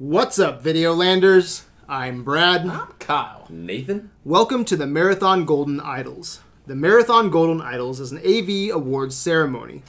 [0.00, 1.64] What's up, Videolanders?
[1.86, 2.66] I'm Brad.
[2.66, 3.44] I'm Kyle.
[3.50, 4.10] Nathan?
[4.24, 6.40] Welcome to the Marathon Golden Idols.
[6.66, 9.82] The Marathon Golden Idols is an AV awards ceremony.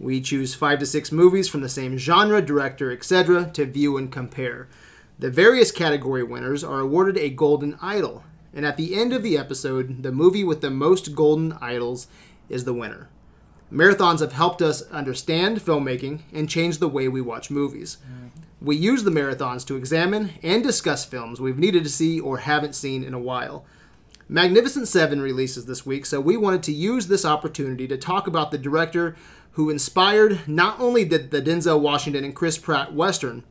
[0.00, 3.50] We choose five to six movies from the same genre, director, etc.
[3.52, 4.68] to view and compare.
[5.18, 8.24] The various category winners are awarded a Golden Idol,
[8.54, 12.06] and at the end of the episode, the movie with the most Golden Idols
[12.48, 13.10] is the winner.
[13.72, 17.98] Marathons have helped us understand filmmaking and change the way we watch movies.
[18.60, 22.74] We use the marathons to examine and discuss films we've needed to see or haven't
[22.74, 23.64] seen in a while.
[24.28, 28.50] Magnificent Seven releases this week, so we wanted to use this opportunity to talk about
[28.50, 29.16] the director
[29.52, 33.44] who inspired not only the, the Denzel Washington and Chris Pratt Western,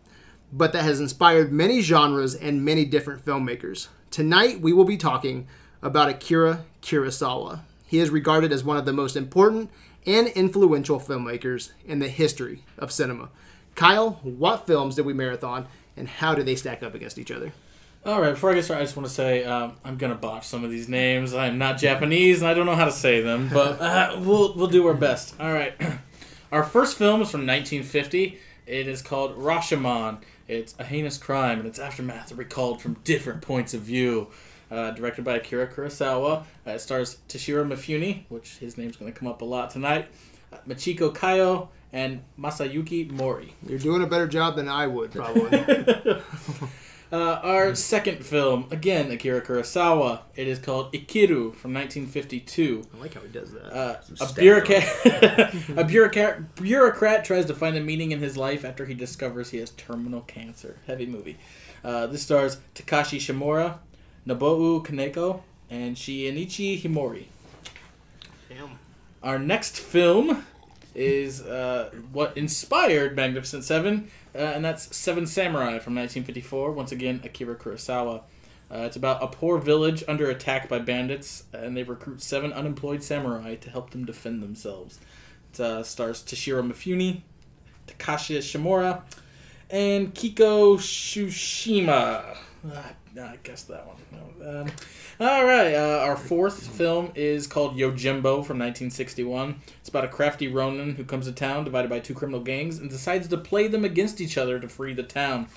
[0.52, 3.88] but that has inspired many genres and many different filmmakers.
[4.12, 5.48] Tonight, we will be talking
[5.82, 7.62] about Akira Kurosawa.
[7.86, 9.70] He is regarded as one of the most important
[10.08, 13.30] and influential filmmakers in the history of cinema.
[13.76, 17.52] Kyle, what films did we marathon, and how do they stack up against each other?
[18.06, 20.48] All right, before I get started, I just want to say um, I'm gonna botch
[20.48, 21.34] some of these names.
[21.34, 24.68] I'm not Japanese and I don't know how to say them, but uh, we'll we'll
[24.68, 25.36] do our best.
[25.40, 25.74] All right,
[26.52, 28.40] our first film is from 1950.
[28.66, 30.20] It is called Rashomon.
[30.48, 34.28] It's a heinous crime and its aftermath are recalled from different points of view.
[34.70, 36.44] Uh, directed by Akira Kurosawa.
[36.66, 40.08] Uh, it stars Toshiro Mifune, which his name's going to come up a lot tonight.
[40.52, 43.56] Uh, Machiko Kayo and Masayuki Mori.
[43.66, 46.22] You're doing a better job than I would, probably.
[47.10, 50.22] Uh, our second film, again Akira Kurosawa.
[50.36, 52.84] It is called Ikiru from 1952.
[52.94, 53.74] I like how he does that.
[53.74, 54.84] Uh, a bureaucrat,
[55.78, 59.60] a bureaucrat, bureaucrat tries to find a meaning in his life after he discovers he
[59.60, 60.80] has terminal cancer.
[60.86, 61.38] Heavy movie.
[61.82, 63.78] Uh, this stars Takashi Shimura,
[64.28, 67.26] Nobuo Kaneko, and Shienichi Himori.
[68.50, 68.80] Damn.
[69.24, 70.46] Our next film
[70.94, 76.72] is uh, what inspired Magnificent Seven, uh, and that's Seven Samurai from 1954.
[76.72, 78.24] Once again, Akira Kurosawa.
[78.70, 83.02] Uh, it's about a poor village under attack by bandits, and they recruit seven unemployed
[83.02, 85.00] samurai to help them defend themselves.
[85.54, 87.22] It uh, stars Toshiro Mifune,
[87.88, 89.04] Takashi Shimura,
[89.70, 92.36] and Kiko Shushima.
[93.20, 93.96] Ah, I guessed that one.
[94.12, 94.62] No.
[94.62, 94.72] Um,
[95.20, 99.60] all right, uh, our fourth film is called Yojimbo from 1961.
[99.80, 102.90] It's about a crafty Ronin who comes to town divided by two criminal gangs and
[102.90, 105.48] decides to play them against each other to free the town.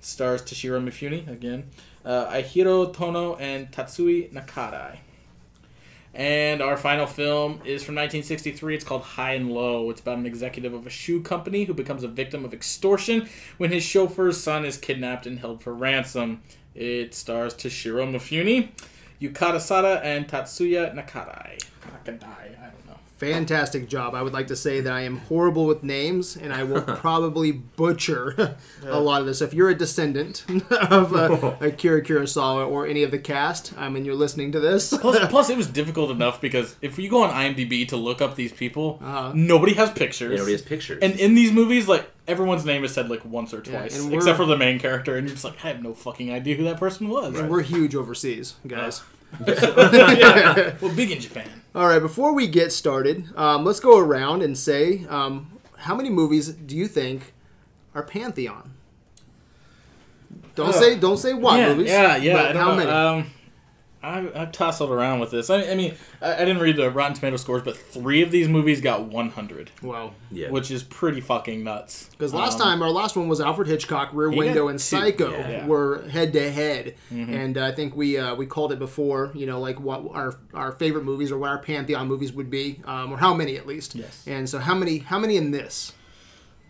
[0.00, 1.68] Stars Toshiro Mifune again,
[2.04, 4.98] uh, Aihiro Tono, and Tatsui Nakadai.
[6.12, 8.74] And our final film is from 1963.
[8.74, 9.90] It's called High and Low.
[9.90, 13.28] It's about an executive of a shoe company who becomes a victim of extortion
[13.58, 16.42] when his chauffeur's son is kidnapped and held for ransom.
[16.74, 18.68] It stars Toshiro Mifune,
[19.20, 21.58] Yukata Sada, and Tatsuya Nakadai.
[22.06, 22.59] Nakadai.
[23.20, 24.14] Fantastic job.
[24.14, 27.52] I would like to say that I am horrible with names, and I will probably
[27.52, 29.42] butcher a lot of this.
[29.42, 34.06] If you're a descendant of uh, Akira Kurosawa or any of the cast, I mean,
[34.06, 34.96] you're listening to this.
[34.96, 38.36] Plus, plus, it was difficult enough because if you go on IMDb to look up
[38.36, 39.32] these people, Uh-huh.
[39.34, 40.30] nobody has pictures.
[40.38, 41.00] Nobody has pictures.
[41.02, 44.16] And in these movies, like everyone's name is said like once or twice, and we're-
[44.16, 46.64] except for the main character, and you're just like, I have no fucking idea who
[46.64, 47.38] that person was.
[47.38, 49.02] And we're huge overseas, guys.
[49.02, 49.16] yeah.
[50.80, 51.48] Well, big in Japan.
[51.74, 56.10] All right, before we get started, um, let's go around and say um, how many
[56.10, 57.32] movies do you think
[57.94, 58.72] are Pantheon?
[60.54, 61.90] Don't say don't say what yeah, movies.
[61.90, 62.32] yeah, yeah.
[62.34, 62.76] but I don't how know.
[62.76, 62.90] many?
[62.90, 63.30] Um,
[64.02, 65.50] I, I've tousled around with this.
[65.50, 68.48] I, I mean, I, I didn't read the Rotten Tomato scores, but three of these
[68.48, 70.48] movies got 100, well, yeah.
[70.50, 72.08] which is pretty fucking nuts.
[72.12, 75.50] because last Um, time our last one was Alfred Hitchcock, Rear Window, and Psycho yeah.
[75.50, 75.66] Yeah.
[75.66, 79.32] were head to head, and uh, I think we uh, we called it before.
[79.34, 82.80] You know, like what our our favorite movies or what our Pantheon movies would be,
[82.86, 83.94] um, or how many at least.
[83.94, 84.24] Yes.
[84.26, 85.92] And so how many how many in this?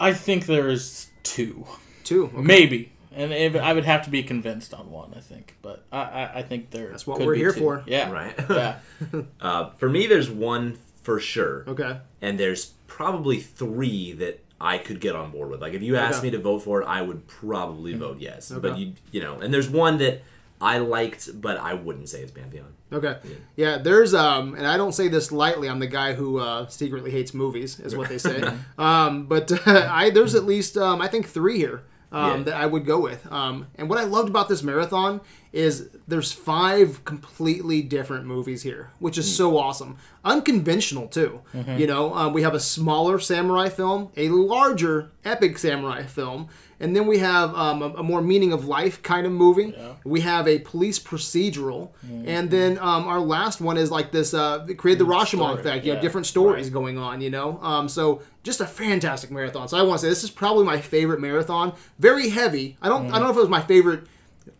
[0.00, 1.66] I think there is two,
[2.02, 2.24] Two.
[2.26, 2.40] Okay.
[2.42, 2.92] maybe.
[3.12, 5.56] And if, I would have to be convinced on one, I think.
[5.62, 6.88] But I, I, I think there.
[6.90, 7.60] That's what could we're be here two.
[7.60, 7.82] for.
[7.86, 8.10] Yeah.
[8.10, 8.34] Right.
[8.50, 8.76] Yeah.
[9.40, 11.98] uh, for me, there's one for sure, Okay.
[12.20, 15.60] and there's probably three that I could get on board with.
[15.62, 16.26] Like if you asked Okay.
[16.26, 18.52] me to vote for it, I would probably vote yes.
[18.52, 18.60] Okay.
[18.60, 20.22] But you, you know, and there's one that
[20.60, 22.74] I liked, but I wouldn't say it's Pantheon.
[22.92, 23.16] Okay.
[23.56, 25.68] Yeah, there's um, and I don't say this lightly.
[25.70, 28.42] I'm the guy who uh, secretly hates movies, is what they say.
[28.78, 32.42] um, but uh, I there's at least um, I think three here um, Yeah.
[32.44, 33.30] that I would go with.
[33.30, 35.20] Um, and what I loved about this marathon
[35.52, 39.96] is there's five completely different movies here, which is so awesome.
[40.24, 41.40] Unconventional too.
[41.78, 46.48] You know, uh, we have a smaller samurai film, a larger epic samurai film,
[46.78, 49.74] and then we have um, a, a more meaning of life kind of movie.
[50.04, 51.90] We have a police procedural,
[52.26, 54.32] and then um, our last one is like this.
[54.32, 55.84] Uh, it created the Rashomon story, effect.
[55.84, 56.00] You yeah.
[56.00, 57.20] different stories going on.
[57.20, 59.66] You know, um, so just a fantastic marathon.
[59.66, 61.74] So I want to say this is probably my favorite marathon.
[61.98, 62.76] Very heavy.
[62.80, 63.08] I don't.
[63.08, 64.04] I don't know if it was my favorite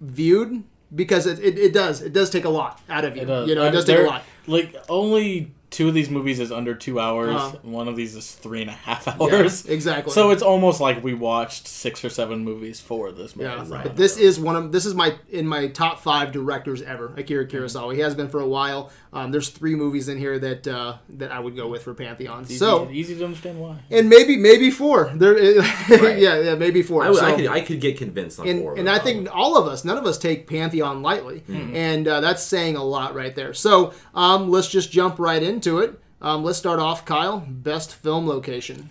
[0.00, 0.64] viewed
[0.94, 3.22] because it, it, it does it does take a lot out of you.
[3.22, 4.22] You know, it does take a lot.
[4.46, 7.34] Like only two of these movies is under two hours.
[7.37, 7.56] Uh-huh.
[7.62, 9.67] One of these is three and a half Yeah, hours.
[9.67, 10.12] exactly.
[10.12, 13.49] So it's almost like we watched six or seven movies for this movie.
[13.49, 13.84] Yeah, Right.
[13.84, 17.14] but this is one of this is my in my top five directors ever.
[17.17, 17.94] Akira Kurosawa.
[17.94, 18.90] He has been for a while.
[19.12, 22.43] Um, there's three movies in here that uh, that I would go with for Pantheon.
[22.44, 23.76] Easy, So easy to understand why.
[23.90, 25.11] and maybe maybe four.
[25.14, 25.38] There,
[26.19, 27.05] yeah, yeah, maybe four.
[27.05, 28.76] I, would, I could I could get convinced on and, four.
[28.78, 29.43] and I think probably.
[29.43, 33.14] all of us, none of us take Pantheon lightly, and uh, that's saying a lot
[33.14, 33.52] right there.
[33.55, 36.01] So um, let's just jump right into it.
[36.23, 37.45] Um, let's start off, Kyle.
[37.47, 38.89] Best film location.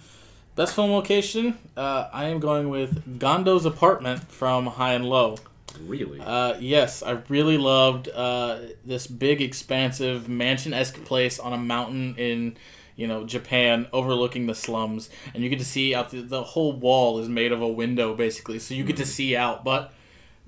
[0.56, 5.38] Best film location, uh, I am going with Gondo's apartment from High and Low.
[5.83, 6.19] really.
[6.19, 12.56] Uh, yes, I really loved uh, this big, expansive mansion-esque place on a mountain in,
[12.95, 16.12] you know, Japan, overlooking the slums, and you get to see out.
[16.12, 19.36] The, the whole wall is made of a window, basically, so you get to see
[19.36, 19.63] out.
[19.63, 19.92] But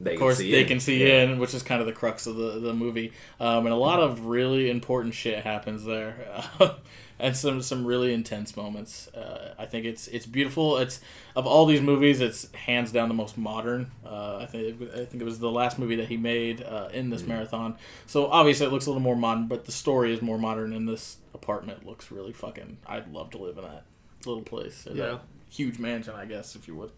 [0.04, 0.68] they of course, see they it.
[0.68, 1.24] can see Yeah.
[1.24, 3.14] in, which is kind of the crux of the, the movie.
[3.40, 6.16] Um, and a lot of really important shit happens there,
[7.20, 9.08] and some some really intense moments.
[9.10, 10.78] Uh, I think it's it's beautiful.
[10.78, 11.00] It's
[11.36, 13.92] of all these movies, it's hands down the most modern.
[14.06, 17.08] Uh, I think I think it was the last movie that he made uh, in
[17.08, 17.12] Mm.
[17.12, 17.78] this marathon.
[18.08, 20.74] So obviously, it looks a little more modern, but the story is more modern.
[20.74, 22.78] And this apartment looks really fucking.
[22.88, 23.84] I'd love to live in that
[24.26, 24.88] little place.
[24.92, 25.06] Yeah.
[25.06, 26.92] that huge mansion, I guess, if you would.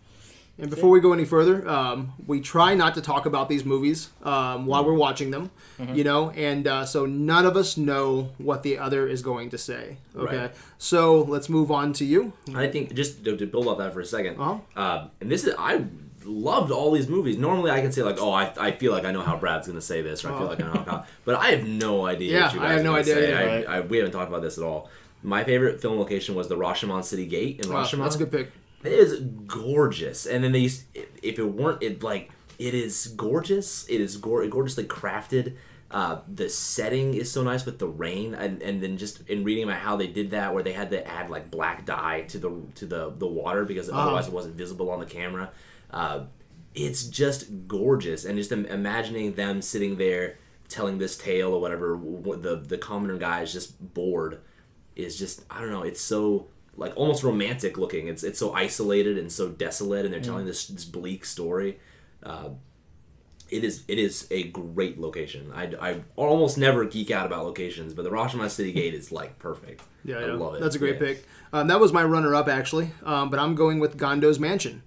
[0.59, 4.09] And before we go any further, um, we try not to talk about these movies
[4.21, 5.50] um, while we're watching them,
[5.94, 9.57] you know, and uh, so none of us know what the other is going to
[9.57, 9.97] say.
[10.15, 10.55] Okay, Right.
[10.77, 12.33] so let's move on to you.
[12.53, 14.59] I think just to, to build off that for a 2nd Uh-huh.
[14.79, 15.85] uh, and this is I
[16.23, 17.35] loved all these movies.
[17.38, 19.81] Normally, I can say like, oh, I, I feel like I know how Brad's gonna
[19.81, 20.50] say this, or I feel Oh.
[20.51, 22.31] like I know how, Kyle- but I have no idea.
[22.31, 23.33] Yeah, what you guys I have no idea say.
[23.33, 23.47] either.
[23.47, 23.67] Right.
[23.67, 24.88] I, I, we haven't talked about this at all.
[25.23, 28.03] My favorite film location was the Rashomon City Gate in Wow, Rashomon.
[28.03, 28.51] that's a good pick.
[28.83, 30.83] It is gorgeous, and then they used,
[31.21, 33.88] if it weren't it like it is gorgeous.
[33.89, 35.56] It is gor- gorgeously crafted.
[35.89, 39.63] Uh, the setting is so nice with the rain, and, and then just in reading
[39.65, 42.51] about how they did that, where they had to add like black dye to the
[42.75, 44.01] to the the water because Uh-huh.
[44.01, 45.51] otherwise it wasn't visible on the camera.
[45.91, 46.21] Uh,
[46.74, 50.38] it's just gorgeous, and just imagining them sitting there
[50.68, 51.95] telling this tale or whatever.
[52.38, 54.39] The the commoner guy is just bored
[54.95, 55.83] is just I don't know.
[55.83, 58.08] It's so like almost romantic looking.
[58.08, 61.80] It's it's so isolated and so desolate, and they're telling this this bleak story.
[62.24, 62.50] Uh,
[63.50, 65.52] it is it is a great location.
[65.54, 69.38] I, I almost never geek out about locations, but the Rashomon City Gate is like
[69.40, 69.84] perfect.
[70.04, 70.34] Yeah, I yeah.
[70.34, 70.62] love it.
[70.62, 71.08] That's a great Yeah.
[71.08, 71.25] pick.
[71.52, 74.81] Um, that was my runner-up actually, um, but I'm going with Gondo's Mansion.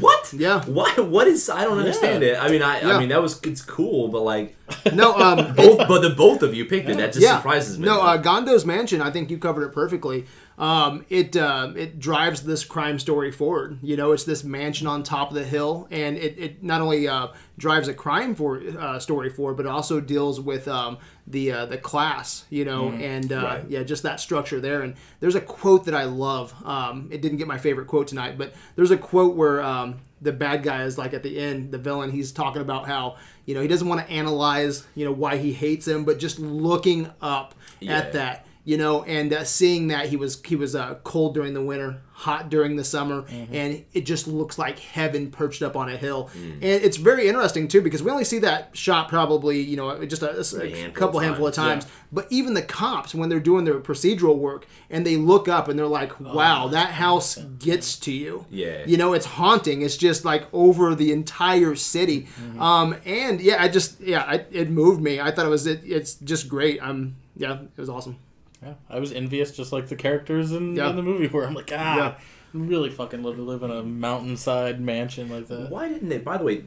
[0.00, 0.32] What?
[0.32, 0.64] Yeah.
[0.64, 1.06] What?
[1.10, 1.50] What is?
[1.50, 2.40] I don't understand it.
[2.40, 2.96] I mean, I, Yeah.
[2.96, 4.56] I mean that was it's cool, but like
[4.94, 6.96] No, um, both, but the both of you picked it.
[6.96, 7.84] That just surprises me.
[7.84, 9.02] No, uh, Gondo's Mansion.
[9.02, 10.24] I think you covered it perfectly.
[10.58, 13.78] Um, it uh, it drives this crime story forward.
[13.82, 17.06] You know, it's this mansion on top of the hill, and it, it not only
[17.08, 21.66] uh, drives a crime for uh, story forward, but also deals with um, the uh,
[21.66, 22.46] the class.
[22.48, 23.64] You know, and uh, Right.
[23.68, 24.80] yeah, just that structure there.
[24.80, 26.54] And there's a quote that I love.
[26.64, 30.32] Um, it didn't get my favorite quote tonight, but there's a quote where um, the
[30.32, 32.10] bad guy is like at the end, the villain.
[32.10, 35.52] He's talking about how you know he doesn't want to analyze you know why he
[35.52, 37.98] hates him, but just looking up Yeah.
[37.98, 41.54] at that you know, and uh, seeing that he was he was uh, cold during
[41.54, 43.54] the winter, hot during the summer, Mm-hmm.
[43.54, 46.28] and it just looks like heaven perched up on a hill.
[46.36, 46.52] Mm.
[46.54, 50.22] And it's very interesting too because we only see that shot probably you know just
[50.22, 51.94] a, a handful couple of handful of times, times.
[52.12, 55.78] But even the cops when they're doing their procedural work and they look up and
[55.78, 58.84] they're like, "Wow, that house gets to you." Yeah.
[58.84, 59.82] you know, it's haunting.
[59.82, 62.22] It's just like over the entire city.
[62.22, 62.60] Mm-hmm.
[62.60, 65.20] Um, and yeah, I just yeah, I, it moved me.
[65.20, 66.80] I thought it was it, it's just great.
[66.82, 68.16] Um, yeah, it was awesome.
[68.62, 70.90] Yeah, I was envious, just like the characters in, Yeah.
[70.90, 72.04] in the movie, where I'm like, ah, Yeah.
[72.08, 72.16] I
[72.58, 75.70] really fucking love to live in a mountainside mansion like that.
[75.70, 76.18] Why didn't they?
[76.18, 76.64] By the way,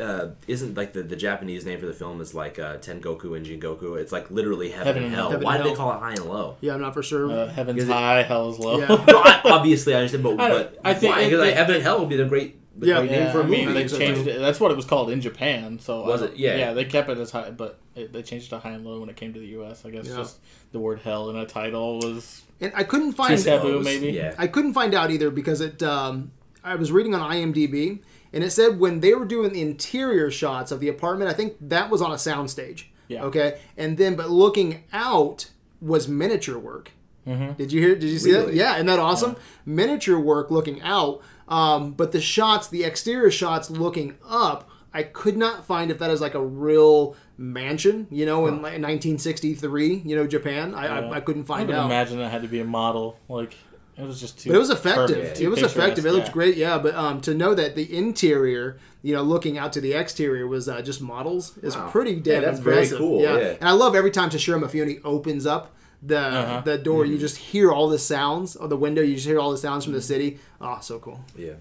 [0.00, 3.44] uh, isn't like the, the Japanese name for the film is like uh, Tengoku and
[3.46, 3.96] Jingoku?
[3.98, 5.22] It's like literally heaven, Heaven and and hell.
[5.24, 5.30] hell.
[5.32, 6.56] Heaven Why and did they call it high and low?
[6.60, 7.30] Yeah, I'm not for sure.
[7.30, 8.78] Uh, heaven's Is it- high, hell's low.
[8.80, 8.88] Yeah.
[8.88, 11.20] no, I, obviously I understand, but, I but I think why?
[11.22, 12.98] it- Because like, heaven and hell would be the great, the Yeah.
[13.00, 13.82] great Yeah, name for a I mean, movie.
[13.82, 14.38] they so, changed it.
[14.40, 15.78] That's what it was called in Japan.
[15.78, 16.36] So Was it?
[16.36, 16.56] Yeah.
[16.56, 19.00] Yeah, they kept it as high, but it, they changed it to high and low
[19.00, 19.84] when it came to the U.S.
[19.84, 20.16] I guess Yeah.
[20.16, 20.38] just
[20.72, 24.08] the word hell in a title was and I couldn't find taboo, it was- maybe.
[24.12, 24.34] yeah.
[24.38, 25.82] I couldn't find out either because it.
[25.82, 26.32] Um,
[26.66, 27.98] I was reading on IMDb,
[28.32, 31.56] and it said when they were doing the interior shots of the apartment, I think
[31.60, 32.84] that was on a soundstage.
[33.06, 33.24] Yeah.
[33.24, 33.58] Okay.
[33.76, 35.50] And then, but looking out
[35.82, 36.92] was miniature work.
[37.26, 37.94] Did you hear?
[37.94, 38.54] Did you see that?
[38.54, 39.36] Yeah, isn't that awesome?
[39.66, 45.36] Miniature work looking out, um, but the shots, the exterior shots looking up, I could
[45.36, 48.06] not find if that is like a real mansion.
[48.10, 50.74] You know, in like 1963, you know, Japan.
[50.74, 51.86] I I, I couldn't I find would out.
[51.86, 53.18] imagine it had to be a model.
[53.28, 53.54] Like
[53.96, 54.50] it was just too.
[54.50, 55.16] But it was effective.
[55.16, 56.06] perfect, It was picturesque, effective.
[56.06, 56.32] It looked yeah.
[56.32, 56.56] great.
[56.56, 60.46] Yeah, but um, to know that the interior, you know, looking out to the exterior
[60.48, 61.90] was uh, just models is Wow.
[61.90, 62.98] pretty damn Yeah, that's very impressive.
[62.98, 63.36] cool, yeah.
[63.60, 65.72] and I love every time Toshiro Mifune opens up
[66.06, 66.60] the Uh-huh.
[66.62, 67.12] the door, Mm-hmm.
[67.12, 69.02] you just hear all the sounds of the window.
[69.02, 70.38] You just hear all the sounds from the city.
[70.60, 71.20] Oh, so cool.
[71.36, 71.54] Yeah.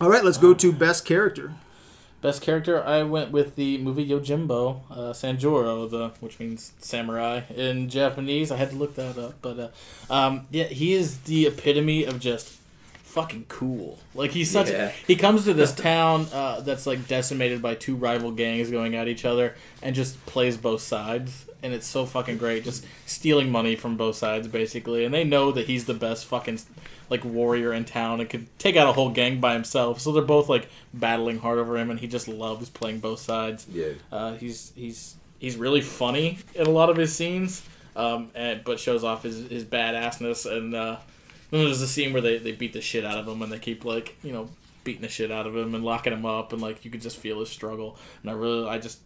[0.00, 1.52] All right, let's go to best character.
[2.20, 7.88] Best character, I went with the movie Yojimbo, uh, Sanjuro, the which means samurai in
[7.88, 8.52] Japanese.
[8.52, 12.20] I had to look that up, but uh, um, yeah, he is the epitome of
[12.20, 12.48] just
[13.02, 13.98] fucking cool.
[14.14, 14.70] Like he's such.
[14.70, 14.92] Yeah.
[15.06, 19.08] He comes to this town uh, that's like decimated by two rival gangs going at
[19.08, 22.64] each other, and just plays both sides, and it's so fucking great.
[22.64, 26.60] Just stealing money from both sides, basically, and they know that he's the best fucking
[27.08, 30.00] like warrior in town and could take out a whole gang by himself.
[30.00, 33.66] So they're both like battling hard over him, and he just loves playing both sides.
[33.70, 33.92] Yeah.
[34.10, 37.62] Uh, he's he's he's really funny in a lot of his scenes,
[37.96, 40.50] um, and but shows off his his badassness.
[40.50, 40.96] And uh,
[41.50, 43.58] then there's a scene where they, they beat the shit out of him, and they
[43.58, 44.48] keep like you know
[44.84, 47.18] beating the shit out of him and locking him up, and like you could just
[47.18, 47.96] feel his struggle.
[48.22, 48.98] And I really I just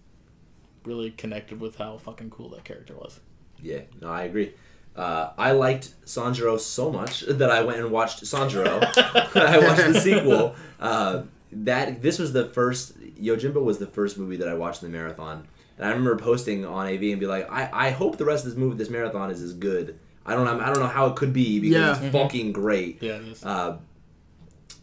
[0.87, 3.21] really connected with how fucking cool that character was.
[3.63, 4.53] Yeah, no, I agree.
[4.95, 8.83] Uh, I liked Sanjuro so much that I went and watched Sanjuro.
[9.37, 10.55] I watched the sequel.
[10.81, 14.91] Uh, that this was the first Yojimbo was the first movie that I watched in
[14.91, 15.47] the marathon.
[15.77, 18.51] And I remember posting on AV and be like, I, I hope the rest of
[18.51, 19.99] this movie, this marathon, is as good.
[20.25, 20.59] I don't know.
[20.65, 22.07] I don't know how it could be because Yeah.
[22.07, 23.03] it's fucking great.
[23.03, 23.45] Yeah, it is.
[23.45, 23.79] Uh,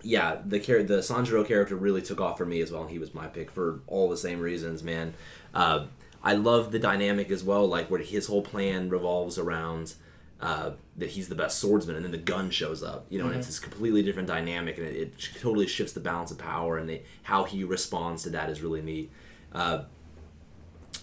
[0.04, 3.00] yeah, the char- the Sanjuro character really took off for me as well, and he
[3.00, 5.14] was my pick for all the same reasons, man.
[5.54, 5.86] Uh,
[6.24, 9.96] I love the dynamic as well, like where his whole plan revolves around
[10.42, 13.36] uh, that he's the best swordsman, and then the gun shows up, you know, and
[13.36, 16.90] it's this completely different dynamic, and it, it totally shifts the balance of power, and
[16.90, 19.12] the, how he responds to that is really neat.
[19.54, 19.84] Uh,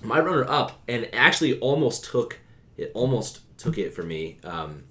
[0.03, 2.39] my runner up, and actually almost took
[2.77, 4.39] it, almost took it for me.
[4.45, 4.85] Um,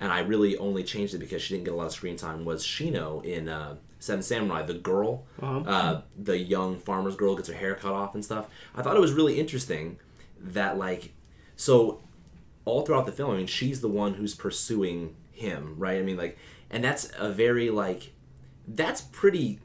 [0.00, 2.44] and I really only changed it because she didn't get a lot of screen time,
[2.44, 5.60] was Shino in uh, Seven Samurai, the girl, Uh-huh.
[5.76, 8.46] uh, the young farmer's girl gets her hair cut off and stuff.
[8.74, 9.98] I thought it was really interesting
[10.40, 11.12] that, like,
[11.56, 12.00] so
[12.64, 15.98] all throughout the film, I mean, she's the one who's pursuing him, right?
[15.98, 16.36] I mean, like,
[16.70, 18.12] and that's a very, like,
[18.68, 19.58] that's pretty.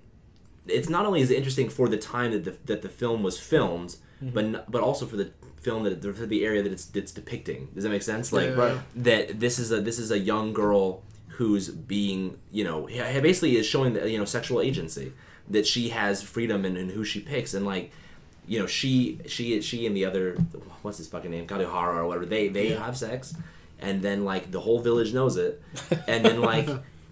[0.67, 3.39] It's not only is it interesting for the time that the, that the film was
[3.39, 5.31] filmed, but n- but also for the
[5.61, 7.69] film that for the area that it's it's depicting.
[7.73, 8.31] Does that make sense?
[8.33, 8.79] Like Yeah, yeah.
[8.97, 11.01] that this is a this is a young girl
[11.39, 12.85] who's being you know
[13.21, 15.13] basically is showing the you know sexual agency
[15.49, 17.53] that she has freedom in, in who she picks.
[17.53, 17.91] And like
[18.45, 20.33] you know she she she and the other
[20.81, 21.47] what's his fucking name?
[21.47, 22.25] Kadohara or whatever.
[22.25, 22.83] They they Yeah.
[22.85, 23.33] have sex
[23.79, 25.61] and then like the whole village knows it.
[26.07, 26.67] And then like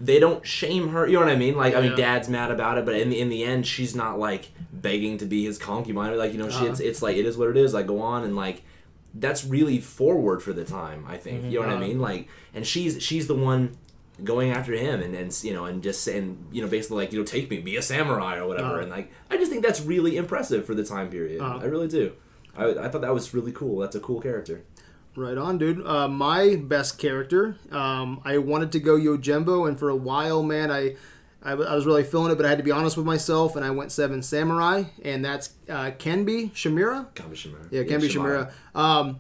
[0.10, 1.08] they don't shame her.
[1.08, 1.56] You know what I mean?
[1.56, 1.98] Like I mean Yeah.
[2.16, 4.44] dad's mad about it but in the in the end she's not like
[4.74, 6.18] begging to be his concubine.
[6.18, 6.72] Like you know she, Uh-huh.
[6.72, 7.74] it's it's like it is what it is.
[7.74, 8.26] Like go on.
[8.26, 8.64] And like
[9.16, 11.46] that's really forward for the time i think.
[11.46, 11.88] You know what i Uh-huh.
[11.88, 12.00] mean?
[12.10, 13.64] Like and she's she's the one
[14.24, 17.20] going after him and, and you know and just saying you know basically like you
[17.20, 18.80] know take me be a samurai or whatever Uh-huh.
[18.82, 21.60] and like i just think that's really impressive for the time period Uh-huh.
[21.62, 22.14] i really do
[22.58, 24.64] I, I thought that was really cool that's a cool character
[25.16, 25.84] Right on, dude.
[25.84, 30.70] Uh, my best character, um, I wanted to go Yojimbo, and for a while, man,
[30.70, 30.96] I
[31.42, 33.72] I was really feeling it, but I had to be honest with myself, and I
[33.72, 37.08] went Seven Samurai, and that's uh, Kenbi Shimura.
[37.16, 37.58] Kamishima.
[37.72, 38.52] Yeah, Kenbi Shimura.
[38.76, 39.18] Um,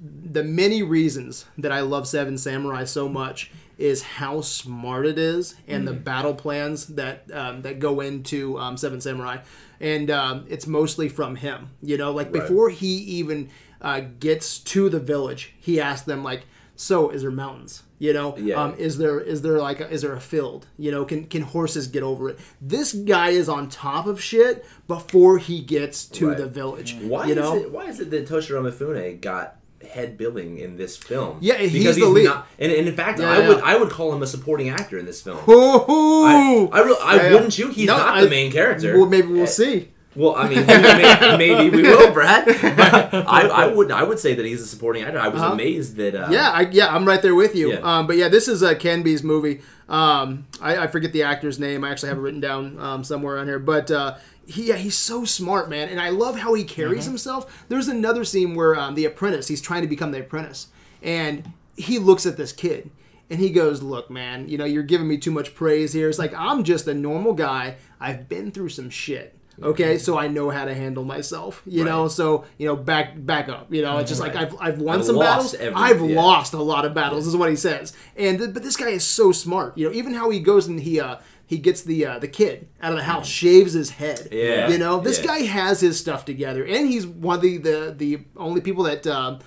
[0.00, 5.54] the many reasons that I love Seven Samurai so much is how smart it is
[5.68, 9.38] and the battle plans that um, that go into um, Seven Samurai,
[9.80, 11.70] and um, it's mostly from him.
[11.82, 12.40] You know, like Right.
[12.42, 13.50] before he even
[13.82, 17.82] uh, gets to the village, he asks them like, "So, is there mountains?
[17.98, 18.62] You know, Yeah.
[18.62, 20.66] um, is there is there like a, is there a field?
[20.78, 22.38] You know, can can horses get over it?
[22.60, 26.36] This guy is on top of shit before he gets to Right.
[26.38, 26.96] the village.
[27.02, 27.56] why you is know?
[27.56, 29.56] it why is it that toshiro mifune got
[29.86, 32.24] head billing in this film Yeah, he's because the lead.
[32.24, 33.48] not and, and in fact Yeah, i yeah.
[33.48, 36.24] would i would call him a supporting actor in this film Ooh.
[36.26, 37.68] I, I, re- I Yeah, wouldn't you?
[37.70, 38.96] He's No, not I- the main character.
[38.98, 39.88] Well, maybe we'll Uh, see.
[40.14, 42.46] Well, I mean, may- maybe we will, Brad.
[42.46, 45.18] But I, I would, I would say that he's a supporting actor.
[45.18, 45.52] I was Uh-huh.
[45.52, 46.14] amazed that.
[46.14, 47.72] Uh, Yeah, I, yeah, I'm right there with you.
[47.72, 47.80] Yeah.
[47.80, 49.60] Um, but yeah, this is uh, Canby's movie.
[49.90, 51.84] Um, I, I forget the actor's name.
[51.84, 53.58] I actually have it written down um, somewhere on here.
[53.58, 54.16] But uh,
[54.46, 57.10] he, yeah, he's so smart, man, and I love how he carries Mm-hmm.
[57.12, 57.64] himself.
[57.68, 60.68] There's another scene where um, the apprentice, he's trying to become the apprentice,
[61.02, 62.90] and he looks at this kid.
[63.28, 66.08] And he goes, "Look, man, you know you're giving me too much praise here.
[66.08, 67.74] It's like I'm just a normal guy.
[67.98, 72.06] I've been through some shit." Okay, so I know how to handle myself, you know.
[72.08, 73.96] So you know, back back up, you know.
[73.98, 75.54] It's just like I've I've won I've some battles.
[75.54, 76.20] every- I've yeah.
[76.22, 77.94] lost a lot of battles, is what he says.
[78.16, 79.94] And th- but this guy is so smart, you know.
[79.94, 82.98] Even how he goes and he uh he gets the uh, the kid out of
[82.98, 84.28] the house, shaves his head.
[84.32, 84.68] Yeah.
[84.68, 85.26] you know, this Yeah.
[85.26, 89.06] guy has his stuff together, and he's one of the the, the only people that.
[89.06, 89.38] Uh,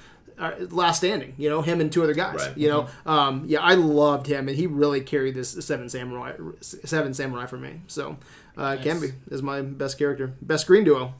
[0.41, 2.35] are last standing, you know, him and two other guys.
[2.47, 2.57] Right.
[2.57, 7.13] You know, um, yeah, I loved him, and he really carried this Seven Samurai, Seven
[7.13, 7.81] Samurai for me.
[7.87, 8.15] So,
[8.55, 11.13] uh, Canby is my best character, best screen duo.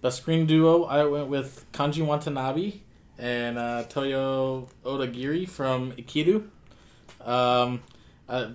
[0.00, 2.80] Best screen duo, I went with Kanji Watanabe
[3.18, 6.46] and uh, Toyo Odagiri from Ikiru.
[7.20, 7.82] Um,
[8.30, 8.48] I,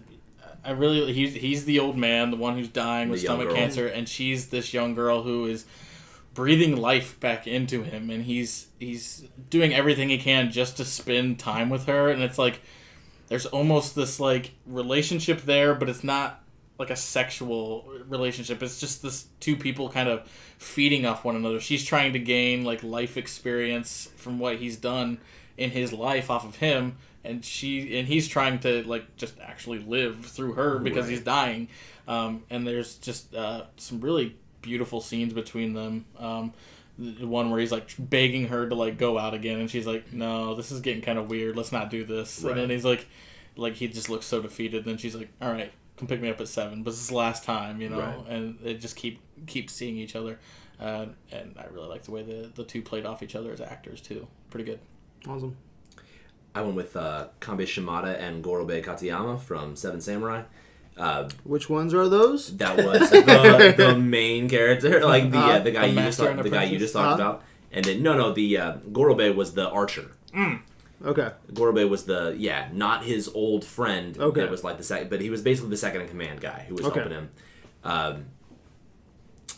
[0.63, 3.87] I really he's he's the old man, the one who's dying with The stomach cancer,
[3.87, 5.65] and she's this young girl who is
[6.33, 11.39] breathing life back into him, and he's he's doing everything he can just to spend
[11.39, 12.61] time with her, and it's like
[13.27, 16.43] there's almost this like relationship there, but it's not
[16.79, 18.63] like a sexual relationship.
[18.63, 21.59] It's just this two people kind of feeding off one another.
[21.59, 25.19] She's trying to gain like life experience from what he's done
[25.57, 29.79] in his life off of him, and she and he's trying to like just actually
[29.79, 31.11] live through her because Right.
[31.11, 31.67] he's dying.
[32.07, 36.05] Um, and there's just uh, some really beautiful scenes between them.
[36.17, 36.53] Um,
[36.97, 40.11] the one where he's like begging her to like go out again, and she's like,
[40.11, 41.55] "No, this is getting kind of weird.
[41.55, 42.51] Let's not do this." Right.
[42.51, 43.07] And then he's like,
[43.55, 44.83] like he just looks so defeated.
[44.85, 47.15] Then she's like, "All right, come pick me up at seven, but this is the
[47.15, 48.27] last time, you know." Right.
[48.27, 50.39] And they just keep keep seeing each other,
[50.79, 53.61] uh, and I really like the way the the two played off each other as
[53.61, 54.27] actors too.
[54.49, 54.79] Pretty good.
[55.27, 55.55] Awesome.
[56.55, 60.43] I went with uh, Kanbei Shimada and Gorobe Katayama from Seven Samurai.
[60.97, 62.57] Uh, Which ones are those?
[62.57, 66.19] that was the, the main character, like the uh, Uh, the guy the you just
[66.19, 69.33] talk- and the guy you just talked about, and then no no the uh, Gorobe
[69.35, 70.11] was the archer.
[71.05, 71.29] Okay.
[71.53, 74.17] Gorobe was the yeah, not his old friend.
[74.17, 74.41] Okay.
[74.41, 76.75] That was like the second, but he was basically the second in command guy who
[76.75, 76.99] was Okay.
[76.99, 77.29] helping him.
[77.85, 78.25] Um,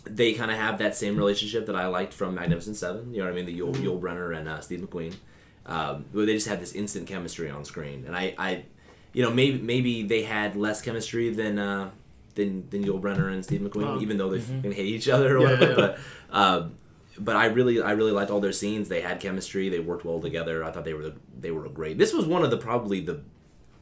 [0.03, 3.11] they kind of have that same relationship that I liked from Magnificent Seven.
[3.13, 3.45] You know what I mean?
[3.45, 3.85] The Yul, Mm-hmm.
[3.87, 5.15] Yul Brynner and uh, Steve McQueen.
[5.65, 8.63] Um, they just had this instant chemistry on screen, and I, I,
[9.13, 11.91] you know, maybe maybe they had less chemistry than uh,
[12.35, 14.01] than than Yul Brynner and Steve McQueen, Oh.
[14.01, 15.81] even though they fucking hate each other or Yeah, whatever.
[15.81, 15.97] yeah.
[16.31, 16.73] But um,
[17.19, 18.89] but I really I really liked all their scenes.
[18.89, 19.69] They had chemistry.
[19.69, 20.63] They worked well together.
[20.63, 21.97] I thought they were they were great.
[21.97, 23.21] This was one of the probably the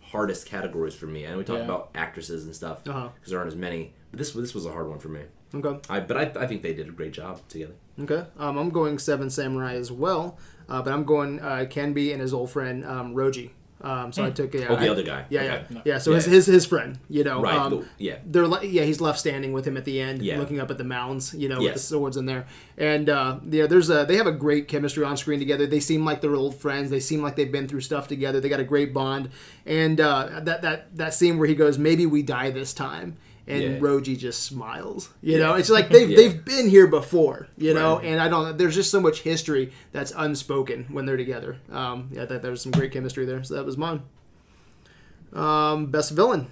[0.01, 1.24] hardest categories for me.
[1.25, 1.65] And we talked Yeah.
[1.65, 3.09] about actresses and stuff because Uh-huh.
[3.27, 3.93] there aren't as many.
[4.12, 5.21] But this this was a hard one for me.
[5.53, 5.80] Okay.
[5.89, 7.73] I but I, I think they did a great job together.
[8.01, 8.25] Okay.
[8.38, 10.38] Um, I'm going Seven Samurai as well,
[10.69, 13.51] uh, but I'm going uh, Kenby and his old friend um, Roji.
[13.82, 15.25] Um, so I took yeah, Oh, the I- other guy.
[15.29, 15.65] Yeah, Okay.
[15.69, 15.97] yeah, yeah.
[15.99, 16.15] So Yeah.
[16.17, 17.55] his, his his friend, you know, Right.
[17.55, 18.17] um, yeah.
[18.25, 20.38] they're like yeah he's left standing with him at the end Yeah.
[20.38, 22.45] looking up at the mounds you know with the swords in there
[22.77, 26.03] and uh yeah there's a they have a great chemistry on screen together they seem
[26.03, 28.65] like they're old friends they seem like they've been through stuff together they got a
[28.65, 29.29] great bond
[29.65, 33.15] and uh that that that scene where he goes maybe we die this time
[33.49, 33.79] and Yeah.
[33.79, 36.15] Roji just smiles you know it's like they've Yeah.
[36.17, 38.05] they've been here before you know Right.
[38.05, 42.25] and I don't there's just so much history that's unspoken when they're together um yeah
[42.25, 44.03] that there's some great chemistry there so that was mine
[45.33, 46.47] um best villain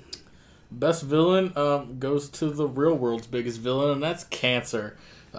[0.69, 4.97] Best villain um, goes to the real world's biggest villain, and that's Cancer.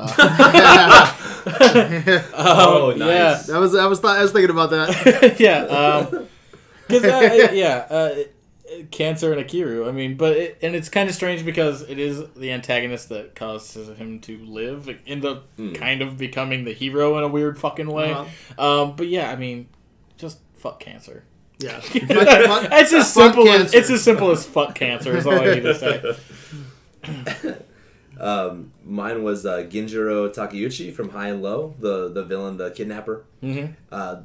[2.35, 3.47] Oh, Um, nice.
[3.47, 5.37] That was I was th- I was thinking about that.
[5.39, 6.27] yeah, um,
[6.89, 8.15] cause uh, yeah, uh,
[8.91, 9.89] Cancer and Ikiru.
[9.89, 13.35] I mean, but it, and it's kind of strange because it is the antagonist that
[13.35, 15.73] causes him to live, end up Hmm.
[15.73, 18.13] kind of becoming the hero in a weird fucking way.
[18.13, 18.83] Uh-huh.
[18.83, 19.69] Um, but yeah, I mean,
[20.17, 21.25] just fuck Cancer.
[21.61, 25.17] Yeah, it's as simple as it's as simple as fuck Cancer.
[25.17, 27.55] Is all I need to say.
[28.21, 33.25] Um, mine was uh, Ginjiro Takeuchi from High and Low, the the villain, the kidnapper.
[33.41, 34.23] hmm uh,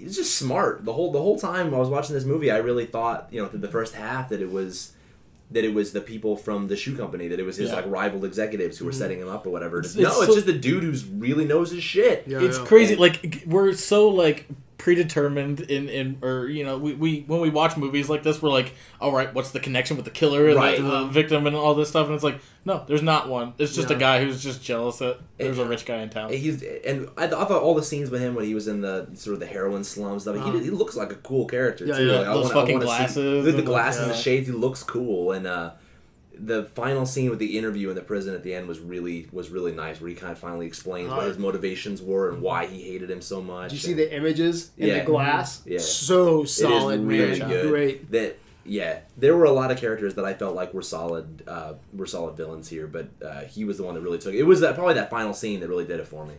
[0.00, 0.84] he's just smart.
[0.84, 3.48] The whole the whole time I was watching this movie, I really thought, you know,
[3.48, 4.92] through the first half that it was
[5.52, 7.76] that it was the people from the shoe company, that it was his Yeah.
[7.76, 8.98] like rival executives who were mm-hmm.
[8.98, 9.80] setting him up or whatever.
[9.80, 12.24] It's- no, it's it's so- just the dude who's really knows his shit.
[12.26, 12.64] Yeah, it's yeah.
[12.64, 14.46] crazy like we're so like
[14.80, 18.48] predetermined in in or you know we, we when we watch movies like this we're
[18.50, 20.76] like all right what's the connection with the killer and Right.
[20.80, 23.74] the, the victim and all this stuff and it's like no there's not one it's
[23.74, 27.08] just a guy who's just jealous that there's a rich guy in town He's and
[27.16, 29.34] I, th- I thought all the scenes with him when he was in the sort
[29.34, 30.36] of the heroin slums stuff.
[30.36, 30.52] Uh-huh.
[30.52, 32.06] He, he looks like a cool character Yeah, too.
[32.06, 32.18] yeah.
[32.18, 34.18] Like, I Those wanna- fucking wanna see- glasses the the- glasses, the yeah.
[34.20, 34.46] shades.
[34.48, 35.46] He looks cool and.
[35.46, 35.70] uh
[36.42, 39.50] the final scene with the interview in the prison at the end was really was
[39.50, 41.28] really nice, where he kind of finally explains what Uh-huh.
[41.28, 43.70] his motivations were and why he hated him so much.
[43.70, 45.00] Did you see and- the images in Yeah.
[45.00, 45.62] the glass?
[45.66, 45.78] Yeah.
[45.78, 47.48] So It is solid, really man.
[47.48, 47.68] good.
[47.70, 48.10] Great.
[48.12, 51.72] That yeah, there were a lot of characters that I felt like were solid, uh,
[51.94, 54.38] were solid villains here, but uh, he was the one that really took it.
[54.38, 56.34] It was that probably that final scene that really did it for me.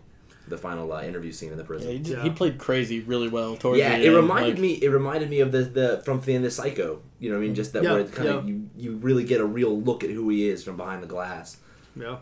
[0.51, 1.91] The final uh, interview scene in the Yeah, prison.
[1.91, 2.23] he, did- Yeah.
[2.23, 4.73] he played crazy really well towards Yeah, the it end, reminded like- me.
[4.73, 7.01] It reminded me of the the from the end of Psycho.
[7.19, 9.23] You know, what I mean, just that Yeah, where it kind of you you really
[9.23, 11.57] get a real look at who he is from behind the glass.
[11.95, 12.17] Yeah.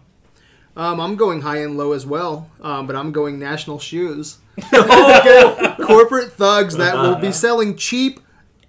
[0.77, 4.37] Um, I'm going high and low as well, um, but I'm going national shoes.
[4.71, 8.19] Corporate thugs that will be selling cheap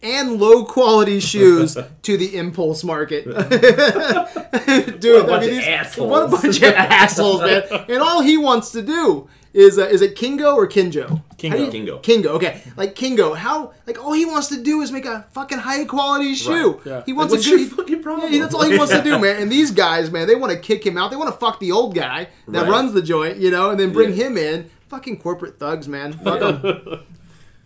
[0.02, 3.24] and low quality shoes to the impulse market.
[3.24, 6.10] Dude, What a bunch of assholes.
[6.10, 7.62] What a bunch of assholes, man.
[7.88, 11.08] And all he wants to do is uh, is it Kingo or Kinjo?
[11.10, 11.98] How do you- Kingo.
[11.98, 12.62] Kingo, okay.
[12.76, 16.34] Like Kingo, how like all he wants to do is make a fucking high quality
[16.34, 16.72] shoe.
[16.74, 17.02] Right, yeah.
[17.06, 18.32] He Like, wants what's a your good fucking problem?
[18.32, 19.40] Yeah, that's all he wants to do, man.
[19.42, 21.10] And these guys, man, they want to kick him out.
[21.10, 22.70] They want to fuck the old guy that Right.
[22.70, 24.26] runs the joint, you know, and then bring Yeah.
[24.26, 24.70] him in.
[24.88, 26.12] Fucking corporate thugs, man.
[26.12, 27.00] Fuck them.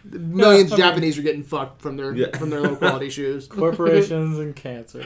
[0.05, 2.37] Millions of Japanese are getting fucked from their Yeah.
[2.37, 3.47] from their low quality shoes.
[3.49, 5.03] corporations and cancer,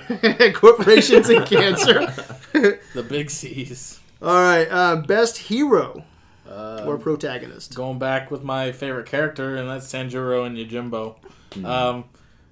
[0.54, 2.12] Corporations and cancer.
[2.52, 4.00] the big C's.
[4.20, 6.02] All right, uh, best hero
[6.48, 7.74] Uh, or protagonist.
[7.74, 11.16] going back with my favorite character, and that's Sanjuro and Yojimbo.
[11.52, 11.64] Hmm.
[11.66, 12.04] Um,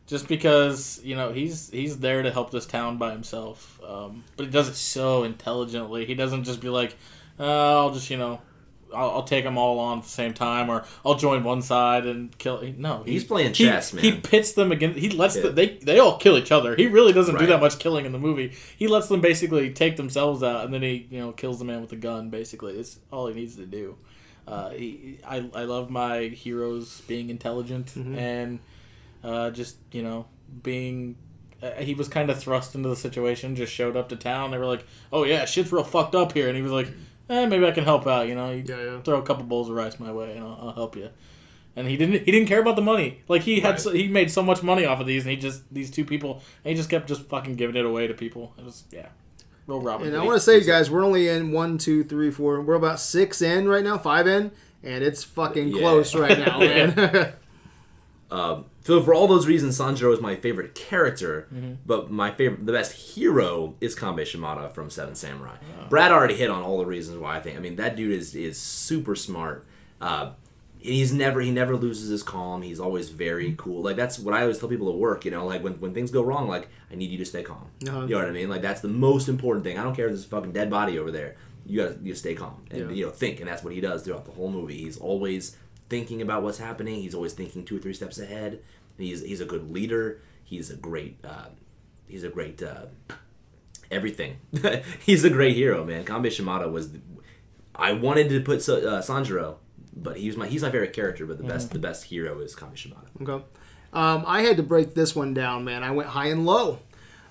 [0.07, 4.47] just because you know he's he's there to help this town by himself, um, but
[4.47, 6.05] he does it so intelligently.
[6.05, 6.97] He doesn't just be like,
[7.41, 8.41] uh, "I'll just you know,
[8.97, 12.07] I'll, I'll take them all on at the same time, or I'll join one side
[12.07, 14.05] and kill." No, he- He's playing chess, He man.
[14.05, 14.99] He pits them against.
[14.99, 15.43] He lets Yeah.
[15.43, 16.75] the, they they all kill each other.
[16.77, 18.53] He really doesn't do that much killing in the movie.
[18.77, 21.81] He lets them basically take themselves out, and then he you know kills the man
[21.81, 22.31] with the gun.
[22.31, 23.97] Basically, it's all he needs to do.
[24.49, 28.17] Uh, he, I, I love my heroes being intelligent Mm-hmm.
[28.17, 28.59] and
[29.25, 30.27] uh, just you know
[30.63, 31.17] being.
[31.63, 33.57] Uh, he was kind of thrust into the situation.
[33.57, 34.51] Just showed up to town.
[34.51, 36.89] They were like, "Oh yeah, shit's real fucked up here," and he was like,
[37.29, 39.01] "Eh, maybe I can help out." You know, you Yeah, yeah.
[39.03, 41.11] throw a couple bowls of rice my way, and I'll, I'll help you.
[41.75, 42.25] And he didn't.
[42.25, 43.23] He didn't care about the money.
[43.29, 43.71] Like he had.
[43.73, 43.81] Right.
[43.81, 46.43] So, he made so much money off of these, and he just these two people.
[46.65, 48.55] And he just kept just fucking giving it away to people.
[48.59, 49.09] It was yeah,
[49.67, 50.07] real Robin.
[50.09, 52.63] And I want to say, guys, we're only in one, two, three, four.
[52.63, 55.81] We're about six in right now, five in, and it's fucking Yeah.
[55.81, 57.33] close right now, man.
[58.29, 61.75] Um, so for all those reasons, Sanjiro is my favorite character, Mm-hmm.
[61.85, 65.57] but my favorite, the best hero is Kanbei Shimada from Seven Samurai.
[65.91, 67.57] Brad already hit on all the reasons why I think.
[67.57, 69.67] I mean, that dude is is super smart.
[70.01, 70.33] Uh,
[70.79, 72.63] he's never he never loses his calm.
[72.63, 73.83] He's always very cool.
[73.83, 75.25] Like that's what I always tell people at work.
[75.25, 77.67] You know, like when, when things go wrong, like I need you to stay calm.
[77.87, 78.03] Uh-huh.
[78.03, 78.49] You know what I mean?
[78.49, 79.79] Like that's the most important thing.
[79.79, 81.37] I don't care if there's a fucking dead body over there.
[81.65, 82.95] You gotta you stay calm and Yeah.
[82.97, 84.77] you know think, and that's what he does throughout the whole movie.
[84.79, 85.57] He's always
[85.89, 86.97] thinking about what's happening.
[86.97, 88.61] He's always thinking two or three steps ahead.
[88.99, 90.21] He's he's a good leader.
[90.45, 91.49] He's a great uh,
[92.07, 92.87] he's a great uh,
[93.91, 94.39] everything.
[95.01, 96.05] he's a great hero, man.
[96.05, 96.93] Kanbei Shimada was.
[96.93, 97.01] The,
[97.75, 99.57] I wanted to put uh, Sanjiro,
[99.95, 101.27] but he's my he's my favorite character.
[101.27, 103.07] But the best the best hero is Kanbei Shimada.
[103.21, 103.45] okay.
[103.93, 105.83] Um, I had to break this one down, man.
[105.83, 106.81] I went high and low.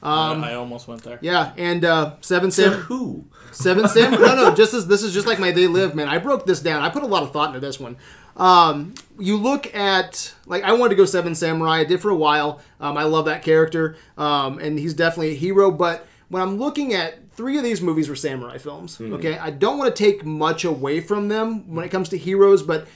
[0.09, 1.19] I, I almost went there.
[1.21, 3.25] Yeah, and uh, seven So sam who?
[3.51, 4.11] seven sam.
[4.11, 6.07] no, no, just as this is just like my they live, man.
[6.07, 6.83] I broke this down.
[6.83, 7.97] I put a lot of thought into this one.
[8.37, 11.79] Um, you look at like I wanted to go seven samurai.
[11.79, 12.61] I did for a while.
[12.79, 15.71] Um, I love that character, um, and he's definitely a hero.
[15.71, 18.99] But when I'm looking at three of these movies were samurai films.
[18.99, 22.63] Okay, I don't want to take much away from them when it comes to heroes,
[22.63, 22.87] but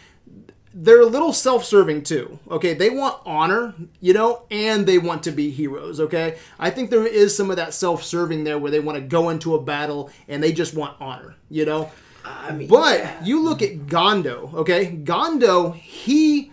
[0.73, 2.39] they're a little self-serving too.
[2.49, 5.99] Okay, they want honor, you know, and they want to be heroes.
[5.99, 9.29] Okay, I think there is some of that self-serving there where they want to go
[9.29, 11.89] into a battle and they just want honor, you know.
[12.25, 14.91] I mean, But you look at Gondo, okay?
[14.91, 16.51] Gondo, he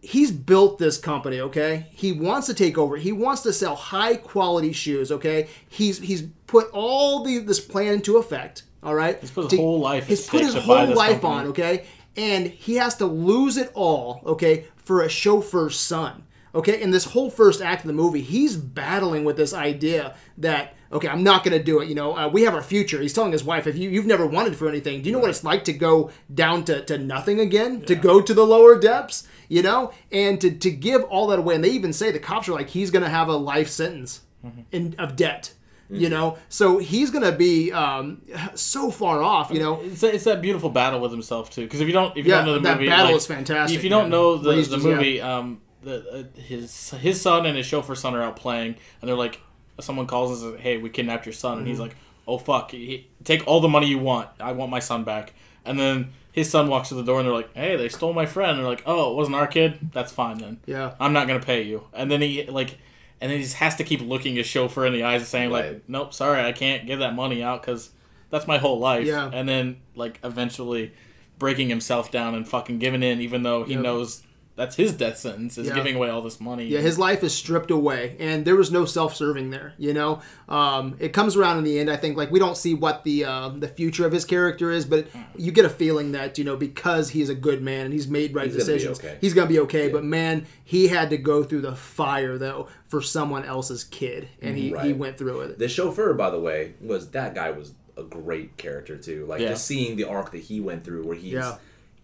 [0.00, 1.86] he's built this company, okay?
[1.90, 2.96] He wants to take over.
[2.96, 5.48] He wants to sell high quality shoes, okay?
[5.68, 9.18] He's he's put all the this plan into effect, all right?
[9.20, 11.34] He's put his whole life at He's put his whole life company.
[11.34, 11.84] on, okay?
[12.16, 16.24] And he has to lose it all, okay, for a chauffeur's son.
[16.52, 20.74] Okay, in this whole first act of the movie, he's battling with this idea that
[20.92, 21.88] okay, I'm not going to do it.
[21.88, 23.00] You know, uh, we have our future.
[23.00, 25.30] He's telling his wife, if you you've never wanted for anything, do you know what
[25.30, 29.28] it's like to go down to, to nothing again, to go to the lower depths?
[29.48, 31.54] You know, and to to give all that away.
[31.54, 34.22] And they even say the cops are like, he's going to have a life sentence
[34.44, 34.60] Mm-hmm.
[34.72, 35.52] in of debt.
[35.92, 38.22] You know, so he's to be um,
[38.54, 39.50] so far off.
[39.50, 41.62] You know, It's, it's that beautiful battle with himself too.
[41.62, 43.26] Because if you don't, if you Yeah, don't know the that movie, battle like, is
[43.26, 44.10] fantastic, If you don't man.
[44.10, 44.78] know the, the just- yeah.
[44.78, 49.08] movie, um, the uh, his his son and his chauffeur son are out playing, and
[49.08, 49.40] they're like,
[49.80, 51.70] someone calls and says, "Hey, we kidnapped your son," and Mm-hmm.
[51.70, 51.96] he's like,
[52.28, 54.28] "Oh fuck, he, take all the money you want.
[54.38, 55.32] I want my son back."
[55.64, 58.26] And then his son walks to the door, and they're like, "Hey, they stole my
[58.26, 59.90] friend." And they're like, "Oh, it wasn't our kid.
[59.92, 60.58] That's fine then.
[60.66, 60.94] Yeah.
[61.00, 62.78] I'm not gonna pay you." And then he like.
[63.20, 65.50] And then he just has to keep looking his chauffeur in the eyes and saying
[65.50, 65.72] Right.
[65.74, 67.90] like, "Nope, sorry, I can't give that money out because
[68.30, 69.30] that's my whole life." Yeah.
[69.32, 70.92] And then like eventually
[71.38, 73.82] breaking himself down and fucking giving in, even though he Yep.
[73.82, 74.22] knows
[74.56, 75.74] that's his death sentence is Yeah.
[75.74, 76.66] giving away all this money.
[76.66, 79.72] Yeah, his life is stripped away, and there was no self-serving there.
[79.78, 81.88] You know, um, it comes around in the end.
[81.90, 84.84] I think like we don't see what the uh, the future of his character is,
[84.84, 88.08] but you get a feeling that you know because he's a good man and he's
[88.08, 89.16] made right He's gonna decisions, okay.
[89.20, 89.88] he's gonna be okay.
[89.88, 94.56] But man, he had to go through the fire though for someone else's kid, and
[94.56, 95.58] he, he went through it.
[95.58, 99.26] The chauffeur, by the way, was that guy was a great character too.
[99.26, 99.50] Like Yeah.
[99.50, 101.56] just seeing the arc that he went through, where he's Yeah.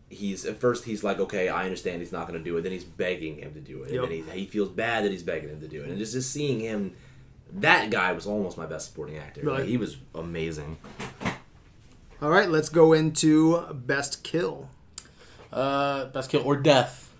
[0.08, 2.62] He's at first he's like, okay, I understand he's not going to do it.
[2.62, 4.02] Then he's begging him to do it, Yep.
[4.04, 6.12] and then he, he feels bad that he's begging him to do it, and just
[6.12, 6.92] just seeing him.
[7.52, 9.42] That guy was almost my best supporting actor.
[9.42, 10.78] Like, he was amazing.
[12.20, 14.68] All right, let's go into best kill.
[15.52, 17.12] Uh, best kill or death.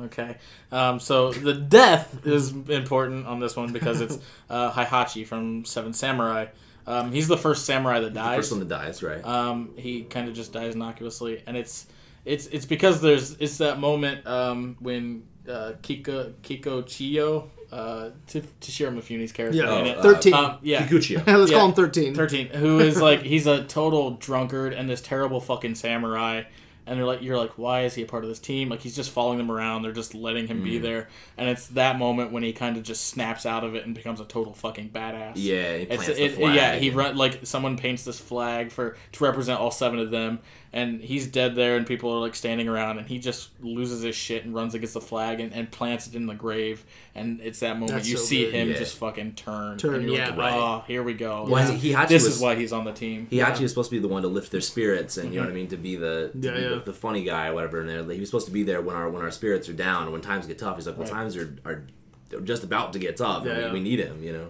[0.00, 0.36] Okay.
[0.72, 4.18] Um, so the death is important on this one because it's
[4.50, 6.46] uh, Heihachi from Seven Samurai.
[6.86, 8.36] Um, he's the first samurai that The dies.
[8.38, 9.24] first one that dies, right?
[9.24, 11.86] Um, he kind of just dies innocuously, and it's
[12.24, 18.42] it's it's because there's it's that moment um, when uh, Kiko Kiko Chiyo, uh, T-
[18.60, 19.98] Toshiro Mifune's character Yeah, in it.
[19.98, 20.34] uh, thirteen.
[20.34, 21.26] Um, yeah, Kikuchiyo.
[21.38, 21.58] let's Yeah.
[21.58, 22.14] call him thirteen.
[22.14, 26.42] 13 who is like he's a total drunkard and this terrible fucking samurai
[26.84, 28.96] and they're like you're like why is he a part of this team like he's
[28.96, 30.64] just following them around they're just letting him Mm.
[30.64, 31.08] be there
[31.38, 34.18] and it's that moment when he kind of just snaps out of it and becomes
[34.20, 36.54] a total fucking badass Yeah, he it's, the it, flag.
[36.56, 40.40] yeah he run like someone paints this flag for to represent all seven of them
[40.74, 44.16] and he's dead there and people are like standing around and he just loses his
[44.16, 47.60] shit and runs against the flag and, and plants it in the grave and it's
[47.60, 48.54] that moment That's you so see good.
[48.54, 48.78] him Yeah.
[48.78, 50.28] just fucking turn Turn, and you're yeah.
[50.30, 50.54] like, Right.
[50.54, 51.76] oh here we go Well, Yeah.
[51.76, 53.26] he, Heihachi this was, is why he's on the team.
[53.28, 55.46] He actually was supposed to be the one to lift their spirits, and you know
[55.46, 55.56] what I mm-hmm.
[55.56, 56.68] mean, to be the to Yeah, be yeah.
[56.70, 57.80] The, the funny guy, or whatever.
[57.80, 60.04] And they're- he was supposed to be there when our when our spirits are down,
[60.04, 60.76] and when times get tough.
[60.76, 61.12] He's like, well, Right.
[61.14, 61.84] times are are
[62.30, 63.44] they're just about to get tough.
[63.44, 63.72] Yeah, and we, yeah.
[63.74, 64.48] we need him, you know.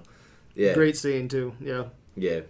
[0.55, 1.55] Yeah, Great scene too.
[1.61, 1.85] Yeah.
[2.17, 2.41] yeah.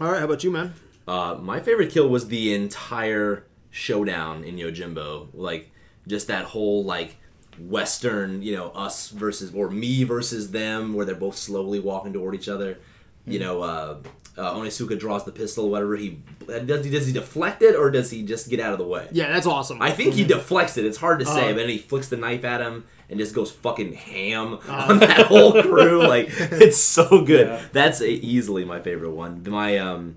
[0.00, 0.74] All right, how about you, man?
[1.06, 5.28] Uh, my favorite kill was the entire showdown in Yojimbo.
[5.34, 5.70] Like,
[6.06, 7.16] just that whole, like,
[7.58, 12.34] Western, you know, us versus, or me versus them, where they're both slowly walking toward
[12.34, 12.78] each other.
[13.26, 13.98] You know, uh,
[14.36, 15.96] uh, Onizuka draws the pistol, whatever.
[15.96, 18.86] He does, he does he deflect it, or does he just get out of the
[18.86, 19.06] way?
[19.12, 19.80] Yeah, that's awesome.
[19.80, 20.84] I think he deflects it.
[20.86, 21.48] It's hard to say, Uh-huh.
[21.52, 25.26] but then he flicks the knife at him and just goes fucking ham on that
[25.26, 26.06] whole crew.
[26.06, 27.46] Like it's so good.
[27.46, 27.62] Yeah.
[27.72, 29.44] That's a, easily my favorite one.
[29.46, 30.16] My um,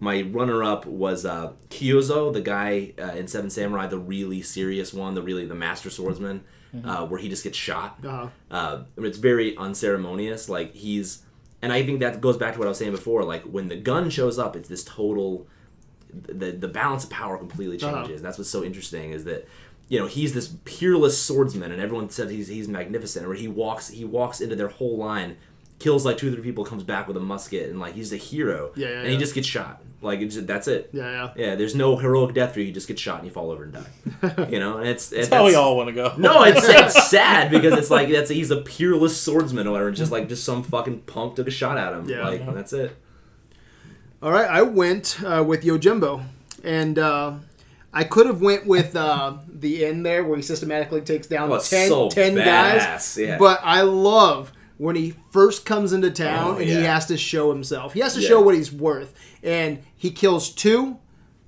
[0.00, 4.92] my runner up was uh, Kyozo, the guy uh, in Seven Samurai, the really serious
[4.94, 6.42] one, the really the master swordsman,
[6.84, 7.98] uh, where he just gets shot.
[8.04, 8.28] Uh-huh.
[8.50, 10.48] Uh, and it's very unceremonious.
[10.48, 11.22] Like he's,
[11.62, 13.24] and I think that goes back to what I was saying before.
[13.24, 15.46] Like when the gun shows up, it's this total,
[16.10, 18.02] the the balance of power completely Uh-huh.
[18.04, 18.22] changes.
[18.22, 19.46] That's what's so interesting is that,
[19.88, 23.26] you know, he's this peerless swordsman, and everyone said he's he's magnificent.
[23.26, 25.36] Where he walks he walks into their whole line,
[25.78, 28.16] kills like two or three people, comes back with a musket, and like he's a
[28.16, 28.72] hero.
[28.76, 29.18] Yeah, yeah, and he yeah.
[29.18, 29.82] just gets shot.
[30.02, 30.88] Like it's just, that's it.
[30.92, 31.44] Yeah, yeah.
[31.46, 32.66] Yeah, there's no heroic death for you.
[32.66, 34.46] You just get shot and you fall over and die.
[34.48, 36.14] you know, and it's That's how we all want to go.
[36.16, 39.88] no, it's, it's sad because it's like that's he's a peerless swordsman or whatever.
[39.88, 42.08] and Just like just some fucking punk took a shot at him.
[42.08, 42.26] Yeah.
[42.28, 42.96] like that's it.
[44.22, 46.22] All right, I went uh, with Yojimbo,
[46.62, 47.34] and uh,
[47.92, 51.58] I could have went with uh, the end there where he systematically takes down Oh,
[51.58, 53.16] 10, so 10 guys.
[53.18, 53.38] yeah.
[53.38, 57.52] But I love when he first comes into town Oh, and he has to show
[57.52, 57.92] himself.
[57.92, 58.28] He has to Yeah.
[58.28, 59.12] show what he's worth,
[59.42, 60.96] and he kills two.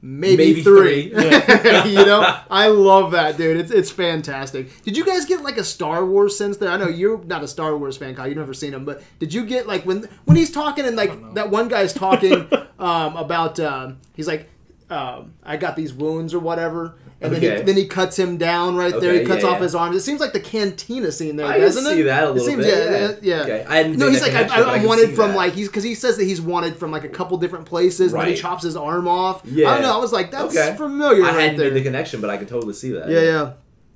[0.05, 1.09] Maybe, Maybe three.
[1.11, 1.23] three.
[1.93, 3.57] you know, I love that, dude.
[3.57, 4.83] It's it's fantastic.
[4.83, 6.69] Did you guys get like a Star Wars sense there?
[6.71, 8.27] I know you're not a Star Wars fan, Kyle.
[8.29, 11.35] You've never seen him, but did you get like when when he's talking and like
[11.35, 12.47] that one guy's talking
[12.79, 14.51] um, about um, he's like
[14.93, 18.77] um, I got these wounds or whatever, and then he, then he cuts him down
[18.77, 19.15] right there.
[19.19, 19.63] He cuts yeah, off yeah.
[19.63, 19.97] his arms.
[19.97, 21.95] It seems like the cantina scene there, I doesn't it?
[21.97, 23.47] see that a It seems, bit, Yeah, yeah.
[23.47, 23.65] yeah.
[23.65, 24.43] Okay, no, he's like I,
[24.81, 25.37] I wanted from that.
[25.37, 28.13] like he's because he says that he's wanted from like a couple different places.
[28.13, 29.43] But he chops his arm off.
[29.47, 29.71] Yeah.
[29.71, 29.95] I don't know.
[29.95, 30.77] I was like, that's Okay.
[30.77, 31.71] familiar I right hadn't there.
[31.71, 33.09] made the connection, but I can totally see that.
[33.09, 33.53] Yeah, yeah.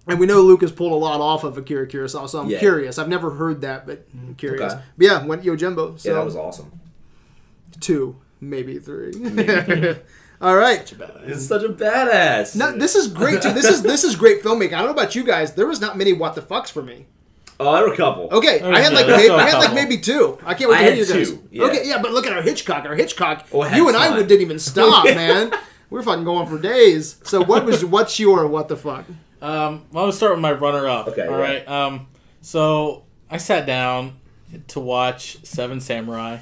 [0.08, 2.96] And we know Lucas pulled a lot off of Akira Kurosawa, so I'm curious.
[2.96, 4.72] I've never heard that, but I'm curious.
[4.72, 4.82] Okay.
[4.96, 5.98] But yeah, went Yojimbo.
[5.98, 6.70] So Yeah, that was awesome.
[7.80, 9.12] two, maybe three.
[10.40, 10.92] All right.
[11.24, 12.56] It's such a badass.
[12.56, 13.52] Now, this is great too.
[13.52, 14.74] This is this is great filmmaking.
[14.74, 15.54] I don't know about you guys.
[15.54, 17.06] There was not many what the fucks for me.
[17.58, 18.28] oh, there were a couple.
[18.30, 20.38] Okay, I had like there's maybe, still a I had like maybe two.
[20.44, 21.30] I can't wait to I hear had you guys.
[21.30, 21.64] two, yeah.
[21.64, 22.84] Okay, yeah, but look at our Hitchcock.
[22.84, 23.46] Our Hitchcock.
[23.50, 25.52] Oh, you and I would, didn't even stop, man.
[25.88, 27.16] We were fucking going for days.
[27.24, 29.06] So what was what's your what the fuck?
[29.08, 31.08] Um, well, I'm gonna start with my runner-up.
[31.08, 31.42] Okay, All yeah.
[31.42, 31.68] right.
[31.68, 32.08] Um,
[32.42, 34.18] so I sat down
[34.68, 36.38] to watch Seven Samurai.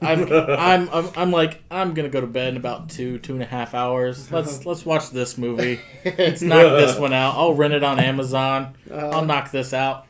[0.00, 3.42] I'm, I'm, I'm, I'm like, I'm gonna go to bed in about two, two and
[3.42, 4.30] a half hours.
[4.30, 5.80] Let's, let's watch this movie.
[6.04, 7.34] Let's knock this one out.
[7.36, 8.74] I'll rent it on Amazon.
[8.90, 9.10] Uh-huh.
[9.10, 10.06] I'll knock this out.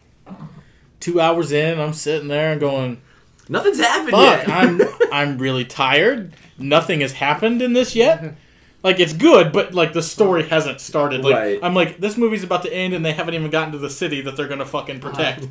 [1.01, 3.01] Two hours in, I'm sitting there and going,
[3.49, 4.49] Nothing's happened "Fuck, yet.
[4.49, 4.81] I'm,
[5.13, 6.35] I'm really tired.
[6.57, 8.37] Nothing has happened in this yet."
[8.83, 11.23] Like it's good, but like the story hasn't started.
[11.23, 11.59] Like Right.
[11.63, 14.23] I'm like, this movie's about to end, and they haven't even gotten to the city
[14.23, 15.47] that they're gonna fucking protect.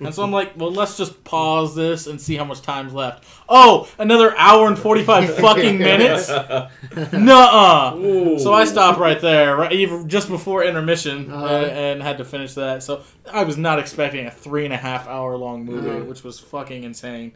[0.00, 3.24] and so I'm like, well, let's just pause this and see how much time's left.
[3.48, 6.28] Oh, another hour and forty five fucking minutes.
[7.12, 7.94] Nuh-uh.
[7.96, 8.38] Ooh.
[8.38, 11.44] So I stopped right there, right even just before intermission, Uh-huh.
[11.44, 12.82] uh, and had to finish that.
[12.82, 16.04] So I was not expecting a three and a half hour long movie, Uh-huh.
[16.04, 17.32] which was fucking insane.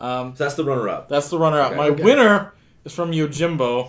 [0.00, 1.08] Um, So that's the runner-up.
[1.08, 1.68] that's the runner up.
[1.72, 1.76] Okay.
[1.76, 2.02] My Okay.
[2.02, 2.52] winner
[2.84, 3.88] is from Yojimbo.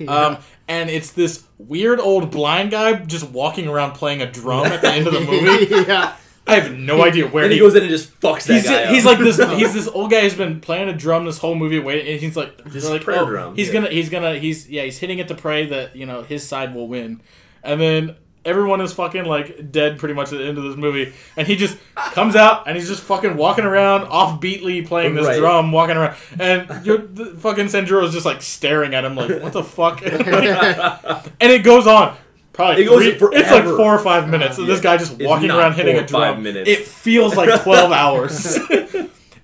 [0.08, 4.80] Um, and it's this weird old blind guy just walking around playing a drum at
[4.80, 5.66] the end of the movie.
[5.88, 6.16] yeah.
[6.46, 8.64] I have no idea where and he, he goes in and just fucks that He's,
[8.64, 9.18] guy he's up.
[9.18, 9.36] like this.
[9.58, 11.78] He's this old guy who's been playing a drum this whole movie.
[11.78, 13.74] Waiting, and he's like, This like, prayer oh, drum, he's yeah.
[13.74, 16.74] gonna, he's gonna, he's yeah, he's hitting it to pray that you know his side
[16.74, 17.20] will win,
[17.62, 21.12] and then everyone is fucking like dead pretty much at the end of this movie,
[21.36, 25.38] and he just comes out and he's just fucking walking around offbeatly playing this Right.
[25.38, 29.42] drum, walking around, and you're, the fucking Sanjuro is just like staring at him like,
[29.42, 32.16] what the fuck, and it goes on.
[32.52, 33.36] Probably It goes three- forever.
[33.42, 36.42] it's like four or five minutes of this guy just walking around hitting a drum.
[36.42, 36.68] minutes.
[36.68, 38.56] It feels like twelve hours,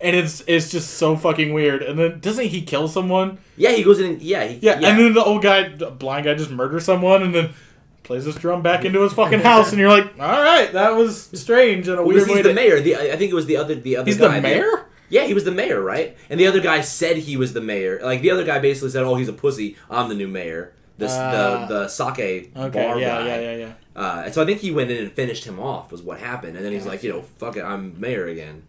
[0.01, 1.83] and it's it's just so fucking weird.
[1.83, 3.39] And then doesn't he kill someone?
[3.57, 4.07] yeah, he goes in.
[4.15, 7.23] And, yeah, he, Yeah, and then the old guy, the blind guy, just murders someone,
[7.23, 7.51] and then
[8.07, 11.29] plays his drum back into his fucking house, and you're like, all right, that was
[11.35, 12.55] strange and a Because weird way he's the to.
[12.55, 12.81] mayor.
[12.81, 14.37] The I think it was the other the other He's guy.
[14.37, 14.87] the mayor.
[15.09, 16.16] Yeah, he was the mayor, right?
[16.31, 18.01] And the other guy said he was the mayor.
[18.03, 19.77] Like the other guy basically said, "Oh, he's a pussy.
[19.90, 21.66] I'm the new mayor." This Ah.
[21.69, 23.27] the the sake Okay, bar yeah, guy.
[23.27, 23.73] yeah, yeah, yeah.
[23.95, 25.92] Uh, and so I think he went in and finished him off.
[25.92, 26.57] Was what happened.
[26.57, 28.62] And then he's like, you know, fuck it, I'm mayor again.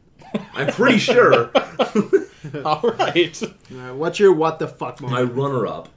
[0.54, 1.52] I'm pretty sure.
[2.65, 3.43] All right.
[3.43, 5.89] All right, what's your what the fuck My runner up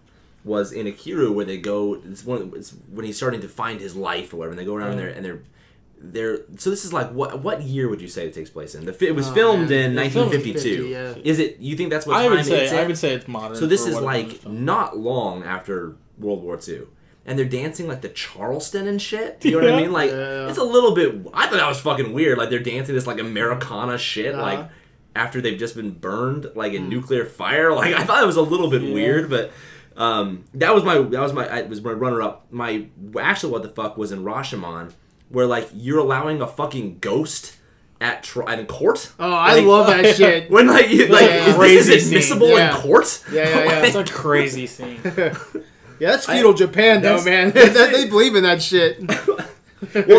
[0.45, 2.01] was in Ikiru where they go.
[2.09, 2.53] It's one.
[2.57, 4.53] It's when he's starting to find his life or whatever.
[4.53, 5.43] And they go around there and they're.
[6.03, 8.87] They're, so this is like what what year would you say it takes place in?
[8.87, 9.93] The it was Oh, filmed man.
[9.93, 10.83] in It filmed 1952.
[10.85, 11.31] 50, yeah.
[11.31, 11.59] Is it?
[11.59, 13.55] You think that's what I time would say it's I would say it's modern.
[13.59, 16.85] So this is like not long after World War II.
[17.27, 19.45] And they're dancing like the Charleston and shit.
[19.45, 19.93] You know what I mean?
[19.93, 20.49] Like Yeah.
[20.49, 22.39] it's a little bit I thought that was fucking weird.
[22.39, 24.43] Like they're dancing this like Americana shit Uh-huh.
[24.43, 24.69] like
[25.15, 27.75] after they've just been burned like in nuclear fire.
[27.75, 28.95] Like I thought it was a little bit Yeah.
[28.95, 29.53] weird, but
[30.01, 32.47] um, that was my that was my I, was my runner up.
[32.51, 32.87] My
[33.21, 34.93] actual what the fuck was in Rashomon,
[35.29, 37.57] where like you're allowing a fucking ghost
[38.01, 39.13] at tri- in court.
[39.21, 40.51] Oh, I Like, love that shit.
[40.51, 42.13] When like, you, like Yeah, is crazy this scene.
[42.15, 42.75] admissible Yeah.
[42.75, 43.25] in court?
[43.31, 43.83] Yeah, yeah, yeah.
[43.85, 45.01] It's a crazy scene.
[46.01, 47.51] Yeah, that's feudal Japan though, man.
[47.51, 49.01] That- they believe in that shit.
[49.07, 49.37] well,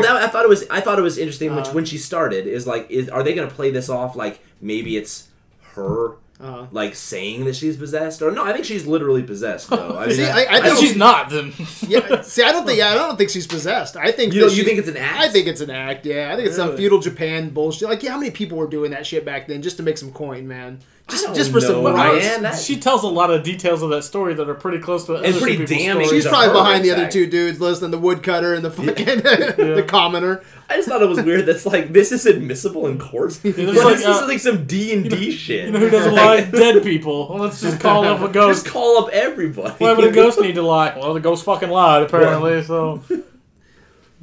[0.01, 0.63] that, I thought it was.
[0.69, 1.55] I thought it was interesting.
[1.55, 1.73] Which Uh-huh.
[1.73, 4.95] when she started is like, is are they going to play this off like maybe
[4.95, 5.29] it's
[5.73, 8.43] her Uh, like saying that she's possessed or no?
[8.43, 9.97] I think she's literally possessed though.
[9.97, 11.53] I mean, See, I- I If think she's not, then
[11.87, 13.95] yeah, see, I don't think I don't think she's possessed.
[13.95, 15.19] I think you that know, you think it's an act?
[15.19, 16.05] I think it's an act.
[16.05, 17.87] Yeah, I think it's some feudal Japan bullshit.
[17.87, 20.11] Like, yeah, how many people were doing that shit back then just to make some
[20.11, 20.79] coin, man?
[21.09, 22.25] Just, just for some know, rights.
[22.25, 22.43] man.
[22.43, 25.15] That- she tells a lot of details of that story that are pretty close to
[25.15, 26.05] other pretty people's damning.
[26.07, 26.23] stories.
[26.23, 30.41] She's probably behind the other two dudes listening, the woodcutter and the fucking the commoner.
[30.69, 31.45] I just thought it was weird.
[31.45, 33.31] That's like this is admissible in court.
[33.43, 35.65] there's Well, like, this uh, is like some D and D shit.
[35.65, 36.41] You know who doesn't lie?
[36.51, 37.27] Dead people.
[37.27, 38.65] Well, let's just call up a Just ghost.
[38.67, 39.73] call up everybody.
[39.79, 40.97] Why would a ghost need to lie?
[40.97, 43.03] Well, the ghost fucking lied, apparently, so.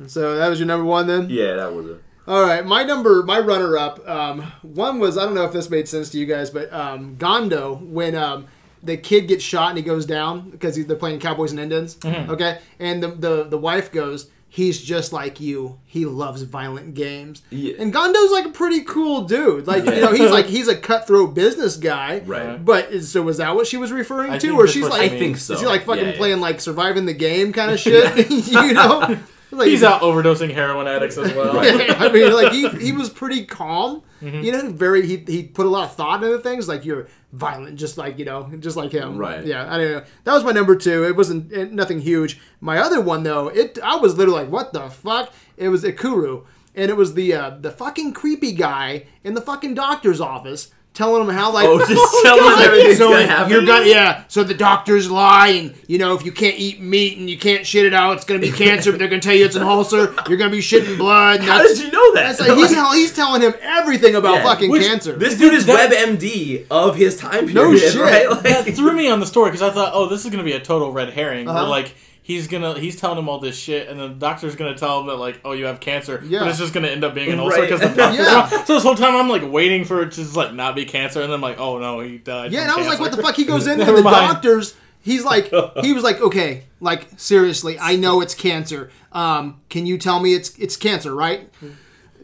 [0.07, 1.29] So that was your number one then.
[1.29, 2.03] Yeah, that was it.
[2.29, 4.07] All right, my number, my runner-up.
[4.07, 7.17] Um, one was I don't know if this made sense to you guys, but um,
[7.17, 8.47] Gondo when um,
[8.83, 11.97] the kid gets shot and he goes down because they're playing Cowboys and Indians.
[11.97, 12.31] Mm-hmm.
[12.33, 15.81] Okay, and the, the the wife goes, "He's just like you.
[15.87, 17.77] He loves violent games." Yeah.
[17.79, 19.67] And Gondo's like a pretty cool dude.
[19.67, 22.19] Like you know, he's like he's a cutthroat business guy.
[22.27, 22.63] Right.
[22.63, 25.11] But is- so was that what she was referring I to, or she's what like,
[25.13, 25.55] she I think so.
[25.55, 26.17] is he like fucking Yeah, yeah.
[26.19, 28.31] playing like surviving the game kind of shit?
[28.31, 29.19] you know,
[29.51, 31.55] like, He's out overdosing heroin addicts as well.
[31.65, 34.03] yeah, I mean, like he, he was pretty calm.
[34.21, 34.41] Mm-hmm.
[34.41, 36.69] You know, very he he put a lot of thought into things.
[36.69, 39.17] Like you're violent, just like you know, just like him.
[39.17, 39.45] Right.
[39.45, 39.73] Yeah.
[39.73, 40.05] I don't know.
[40.25, 41.05] That was my number two.
[41.05, 42.41] It wasn't eh, nothing huge.
[42.61, 45.33] My other one though, it I was literally like, what the fuck?
[45.57, 49.75] It was Ikiru, and it was the uh, the fucking creepy guy in the fucking
[49.75, 50.73] doctor's office.
[50.99, 53.53] Telling him how like Oh, just telling him everything's so gonna happen?
[53.53, 54.25] You're gonna yeah.
[54.27, 57.65] So the doctors lie, and you know if you can't eat meat and you can't
[57.65, 58.91] shit it out, it's gonna be cancer.
[58.91, 60.13] but they're gonna tell you it's an ulcer.
[60.29, 61.37] You're gonna be shitting blood.
[61.37, 62.37] And How that's- did you know that?
[62.37, 65.13] that's like he's, he's telling him everything about Yeah, fucking which- cancer.
[65.13, 67.95] this dude is That- WebMD of his time period, No shit.
[67.95, 68.29] right?
[68.29, 70.53] Like, that threw me on the story because I thought, oh, this is gonna be
[70.55, 71.49] a total red herring.
[71.49, 71.69] Uh-huh.
[71.69, 71.95] like
[72.29, 75.17] he's gonna he's telling him all this shit, and the doctor's gonna tell him that
[75.17, 76.41] like, oh, you have cancer, Yeah.
[76.41, 77.71] but it's just gonna end up being an ulcer Right.
[77.71, 78.35] because the doctor's Yeah.
[78.55, 78.67] wrong.
[78.67, 81.21] So this whole time I'm like waiting for it to just like not be cancer,
[81.23, 82.53] and then I'm like, oh no, he died.
[82.53, 83.35] yeah, and I was like, what the fuck?
[83.35, 84.15] He goes in and the mind.
[84.35, 84.75] doctors.
[85.01, 85.47] He's like,
[85.81, 88.91] he was like, okay, like seriously, I know it's cancer.
[89.13, 91.49] Um, can you tell me it's it's cancer, right?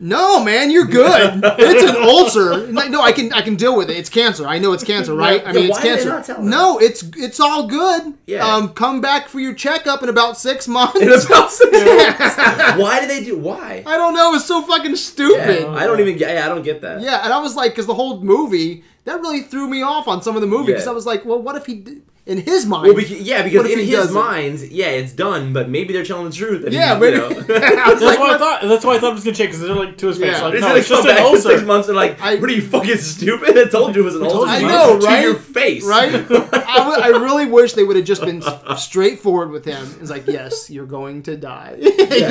[0.01, 1.41] No, man, you're good.
[1.59, 2.67] it's an ulcer.
[2.67, 3.97] No, no, I can I can deal with it.
[3.97, 4.47] It's cancer.
[4.47, 5.41] I know it's cancer, right?
[5.45, 6.09] I Yeah, mean, it's why did they cancer.
[6.11, 8.15] not tell no, it's it's all good.
[8.27, 8.45] Yeah.
[8.47, 11.01] Um, come back for your checkup in about six months.
[11.01, 12.83] In about six months.
[12.83, 13.39] Why do they do?
[13.39, 13.83] Why?
[13.87, 14.35] I don't know.
[14.35, 15.61] It's so fucking stupid.
[15.61, 16.35] Yeah, I don't even get.
[16.35, 17.01] Yeah, I don't get that.
[17.01, 20.23] Yeah, and I was like, because the whole movie that really threw me off on
[20.23, 20.93] some of the movie because Yeah.
[20.93, 22.87] I was like, well, what if he, did, in his mind?
[22.89, 24.15] Well, beca- yeah, because in his doesn't?
[24.15, 26.65] mind, yeah, it's done, but maybe they're telling the truth.
[26.65, 27.29] And yeah, he, but you know.
[27.43, 28.63] That's like, why I thought.
[28.63, 30.33] That's why I thought it was gonna change because they're like to his face.
[30.33, 30.41] Yeah.
[30.43, 32.49] Like, no, gonna it's just come an back in six months and like, I- what
[32.49, 33.59] are you fucking stupid?
[33.59, 34.49] I told you it was an ulcer.
[34.49, 35.17] I know, right?
[35.17, 36.15] To your face, right?
[36.15, 38.43] I, w- I really wish they would have just been
[38.79, 39.87] straightforward with him.
[40.01, 41.77] It's like, yes, you're going to die.
[41.79, 41.91] you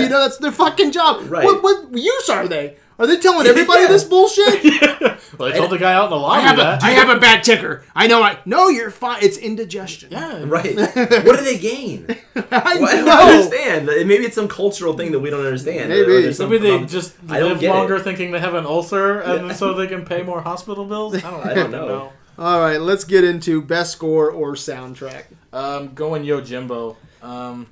[0.09, 1.29] know, that's their fucking job.
[1.29, 1.45] Right.
[1.45, 2.77] What, what use are they?
[2.97, 3.87] Are they telling everybody Yeah.
[3.87, 5.19] this bullshit?
[5.37, 6.83] Well, I told the guy out in the I lobby have a, that.
[6.83, 7.83] I have a bad ticker.
[7.95, 8.21] I know.
[8.21, 9.19] I no, you're fine.
[9.23, 10.09] It's indigestion.
[10.11, 10.75] yeah, Right.
[10.77, 10.95] what
[11.37, 12.05] do they gain?
[12.35, 13.85] I Well, I don't understand.
[13.87, 15.89] Maybe it's some cultural thing that we don't understand.
[15.89, 16.01] Maybe.
[16.01, 17.73] Or there's some Maybe they com- just I live get it.
[17.77, 19.53] longer thinking they have an ulcer, and Yeah.
[19.53, 21.15] so they can pay more hospital bills.
[21.15, 22.11] I don't, I don't know.
[22.37, 25.25] All right, let's get into best score or soundtrack.
[25.51, 26.97] Um, going Yo Jimbo.
[27.21, 27.67] Um,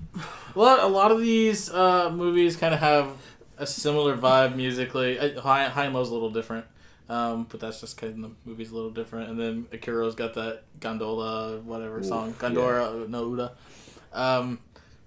[0.54, 3.08] well, a lot of these uh, movies kind of have
[3.58, 5.18] a similar vibe musically.
[5.20, 6.66] Uh, High, High and Low's a little different,
[7.12, 9.30] um, but that's just kind of the movie's a little different.
[9.30, 13.52] And then Akira's got that Gondola, whatever song, Gondola no Uta.
[14.14, 14.60] Um,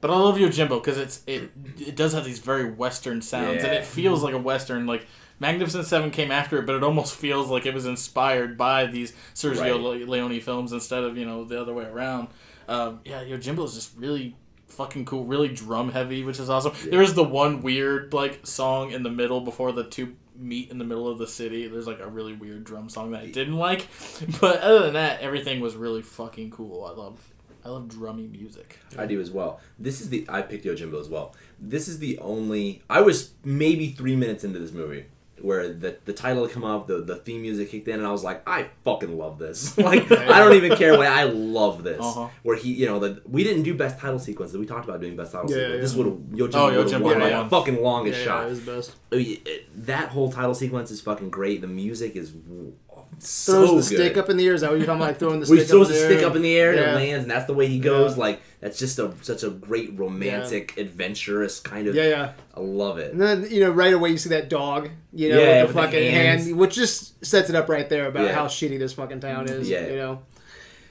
[0.02, 3.72] but I love Yojimbo because it's it it does have these very Western sounds, and
[3.72, 4.86] it feels like a Western.
[4.86, 5.06] Like
[5.40, 9.14] Magnificent Seven came after it, but it almost feels like it was inspired by these
[9.34, 12.28] Sergio Le- Leone films instead of you know the other way around.
[12.68, 14.36] Um, yeah, Yojimbo is just really
[14.68, 16.74] fucking cool, really drum heavy, which is awesome.
[16.90, 20.78] There is the one weird like song in the middle before the two meet in
[20.78, 21.66] the middle of the city.
[21.68, 23.86] There's like a really weird drum song that I didn't like,
[24.40, 26.84] but other than that, everything was really fucking cool.
[26.84, 27.20] I love,
[27.64, 28.78] I love drummy music.
[28.98, 29.60] I do as well.
[29.78, 31.34] This is the I picked Yojimbo as well.
[31.58, 35.06] This is the only I was maybe three minutes into this movie
[35.40, 38.10] where the the title had come up, the the theme music kicked in, and I
[38.12, 39.76] was like, I fucking love this.
[39.84, 42.00] Like I don't even care what I love this.
[42.00, 42.28] Uh-huh.
[42.42, 44.56] Where he, you know, the we didn't do best title sequences.
[44.56, 45.74] We talked about doing best title Yeah, sequence.
[45.74, 45.80] yeah.
[45.80, 47.46] This would have Yojimbo Oh, would have won by won.
[47.46, 48.40] a fucking longest Yeah, shot.
[48.40, 48.92] yeah, it was best.
[49.12, 51.60] I mean, it- that whole title sequence is fucking great.
[51.60, 52.72] The music is w-
[53.18, 54.04] so Throws the good.
[54.06, 54.54] stick up in the air.
[54.54, 55.08] Is that what you're talking about?
[55.10, 56.70] Like throwing the Where he stick throws up the in stick up in the air
[56.70, 58.12] and it lands, and that's the way he goes.
[58.16, 58.20] Yeah.
[58.20, 61.94] Like that's just a such a great romantic, adventurous kind of.
[61.94, 62.32] Yeah, yeah.
[62.56, 63.12] I love it.
[63.12, 65.76] And then you know right away you see that dog, you know, Yeah, with with
[65.76, 66.44] the the fucking hands.
[66.46, 68.34] hand, which just sets it up right there about Yeah.
[68.34, 69.68] how shitty this fucking town is.
[69.68, 69.86] Yeah.
[69.88, 70.22] You know.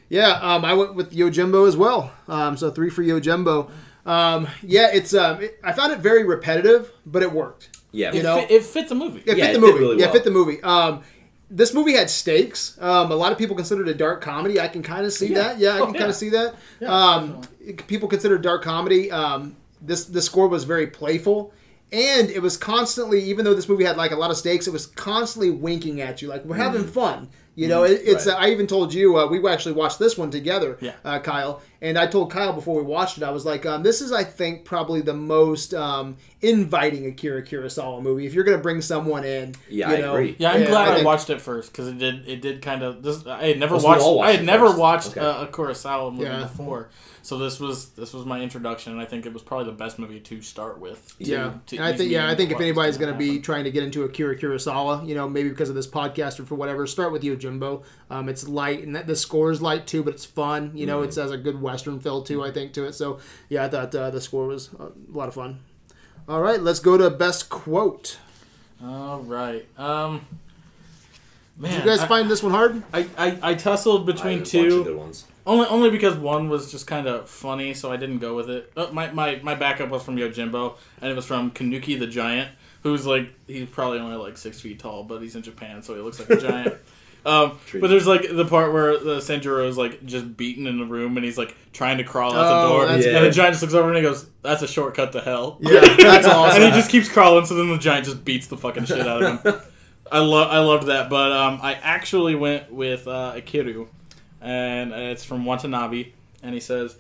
[0.10, 2.12] Yeah, um, I went with Yojimbo as well.
[2.28, 3.72] Um, so three for Yojimbo.
[4.06, 7.70] Um, yeah, it's um, it, I found it very repetitive, but it worked.
[7.92, 9.24] Yeah, You It, know- fit, it fit the movie.
[9.26, 9.80] It Yeah, fit it the fit movie.
[9.80, 10.14] really yeah, well.
[10.14, 10.62] fit the movie.
[10.64, 11.02] Um,
[11.56, 12.78] this movie had stakes.
[12.82, 14.60] Um, a lot of people consider it a dark comedy.
[14.60, 15.36] I can kind of see Yeah.
[15.36, 15.60] that.
[15.60, 16.00] Yeah, I Oh, can yeah.
[16.00, 16.56] kind of see that.
[16.80, 17.42] Yeah, um,
[17.88, 19.12] people consider dark comedy.
[19.12, 21.54] Um, this the score was very playful,
[21.92, 23.22] and it was constantly.
[23.24, 26.22] Even though this movie had like a lot of stakes, it was constantly winking at
[26.22, 27.30] you, like we're having fun.
[27.56, 28.26] You know, it, it's.
[28.26, 28.36] Right.
[28.36, 30.94] Uh, I even told you uh, we actually watched this one together, Yeah.
[31.06, 33.24] uh, Kyle, and I told Kyle before we watched it.
[33.24, 38.02] I was like, um, "This is, I think, probably the most um, inviting Akira Kurosawa
[38.02, 38.26] movie.
[38.26, 40.36] If you're going to bring someone in, Yeah, you I know, agree.
[40.40, 42.28] Yeah, I'm glad I I, think- watched it first because it did.
[42.28, 43.04] It did kind of.
[43.04, 44.04] This I had never so we watched.
[44.04, 44.78] all watched I had never first.
[44.80, 45.20] watched Okay.
[45.20, 46.42] uh, a Kurosawa movie Yeah.
[46.44, 46.90] before,
[47.24, 49.98] so this was this was my introduction, and I think it was probably the best
[49.98, 51.18] movie to start with.
[51.20, 53.72] to- Yeah, to and I think yeah, I think if anybody's gonna be trying to
[53.72, 57.14] get into Akira Kurosawa, you know, maybe because of this podcast or for whatever, start
[57.14, 57.84] with Yojimbo.
[58.10, 60.72] Um, it's light and that, the score is light too, but it's fun.
[60.76, 62.44] You know, it has a good western feel too.
[62.44, 62.94] I think to it.
[62.94, 65.60] So yeah, I thought uh, the score was a lot of fun.
[66.28, 68.18] All right, let's go to best quote.
[68.84, 69.66] All right.
[69.78, 70.26] Um.
[71.58, 72.84] Man, Did you guys I, find this one hard?
[72.92, 75.33] I, I, I tussled I between had a bunch of two.
[75.46, 75.68] Good ones.
[75.68, 78.72] Only only because one was just kind of funny, so I didn't go with it.
[78.78, 82.52] Oh, my, my, my backup was from Yojimbo, and it was from Kannuki the Giant,
[82.84, 86.02] who's like he's probably only like six feet tall, but he's in Japan, so he
[86.02, 86.76] looks like a giant.
[87.26, 90.86] Um, but there's like the part where the Sanjuro is like just beaten in the
[90.86, 93.54] room, and he's like trying to crawl out Oh, the door, that's and the giant
[93.54, 96.62] just looks over and he goes, "That's a shortcut to hell." Yeah, that's awesome.
[96.64, 99.24] and he just keeps crawling, so then the giant just beats the fucking shit out
[99.24, 99.54] of him.
[100.12, 103.88] I love I loved that, but um, I actually went with uh, Ikiru,
[104.44, 106.12] and it's from Watanabe,
[106.44, 106.96] and he says,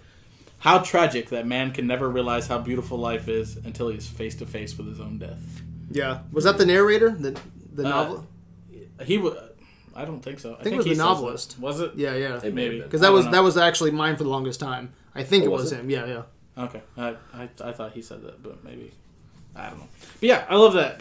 [0.59, 4.45] "How tragic that man can never realize how beautiful life is until he's face to
[4.45, 7.09] face with his own death." yeah, was that the narrator?
[7.11, 7.39] The
[7.73, 8.27] the Uh, novel?
[9.03, 9.35] He was.
[9.95, 10.55] I don't think so.
[10.59, 11.51] I think it was the novelist.
[11.55, 11.61] that.
[11.61, 11.91] Was it?
[11.95, 12.39] Yeah, yeah.
[12.43, 12.81] It Maybe.
[12.81, 13.31] Because that was know.
[13.31, 14.93] that was actually mine for the longest time.
[15.13, 15.79] I think Oh, it was was it?
[15.81, 15.89] him.
[15.91, 16.21] Yeah, yeah.
[16.65, 16.81] Okay.
[16.97, 18.91] I, I, I thought he said that, but maybe
[19.55, 19.87] I don't know.
[20.19, 20.99] But yeah, I love that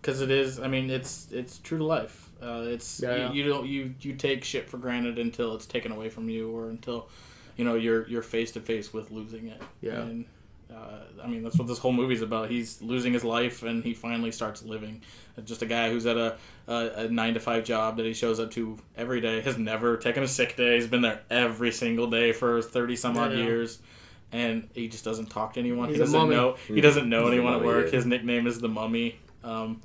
[0.00, 0.58] because it is.
[0.60, 2.23] I mean, it's it's true to life.
[2.44, 3.32] Uh, it's Yeah, yeah.
[3.32, 6.50] You, you don't you you take shit for granted until it's taken away from you,
[6.50, 7.08] or until
[7.56, 9.62] you know you're you're face to face with losing it.
[9.80, 10.00] Yeah.
[10.02, 10.26] And
[10.74, 12.50] Uh, I mean, that's what this whole movie's about.
[12.50, 15.02] He's losing his life, and he finally starts living.
[15.44, 16.36] Just a guy who's at a,
[16.66, 19.40] a, a nine to five job that he shows up to every day.
[19.42, 20.74] Has never taken a sick day.
[20.76, 23.44] He's been there every single day for thirty some odd Yeah.
[23.44, 23.78] years,
[24.32, 25.88] and he just doesn't talk to anyone.
[25.88, 26.34] He's he doesn't mummy.
[26.34, 26.56] know.
[26.66, 27.86] He doesn't know He's a anyone at work.
[27.86, 27.92] yeah.
[27.92, 29.18] His nickname is the Mummy.
[29.44, 29.80] Um,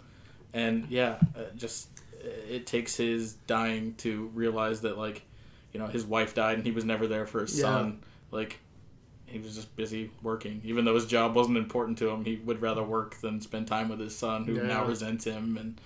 [0.53, 1.89] and yeah, uh, just
[2.23, 5.23] it takes his dying to realize that like,
[5.73, 7.63] you know, his wife died and he was never there for his Yeah.
[7.63, 7.99] son.
[8.31, 8.59] Like,
[9.25, 10.61] he was just busy working.
[10.65, 13.87] Even though his job wasn't important to him, he would rather work than spend time
[13.89, 15.57] with his son, who now resents him.
[15.57, 15.79] And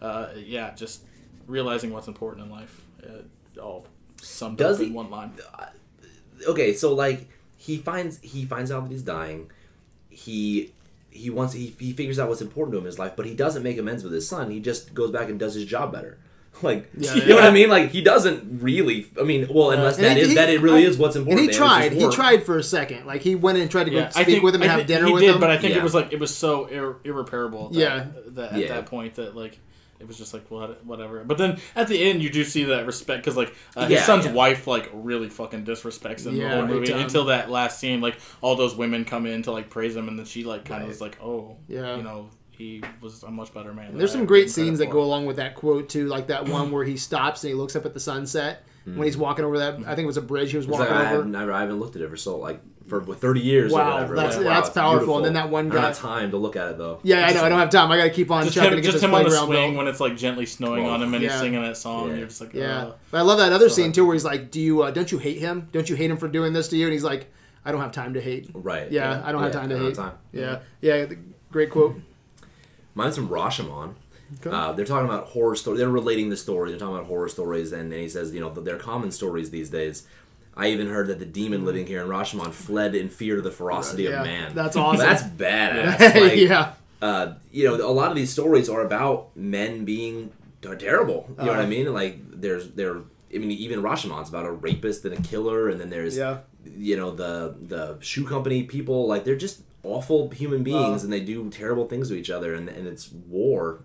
[0.00, 1.02] uh, yeah, just
[1.46, 2.80] realizing what's important in life.
[3.02, 3.86] Uh, all
[4.22, 5.32] summed Does up in one line.
[6.46, 9.50] okay, so like he finds he finds out that he's dying.
[10.08, 10.72] He
[11.14, 13.34] he wants he, he figures out what's important to him in his life, but he
[13.34, 14.50] doesn't make amends with his son.
[14.50, 16.18] He just goes back and does his job better.
[16.62, 17.44] Like Yeah, you know what.
[17.44, 17.68] I mean?
[17.68, 19.06] Like he doesn't really.
[19.20, 20.96] I mean, well, uh, unless And that he- is he- that it really I- is
[20.96, 21.50] what's And important.
[21.52, 21.92] he to him, it's tried.
[21.92, 23.06] He tried for a second.
[23.06, 24.78] Like he went and tried to go Yeah, speak think, with him and I have
[24.86, 25.40] think dinner he with did, him.
[25.40, 25.80] but I think Yeah.
[25.80, 27.70] it was like it was so ir- irreparable.
[27.70, 28.06] That, Yeah.
[28.28, 28.68] that, at Yeah.
[28.68, 29.58] that point that like
[30.04, 31.24] it was just like what whatever.
[31.24, 34.04] But then at the end you do see that respect because like uh, Yeah, his
[34.04, 34.32] son's yeah.
[34.32, 37.00] wife like really fucking disrespects him Yeah, the whole movie time.
[37.00, 38.00] until that last scene.
[38.00, 40.82] Like all those women come in to like praise him and then she like kind
[40.82, 40.88] of Right.
[40.88, 41.96] was like oh Yeah.
[41.96, 43.96] you know he was a much better man.
[43.98, 46.06] There's some ever great gave him credit scenes that go along with that quote too,
[46.06, 49.16] like that one where he stops and he looks up at the sunset when he's
[49.16, 49.74] walking over that.
[49.80, 51.16] I think it was a bridge he was It's like, walking I, over.
[51.24, 54.14] haven't, I haven't looked at it for so like for 30 years or Wow, whatever.
[54.16, 54.90] that's- Like, that's powerful.
[54.98, 55.16] beautiful.
[55.16, 55.70] And then that one guy.
[55.70, 57.00] I don't guy- have time to look at it though.
[57.02, 57.42] Yeah, I know.
[57.44, 57.90] I don't have time.
[57.90, 59.30] I got to keep on Just chugging him, to get just this him on the
[59.30, 59.76] swing milk.
[59.78, 61.30] when it's like gently snowing on him and yeah.
[61.30, 62.04] he's singing that song.
[62.04, 62.10] Yeah.
[62.10, 64.14] And you're just like, Yeah, "Oh." but I love that other So scene too, where
[64.14, 65.68] he's like, "Do you uh, don't you hate him?
[65.72, 67.32] Don't you hate him for doing this to you?" And he's like,
[67.64, 68.90] "I don't have time to hate." Right.
[68.92, 69.94] Yeah, I don't have Yeah, time to I hate.
[69.94, 70.12] time.
[70.32, 71.16] Yeah, yeah, the-
[71.50, 71.96] great quote.
[72.94, 73.94] Mine's from Rashomon.
[74.40, 74.54] Okay.
[74.54, 75.78] Uh, they're talking about horror stories.
[75.78, 76.70] They're relating the story.
[76.70, 79.70] They're talking about horror stories, and, and he says, you know, they're common stories these
[79.70, 80.06] days.
[80.56, 83.50] I even heard that the demon living here in Rashomon fled in fear of the
[83.50, 84.54] ferocity Yeah, of man.
[84.54, 85.04] that's awesome.
[85.06, 86.20] That's badass.
[86.20, 90.30] Like, yeah, uh, you know, a lot of these stories are about men being
[90.62, 91.26] terrible.
[91.38, 91.68] You know what I Uh-huh.
[91.68, 91.92] mean?
[91.92, 92.98] Like, there's there.
[93.34, 96.38] I mean, even Rashomon's about a rapist and a killer, and then there's Yeah.
[96.76, 99.06] you know the the shoe company people.
[99.08, 101.04] Like, they're just awful human beings, Uh.
[101.06, 103.80] and they do terrible things to each other, and, and it's war.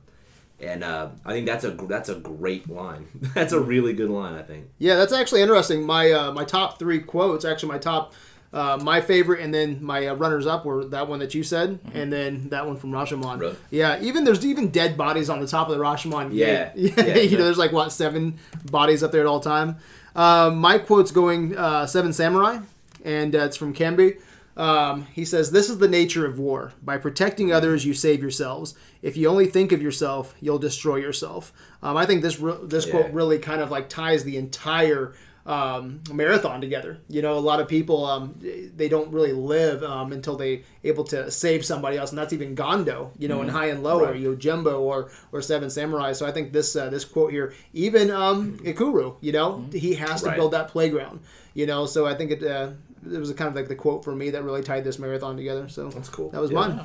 [0.62, 3.08] And uh, I think that's a that's a great line.
[3.34, 4.34] that's a really good line.
[4.36, 4.70] I think.
[4.78, 4.96] yeah.
[4.96, 5.86] That's actually interesting.
[5.86, 8.14] My uh, my top three quotes, actually, my top.
[8.52, 11.78] Uh, my favorite, and then my uh, runners up were that one that you said,
[11.94, 13.40] and then that one from Rashomon.
[13.40, 13.56] Really?
[13.70, 16.30] Yeah, even there's even dead bodies on the top of the Rashomon.
[16.34, 16.98] Yeah, gate.
[16.98, 18.40] yeah, you know, there's like what seven
[18.72, 19.76] bodies up there at all time.
[20.16, 22.58] Um, my quote's going uh, Seven Samurai,
[23.06, 24.20] and uh, it's from Kambei.
[24.60, 26.74] Um, he says, "This is the nature of war.
[26.84, 28.76] By protecting others, you save yourselves.
[29.02, 32.86] If you only think of yourself, you'll destroy yourself." Um, I think this re- this
[32.86, 32.92] Yeah.
[32.92, 35.14] quote really kind of like ties the entire
[35.46, 37.00] um, marathon together.
[37.08, 38.36] You know, a lot of people um,
[38.76, 42.54] they don't really live um, until they able to save somebody else, and that's even
[42.54, 43.12] Gondo.
[43.18, 44.22] You know, in High and Low or Right.
[44.22, 46.12] Yojimbo or or Seven Samurai.
[46.12, 50.22] So I think this uh, this quote here, even um, Ikiru, you know, he has
[50.22, 50.36] to Right.
[50.36, 51.22] build that playground.
[51.56, 52.44] You know, so I think it.
[52.44, 52.72] Uh,
[53.06, 55.68] it was kind of like the quote for me that really tied this marathon together.
[55.70, 56.30] So That's cool.
[56.30, 56.60] That was Yeah.
[56.60, 56.76] mine.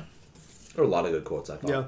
[0.75, 1.49] There were a lot of good quotes.
[1.49, 1.69] I thought.
[1.69, 1.83] Yeah.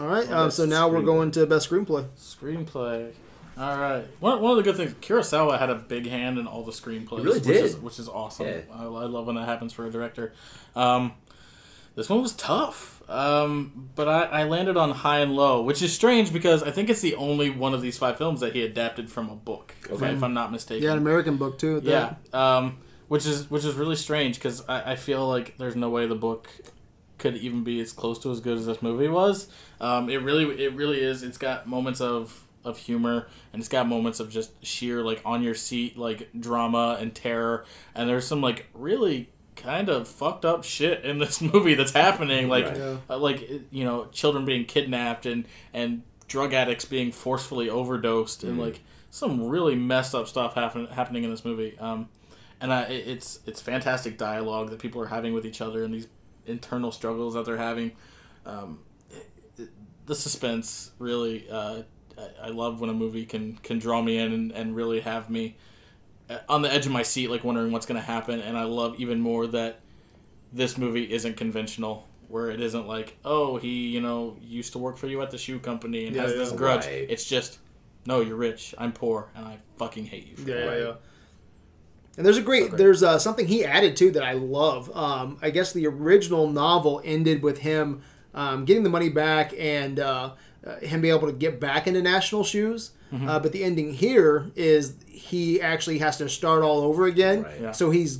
[0.00, 0.26] All right.
[0.28, 2.06] Well, Um, so now we're going to best screenplay.
[2.18, 3.12] Screenplay.
[3.58, 4.04] All right.
[4.20, 7.18] One, one of the good things, Kurosawa had a big hand in all the screenplays.
[7.18, 7.64] He really which did.
[7.64, 8.46] Is, which is awesome.
[8.46, 8.60] Yeah.
[8.72, 10.32] I, I love when that happens for a director.
[10.74, 11.12] Um,
[11.94, 15.92] this one was tough, um, but I, I landed on High and Low, which is
[15.92, 19.10] strange because I think it's the only one of these five films that he adapted
[19.10, 20.14] from a book, if, I, Okay.
[20.16, 20.84] if I'm not mistaken.
[20.84, 21.78] Yeah, an American book too.
[21.78, 25.76] at Yeah, um, which is which is really strange because I, I feel like there's
[25.76, 26.48] no way the book
[27.18, 29.48] could even be as close to as good as this movie was.
[29.80, 31.22] Um, it really it really is.
[31.22, 35.42] It's got moments of of humor and it's got moments of just sheer like on
[35.42, 39.28] your seat like drama and terror and there's some like really
[39.62, 42.76] kind of fucked up shit in this movie that's happening like Right.
[42.76, 42.96] Yeah.
[43.10, 48.58] uh, like you know children being kidnapped and and drug addicts being forcefully overdosed and
[48.58, 52.08] like some really messed up stuff happen, happening in this movie um
[52.60, 56.08] and I, it's it's fantastic dialogue that people are having with each other and these
[56.46, 57.92] internal struggles that they're having
[58.46, 58.78] um
[59.10, 59.68] it- it-
[60.06, 61.82] the suspense really uh
[62.18, 65.28] I- I love when a movie can can draw me in and, and really have
[65.30, 65.58] me uh,
[66.48, 68.98] on the edge of my seat like wondering what's going to happen and I love
[69.00, 69.80] even more that
[70.52, 74.96] this movie isn't conventional where it isn't like oh he you know used to work
[74.96, 76.56] for you at the shoe company and Yeah, has this yeah.
[76.56, 77.06] grudge Right.
[77.08, 77.58] it's just
[78.06, 80.94] no you're rich i'm poor and i fucking hate you for Yeah, it." yeah, yeah.
[82.18, 82.78] And there's a great, So great.
[82.78, 84.94] there's uh, something he added too that I love.
[84.94, 88.02] Um, I guess the original novel ended with him
[88.34, 90.32] um, getting the money back and uh,
[90.66, 92.92] uh, him be able to get back into national shoes.
[93.12, 93.28] Mm-hmm.
[93.28, 97.42] Uh, but the ending here is he actually has to start all over again.
[97.42, 97.60] Right.
[97.60, 97.72] Yeah.
[97.72, 98.18] So he's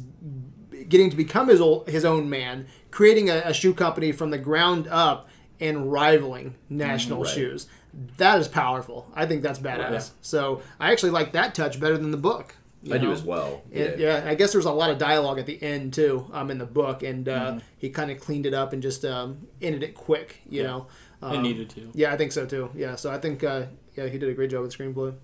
[0.89, 4.39] getting to become his old, his own man, creating a, a shoe company from the
[4.39, 5.29] ground up,
[5.61, 7.33] and rivaling National Right.
[7.33, 7.69] Shoes.
[8.17, 9.07] That is powerful.
[9.15, 9.91] I think that's badass.
[9.91, 10.01] Yeah.
[10.21, 12.57] So I actually like that touch better than the book.
[12.83, 13.63] You I do as well.
[13.71, 14.25] It- yeah.
[14.27, 17.03] I guess there's a lot of dialogue at the end too, um, in the book,
[17.03, 17.59] and uh, Mm-hmm.
[17.79, 20.41] he kind of cleaned it up and just um, ended it quick.
[20.49, 20.87] You know,
[21.23, 21.91] It um, needed to.
[21.95, 22.71] Yeah, I think so too.
[22.75, 23.67] Yeah, so I think uh,
[23.97, 25.15] yeah he did a great job with the screenplay.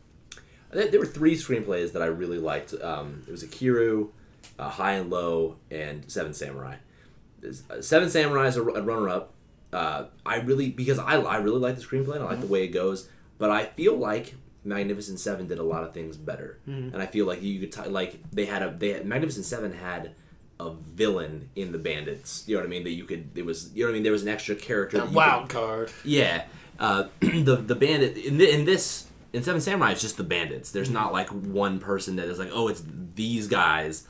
[0.71, 2.75] There there were three screenplays that I really liked.
[2.81, 4.11] Um, it was Ikiru,
[4.59, 6.77] uh, High and Low, and Seven Samurai.
[7.45, 9.33] Uh, Seven Samurai is a, a runner-up.
[9.73, 12.65] Uh, I really because I, I really like the screenplay and I like the way
[12.65, 14.35] it goes, but I feel like
[14.69, 17.89] Magnificent Seven did a lot of things better, and I feel like you could t-
[17.89, 20.12] like they had a they had, Magnificent Seven had
[20.61, 22.45] a villain in the Bandits.
[22.47, 22.85] You know what I mean?
[22.85, 24.03] That you could it was you know what I mean.
[24.03, 24.99] There was an extra character.
[24.99, 25.91] that you could- Wild card.
[26.05, 26.45] yeah,
[26.79, 30.71] uh, the the bandit in, the, in this in Seven Samurai it's just the bandits.
[30.73, 32.83] There's not like one person that is like, oh, it's
[33.14, 34.07] these guys.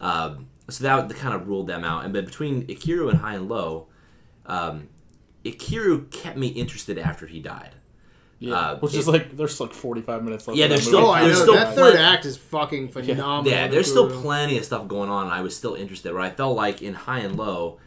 [0.00, 2.04] Um, so that kind of ruled them out.
[2.04, 3.88] And but between Ikiru and High and Low,
[4.46, 4.88] um,
[5.44, 7.74] Ikiru kept me interested after he died.
[8.40, 10.56] Yeah, Uh, which is like there's like 45 minutes left.
[10.56, 13.46] Yeah, of that there's still- Oh, there's still that third act is fucking phenomenal.
[13.52, 14.20] Yeah, with there's still Kuro.
[14.22, 15.24] plenty of stuff going on.
[15.26, 16.12] and I was still interested.
[16.14, 17.78] Where I felt like in High and Low,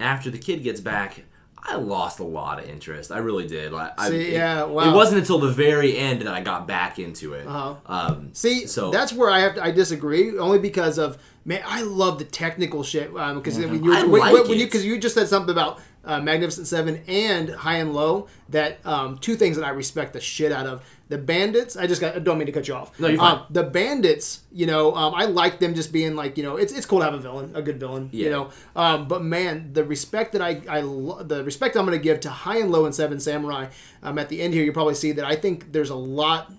[0.00, 1.22] after the kid gets back,
[1.62, 3.12] I lost a lot of interest.
[3.12, 3.70] I really did.
[3.70, 6.98] Like, I, See, it, yeah, It wasn't until the very end that I got back
[6.98, 7.46] into it.
[7.46, 7.74] Uh-huh.
[7.86, 11.82] Um, See, So- that's where I have to, I disagree only because of man, I
[11.82, 14.66] love the technical shit because I mean, you, I when, like when you it.
[14.66, 19.18] because you just said something about uh, Magnificent Seven and High and Low that um,
[19.18, 21.76] two things that I respect the shit out of the Bandits.
[21.76, 22.98] I just got I don't mean to cut you off.
[22.98, 23.38] No, you're fine.
[23.38, 26.72] Um, the Bandits, you know, um, I like them just being like you know it's
[26.72, 28.50] it's cool to have a villain, a good villain, you know.
[28.76, 32.20] Um, but man, the respect that I I lo- the respect I'm going to give
[32.20, 33.66] to High and Low and Seven Samurai.
[34.02, 36.52] Um, at the end here, you probably see that I think there's a lot.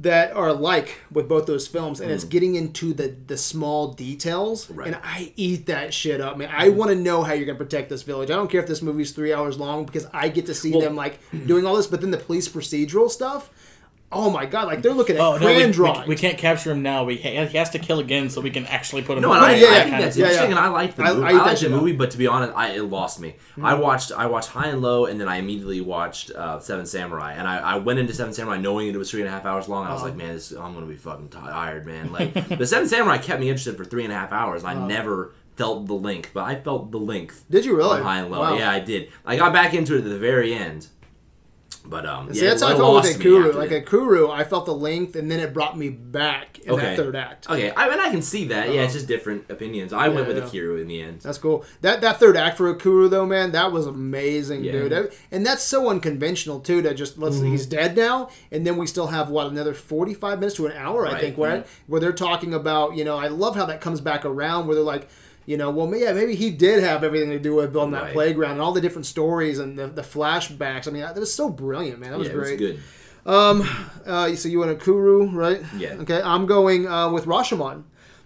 [0.00, 4.66] That are alike with both those films, and it's getting into the the small details.
[4.66, 4.76] Mm.
[4.76, 4.86] Right.
[4.88, 6.48] And I eat that shit up, man.
[6.50, 8.30] I want to know how you're gonna protect this village.
[8.30, 10.80] I don't care if this movie's three hours long because I get to see Well-
[10.80, 11.86] them like doing all this.
[11.86, 13.50] But then the police procedural stuff.
[14.12, 14.66] Oh my god!
[14.66, 16.08] Like they're looking at Oh no, crayon we, we, drawings.
[16.08, 17.04] we can't capture him now.
[17.04, 19.22] We ha- he has to kill again so we can actually put him.
[19.22, 20.56] No, in I, yeah, I yeah, think that's yeah, interesting, yeah.
[20.56, 21.22] and I like the I- movie.
[21.22, 23.36] I I, eat that liked the movie, but to be honest, I, it lost me.
[23.54, 23.64] Hmm.
[23.64, 27.34] I watched I watched High and Low, and then I immediately watched uh, Seven Samurai,
[27.34, 29.68] and I, I went into Seven Samurai knowing it was three and a half hours
[29.68, 29.82] long.
[29.84, 30.22] And I was like, uh-huh.
[30.26, 32.10] man, this, I'm gonna be fucking tired, man.
[32.20, 34.62] Like the Seven Samurai kept me interested for three and a half hours.
[34.62, 34.86] And I uh-huh.
[34.88, 37.44] never felt the length, but I felt the length.
[37.50, 38.00] Did you really?
[38.02, 38.54] High and Low, Wow.
[38.54, 39.10] yeah, I did.
[39.24, 40.88] I got back into it at the very end,
[41.84, 43.54] but um, See, yeah, that's how I felt with Ikiru.
[43.54, 43.86] Like that.
[43.86, 46.82] Ikiru, I felt the length, and then it brought me back in Okay.
[46.82, 47.48] that third act.
[47.48, 48.68] Okay, I mean I can see that.
[48.72, 49.92] Yeah, it's just different opinions.
[49.92, 50.42] I went with yeah.
[50.44, 51.20] Ikiru in the end.
[51.22, 51.64] That's cool.
[51.80, 54.72] That that third act for Ikiru though, man, that was amazing, Yeah.
[54.72, 55.12] dude.
[55.32, 56.82] And that's so unconventional too.
[56.82, 57.50] To just let's Mm-hmm.
[57.52, 60.72] he's dead now, and then we still have what another forty five minutes to an
[60.76, 63.80] hour, I Right, think, where where they're talking about you know I love how that
[63.80, 65.08] comes back around where they're like.
[65.50, 68.52] You know, well, yeah, maybe he did have everything to do with building that playground
[68.52, 70.86] and all the different stories and the, the flashbacks.
[70.86, 72.12] I mean, that was so brilliant, man.
[72.12, 72.58] That was yeah, it was great.
[72.60, 72.80] good.
[73.26, 75.60] Uh, so you went Ikiru, right?
[75.76, 75.94] Yeah.
[75.94, 77.82] Okay, I'm going uh, with Rashomon.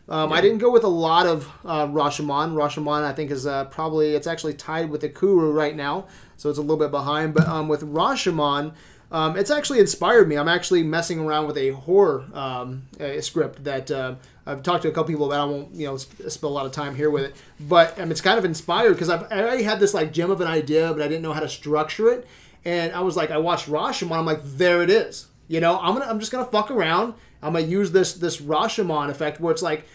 [0.07, 2.53] Um, I didn't go with a lot of uh, Rashomon.
[2.53, 6.59] Rashomon, I think, is uh, probably it's actually tied with Ikiru right now, so it's
[6.59, 7.33] a little bit behind.
[7.33, 8.75] But um, with Rashomon,
[9.11, 10.37] um, it's actually inspired me.
[10.37, 14.17] I'm actually messing around with a horror um, uh script that uh,
[14.47, 15.49] I've talked to a couple people about.
[15.49, 17.99] It, I won't, you know, sp- spend a lot of time here with it, but
[17.99, 20.49] um, it's kind of inspired because I've I already had this like gem of an
[20.49, 22.27] idea, but I didn't know how to structure it.
[22.65, 24.19] And I was like, I watched Rashomon.
[24.19, 25.27] I'm like, there it is.
[25.49, 27.15] You know, I'm gonna, I'm just gonna fuck around.
[27.43, 29.87] I'm gonna use this this Rashomon effect where it's like,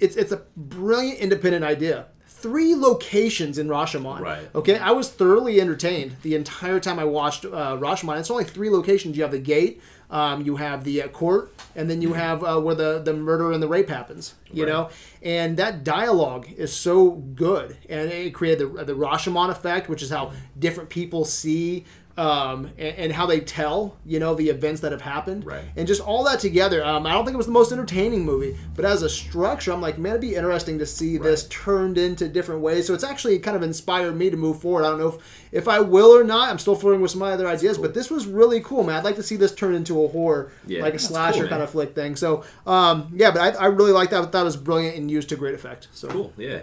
[0.00, 2.06] it's it's a brilliant independent idea.
[2.26, 4.20] Three locations in Rashomon.
[4.20, 4.48] Right.
[4.54, 8.18] Okay, I was thoroughly entertained the entire time I watched uh, Rashomon.
[8.20, 9.16] It's only three locations.
[9.16, 9.80] You have the gate,
[10.10, 13.52] um, you have the uh, court, and then you have uh, where the, the murder
[13.52, 14.34] and the rape happens.
[14.52, 14.72] You Right.
[14.72, 14.90] know,
[15.22, 20.10] and that dialogue is so good, and it created the the Rashomon effect, which is
[20.10, 21.84] how different people see.
[22.18, 25.64] Um, and, and how they tell, you know, the events that have happened, Right.
[25.76, 26.82] and just all that together.
[26.82, 29.82] Um, I don't think it was the most entertaining movie, but as a structure, I'm
[29.82, 32.86] like, man, it'd be interesting to see this turned into different ways.
[32.86, 34.84] So it's actually kind of inspired me to move forward.
[34.86, 36.48] I don't know if, if I will or not.
[36.48, 38.96] I'm still flirting with some other ideas, but this was really cool, man.
[38.96, 41.62] I'd like to see this turn into a horror, Yeah, like a slasher cool, kind
[41.62, 42.16] of flick thing.
[42.16, 44.22] So, um, yeah, but I, I really like that.
[44.22, 45.88] I thought it was brilliant and used to great effect.
[45.92, 46.32] So Cool.
[46.38, 46.62] Yeah.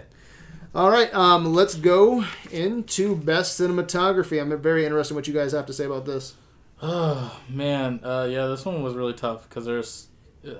[0.74, 4.40] All right, um, let's go into best cinematography.
[4.40, 6.34] I'm very interested in what you guys have to say about this.
[6.82, 10.08] Oh man, uh, yeah, this one was really tough because there's,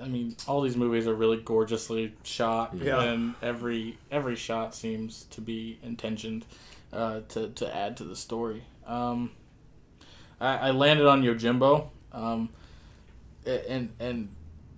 [0.01, 3.01] I mean, all these movies are really gorgeously shot, Yeah.
[3.03, 6.45] and every every shot seems to be intentioned
[6.93, 8.63] uh, to to add to the story.
[8.87, 9.31] Um,
[10.39, 12.49] I, I landed on Yojimbo, um,
[13.45, 14.29] and and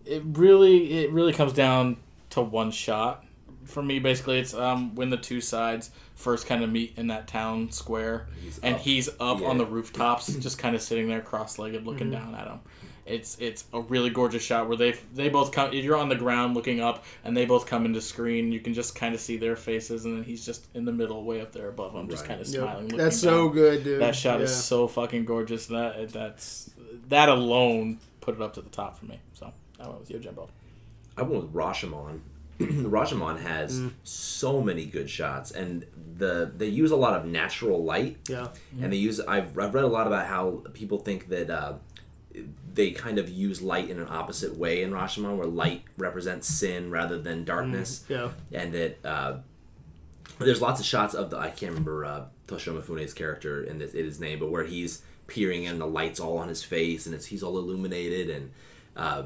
[0.03, 1.97] it really it really comes down
[2.31, 3.23] to one shot,
[3.67, 7.27] for me, basically, it's um, when the two sides first kind of meet in that
[7.27, 8.81] town square, He's and up.
[8.81, 12.31] he's up on the rooftops, just kind of sitting there cross-legged, looking Mm-hmm.
[12.31, 12.59] down at him.
[13.05, 15.71] It's it's a really gorgeous shot where they they both come.
[15.71, 18.51] You're on the ground looking up, and they both come into screen.
[18.51, 21.23] You can just kind of see their faces, and then he's just in the middle,
[21.23, 22.27] way up there above them, just Right.
[22.29, 22.83] kind of smiling.
[22.83, 24.01] looking That's so good, dude.
[24.01, 25.67] That shot is so fucking gorgeous.
[25.67, 26.69] That that's
[27.07, 29.19] that alone put it up to the top for me.
[29.35, 30.49] So I went with Yojimbo.
[31.15, 32.19] I went with Rashomon.
[32.59, 33.91] Rashomon has Mm.
[34.03, 35.85] so many good shots, and
[36.17, 38.47] the they use a lot of natural light, Yeah.
[38.81, 39.19] and they use.
[39.19, 41.73] I've, I've read a lot about how people think that uh,
[42.73, 46.89] they kind of use light in an opposite way in Rashomon, where light represents sin
[46.91, 48.29] rather than darkness, Yeah.
[48.51, 49.37] and that uh,
[50.39, 53.93] there's lots of shots of the I can't remember uh, Toshiro Mifune's character in this
[53.93, 57.13] in his name, but where he's peering in, the lights all on his face, and
[57.13, 58.51] it's he's all illuminated, and
[58.95, 59.23] uh,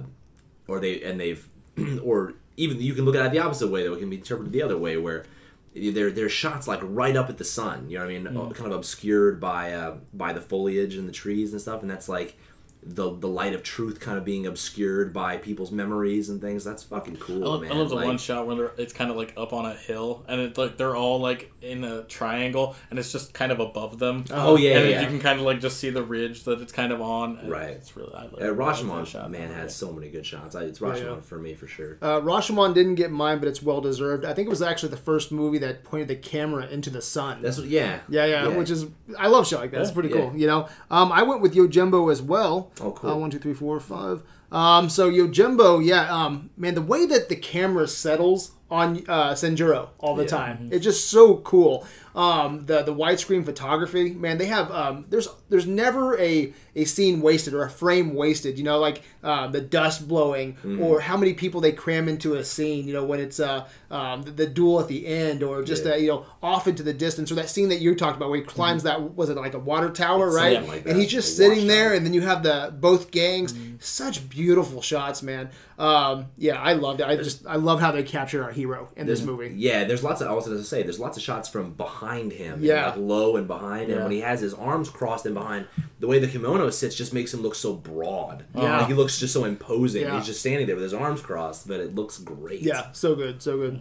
[0.68, 1.48] or they and they've
[2.04, 3.94] or even you can look at it the opposite way though.
[3.94, 5.26] It can be interpreted the other way where
[5.74, 8.54] there there's shots like right up at the sun you know what i mean?
[8.54, 12.10] Kind of obscured by uh by the foliage and the trees and stuff and that's
[12.10, 12.38] like
[12.84, 16.82] the the light of truth kind of being obscured by people's memories and things that's
[16.82, 19.12] fucking cool I love, man I love the Like, one shot where they're, it's kind
[19.12, 22.76] of like up on a hill, and it's like they're all like in a triangle,
[22.90, 24.26] and it's just kind of above them.
[24.32, 26.72] oh yeah and yeah, you can kind of like just see the ridge that it's
[26.74, 27.48] kind of on.
[27.48, 27.70] Right.
[27.70, 29.30] It's really I love, Uh, I Rashomon, shot.
[29.30, 29.58] man, Yeah.
[29.62, 30.56] has so many good shots.
[30.56, 31.22] I, it's Yeah, Rashomon yeah.
[31.22, 31.98] for me for sure.
[32.02, 34.26] Uh, Rashomon didn't get mine, but it's well deserved.
[34.26, 37.44] I think it was actually the first movie that pointed the camera into the sun.
[37.44, 38.88] That's what, yeah, yeah, yeah, which is
[39.20, 39.82] I love shit like that.
[39.82, 39.94] It's Yeah.
[39.94, 40.16] pretty Yeah.
[40.16, 40.34] cool.
[40.36, 42.71] You know, um, I went with Yojimbo as well.
[42.80, 43.10] Oh, cool.
[43.10, 44.22] Uh, one, two, three, four, five.
[44.52, 49.90] Um, so Yojimbo, yeah, um, man, the way that the camera settles on uh, Sanjuro
[50.00, 50.30] all the Yeah.
[50.30, 51.86] time, it's just so cool.
[52.16, 57.22] Um, the the widescreen photography, man, they have um, there's there's never a a scene
[57.22, 58.58] wasted or a frame wasted.
[58.58, 60.82] You know, like uh, the dust blowing Mm-hmm.
[60.82, 62.88] or how many people they cram into a scene.
[62.88, 65.92] You know, when it's uh, um, the, the duel at the end or just Yeah.
[65.92, 68.40] uh, you know off into the distance or that scene that you talked about where
[68.40, 70.66] he climbs that was it like a water tower, right?
[70.68, 71.94] Like and he's just sitting there, tower.
[71.98, 73.54] and then you have the both gangs.
[73.80, 75.50] Such beautiful shots, man.
[75.80, 77.08] Um, yeah, I loved it.
[77.08, 79.54] I just I love how they capture our hero in this movie.
[79.56, 80.28] Yeah, there's lots of.
[80.28, 82.56] I was going to say, there's lots of shots from behind him.
[82.56, 82.88] and, Yeah.
[82.90, 84.04] like low and behind, and Yeah.
[84.04, 85.66] when he has his arms crossed and behind,
[86.00, 88.46] the way the kimono sits just makes him look so broad.
[88.56, 88.80] Yeah.
[88.80, 90.04] like he looks just so imposing.
[90.04, 90.16] Yeah.
[90.18, 92.62] He's just standing there with his arms crossed, but it looks great.
[92.62, 93.81] Yeah, so good, so good.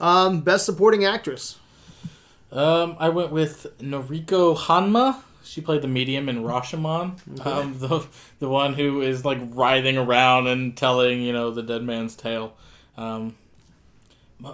[0.00, 1.58] Um, best supporting actress.
[2.52, 5.22] Um, I went with Noriko Honma.
[5.44, 7.46] She played the medium in Rashomon.
[7.46, 8.06] Um, the
[8.38, 12.54] the one who is like writhing around and telling you know the dead man's tale.
[12.96, 13.36] Um,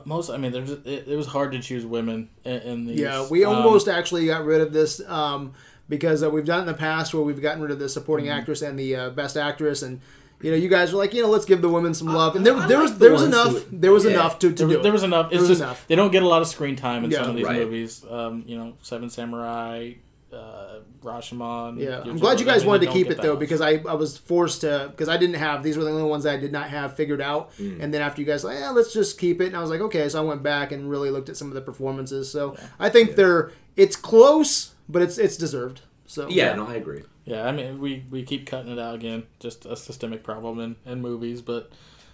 [0.07, 3.01] most, I mean, there's it, it was hard to choose women in, in these.
[3.01, 5.53] Yeah, we Um, almost actually got rid of this um,
[5.89, 8.27] because uh, we've done it in the past where we've gotten rid of the supporting
[8.27, 8.39] Mm-hmm.
[8.39, 10.01] actress and the uh, best actress, and
[10.43, 12.45] you know, you guys were like, you know, let's give the women some love, and
[12.45, 14.11] there, there like was the there was enough who- there was yeah.
[14.12, 14.93] enough to, to there, do there it.
[14.93, 15.30] was enough.
[15.30, 15.87] There It's was just enough.
[15.89, 17.20] they don't get a lot of screen time in Yeah.
[17.22, 17.61] some of these Right.
[17.62, 18.05] movies.
[18.11, 19.93] Um, you know, Seven Samurai,
[20.32, 21.78] uh, Rashomon.
[21.78, 23.41] Yeah, I'm glad you I guys mean, wanted to keep it though much.
[23.41, 26.24] because I, I was forced to because I didn't have these were the only ones
[26.24, 27.80] that I did not have figured out Mm.
[27.82, 29.80] and then after you guys like yeah let's just keep it and I was like
[29.80, 32.89] okay so I went back and really looked at some of the performances so I
[32.89, 37.03] think they're it's close but it's it's deserved so yeah, no, I agree.
[37.25, 39.25] Yeah, I mean, we, we keep cutting it out again.
[39.41, 41.41] Just a systemic problem in, in movies.
[41.41, 41.72] But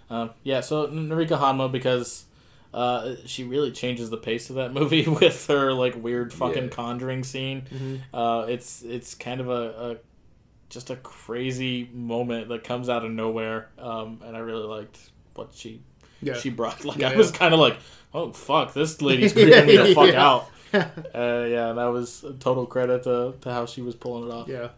[0.08, 2.24] um, yeah, so Noriko Honma, because
[2.72, 6.68] uh, she really changes the pace of that movie with her like weird fucking Yeah.
[6.70, 7.62] conjuring scene.
[7.62, 7.96] Mm-hmm.
[8.16, 9.52] Uh, it's it's kind of a,
[9.92, 9.96] a
[10.68, 14.96] just a crazy moment that comes out of nowhere, um, and I really liked
[15.34, 15.80] what she
[16.22, 16.84] yeah she brought.
[16.84, 17.76] Like Yeah, I was kind of like,
[18.14, 20.48] oh fuck, this lady's creeping me the fuck out.
[20.72, 24.32] Uh, yeah, and that was a total credit to, to how she was pulling it
[24.32, 24.46] off.
[24.46, 24.68] yeah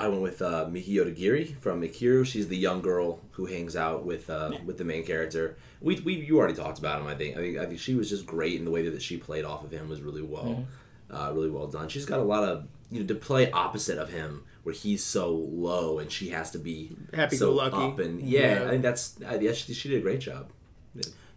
[0.00, 2.24] I went with uh, Miki Odagiri from Ikiru.
[2.26, 5.56] She's the young girl who hangs out with uh, with the main character.
[5.80, 7.06] We, we you already talked about him.
[7.06, 9.16] I think I think I think she was just great, and the way that she
[9.16, 10.66] played off of him was really well,
[11.10, 11.88] uh, really well done.
[11.88, 15.32] She's got a lot of you know to play opposite of him, where he's so
[15.34, 17.76] low and she has to be so Happy-go-lucky.
[17.76, 18.66] up and yeah, Yeah.
[18.66, 20.50] I think that's I, yeah she, she did a great job.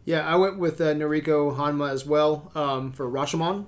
[0.06, 3.68] Yeah, I went with uh, Noriko Honma as well um, for Rashomon,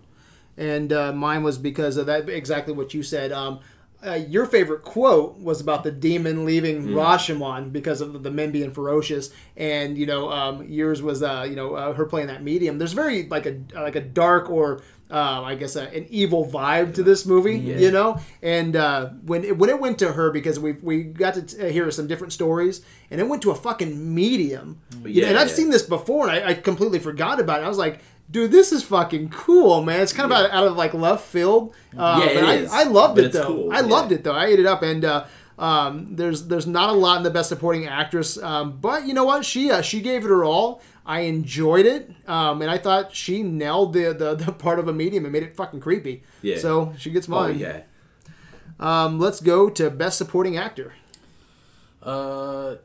[0.58, 3.32] and uh, mine was because of that exactly what you said.
[3.32, 3.60] Um,
[4.06, 8.72] uh, your favorite quote was about the demon leaving Rashomon because of the men being
[8.72, 12.78] ferocious, and you know um, yours was uh, you know uh, her playing that medium.
[12.78, 14.82] There's very like a like a dark or
[15.12, 17.78] uh, I guess uh, an evil vibe to this movie, Yeah.
[17.78, 18.20] you know.
[18.42, 21.72] And uh, when it, when it went to her because we we got to t-
[21.72, 22.82] hear some different stories,
[23.12, 24.82] and it went to a fucking medium.
[24.92, 25.54] You know, Yeah, and I've yeah.
[25.54, 27.66] seen this before, and I, I completely forgot about it.
[27.66, 28.00] I was like,
[28.30, 30.02] dude, this is fucking cool, man.
[30.02, 31.74] It's kind of out, out of like left field.
[31.98, 32.72] Uh, Yeah, it I, is.
[32.72, 33.46] I loved But it though.
[33.48, 34.18] cool, I loved yeah.
[34.18, 34.34] it though.
[34.34, 35.26] I ate it up, and uh,
[35.58, 39.24] Um, there's there's not a lot in the best supporting actress, um, but you know
[39.24, 39.46] what?
[39.46, 40.82] She uh, she gave it her all.
[41.06, 44.94] I enjoyed it, um, and I thought she nailed the, the the part of a
[44.94, 46.24] medium and made it fucking creepy.
[46.42, 46.58] Yeah.
[46.58, 47.40] So she gets mine.
[47.40, 47.60] Oh mine.
[47.60, 47.82] yeah.
[48.80, 50.94] Um, let's go to best supporting actor.
[52.04, 52.76] Uh,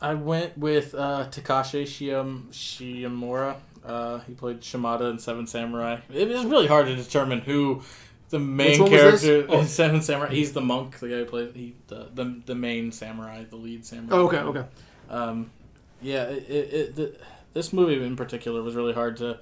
[0.00, 3.56] I went with uh, Takashi Shiyam- Shimura.
[3.86, 5.98] Uh, he played Shimada in Seven Samurai.
[6.12, 7.82] It was really hard to determine who
[8.30, 9.22] the main one was this?
[9.22, 9.60] character Oh.
[9.60, 10.30] in Seven Samurai.
[10.34, 13.86] He's the monk, the guy who plays he the, the the main samurai, the lead
[13.86, 14.16] samurai.
[14.16, 14.64] Oh, okay, okay.
[15.08, 15.50] Um,
[16.02, 17.16] yeah, it, it, it the,
[17.52, 19.38] this movie in particular was really hard to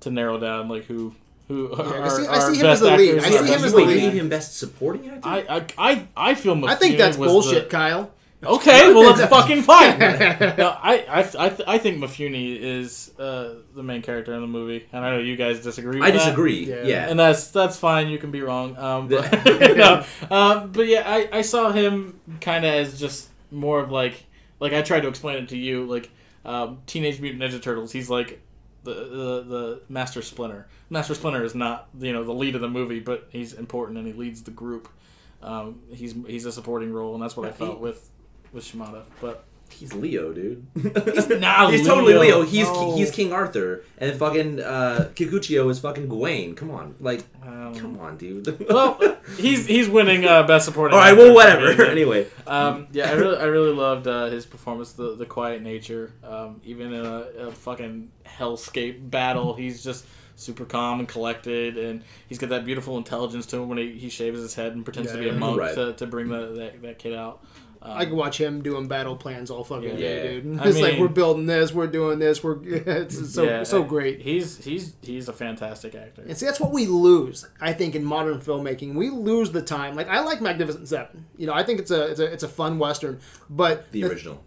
[0.00, 1.14] to narrow down like who
[1.48, 3.18] who I see- I see him as the lead.
[3.18, 4.12] I see Yeah, him as the lead.
[4.14, 5.28] him best supporting actor.
[5.28, 8.10] I, I I I feel I think that's bullshit, the- Kyle.
[8.44, 9.98] Okay, well that's fucking fine.
[10.58, 14.48] no, I, I, I, th- I think Mifune is uh, the main character in the
[14.48, 16.00] movie, and I know you guys disagree.
[16.00, 16.18] with I that.
[16.18, 16.64] disagree.
[16.64, 16.82] Yeah.
[16.82, 17.08] Yeah.
[17.08, 18.08] and that's that's fine.
[18.08, 18.76] You can be wrong.
[18.76, 19.44] Um, but,
[19.76, 24.24] no, um, but yeah, I, I saw him kind of as just more of like
[24.58, 26.10] like I tried to explain it to you like
[26.44, 27.92] um, Teenage Mutant Ninja Turtles.
[27.92, 28.40] He's like
[28.82, 30.66] the, the the Master Splinter.
[30.90, 34.06] Master Splinter is not you know the lead of the movie, but he's important and
[34.06, 34.88] he leads the group.
[35.42, 38.08] Um, he's he's a supporting role, and that's what I felt with
[38.52, 39.04] with Shimada.
[39.20, 40.66] But He's Leo, dude.
[41.14, 42.40] He's not He's totally Leo.
[42.40, 42.42] Leo.
[42.42, 42.94] He's No.
[42.94, 46.54] he's King Arthur, and fucking uh, Kikuchiyo is fucking Gawain.
[46.54, 48.68] Come on, like, um, come on, dude.
[48.68, 49.00] well,
[49.38, 50.94] he's he's winning uh, best supporting.
[50.94, 51.34] all right, actor well, for
[51.64, 51.84] whatever.
[51.90, 56.12] anyway, Um, yeah, I really, I really loved uh, his performance, the the quiet nature.
[56.22, 60.04] Um, even in a, a fucking hellscape battle, he's just
[60.36, 64.10] super calm and collected, and he's got that beautiful intelligence to him when he, he
[64.10, 65.38] shaves his head and pretends to be a Yeah.
[65.38, 65.74] monk Right.
[65.74, 67.44] to, to bring the, that, that kid out.
[67.84, 69.96] Um, I could watch him doing battle plans all fucking Yeah.
[69.96, 70.58] day, dude.
[70.60, 73.82] I It's like we're building this, we're doing this, we're it's, it's so yeah, so
[73.82, 74.20] great.
[74.20, 76.22] He's he's he's a fantastic actor.
[76.22, 77.48] And see, that's what we lose.
[77.60, 79.96] I think in modern filmmaking, we lose the time.
[79.96, 81.26] Like I like Magnificent Seven.
[81.36, 83.20] You know, I think it's a it's a it's a fun western.
[83.50, 84.42] But the original.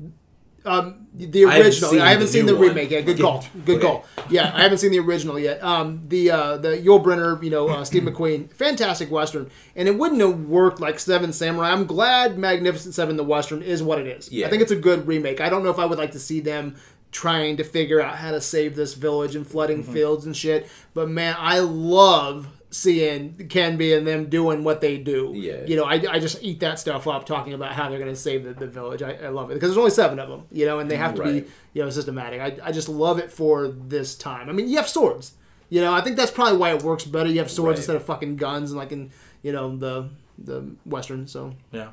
[0.65, 2.01] Um, the I haven't original.
[2.01, 2.67] I haven't the seen the one.
[2.69, 3.05] remake yet.
[3.05, 3.45] Good call.
[3.65, 4.05] Good call.
[4.29, 5.63] Yeah, I haven't seen the original yet.
[5.63, 9.97] Um, the uh, the Yul Brynner, you know, uh, Steve McQueen, fantastic western, and it
[9.97, 11.71] wouldn't have worked like Seven Samurai.
[11.71, 14.31] I'm glad Magnificent Seven, the western, is what it is.
[14.31, 14.47] Yeah.
[14.47, 15.39] I think it's a good remake.
[15.41, 16.75] I don't know if I would like to see them
[17.11, 19.93] trying to figure out how to save this village and flooding Mm-hmm.
[19.93, 20.67] fields and shit.
[20.93, 25.31] But man, I love seeing Kambei and them doing what they do.
[25.33, 25.63] Yeah.
[25.65, 28.15] You know, I, I just eat that stuff up talking about how they're going to
[28.19, 29.01] save the, the village.
[29.01, 31.15] I, I love it because there's only seven of them, you know, and they have
[31.15, 31.45] to Right.
[31.45, 32.41] be, you know, systematic.
[32.41, 34.49] I, I just love it for this time.
[34.49, 35.33] I mean, you have swords.
[35.69, 37.29] You know, I think that's probably why it works better.
[37.29, 37.77] You have swords Right.
[37.79, 39.11] instead of fucking guns and like in,
[39.41, 41.27] you know, the the western.
[41.27, 41.91] So, Yeah.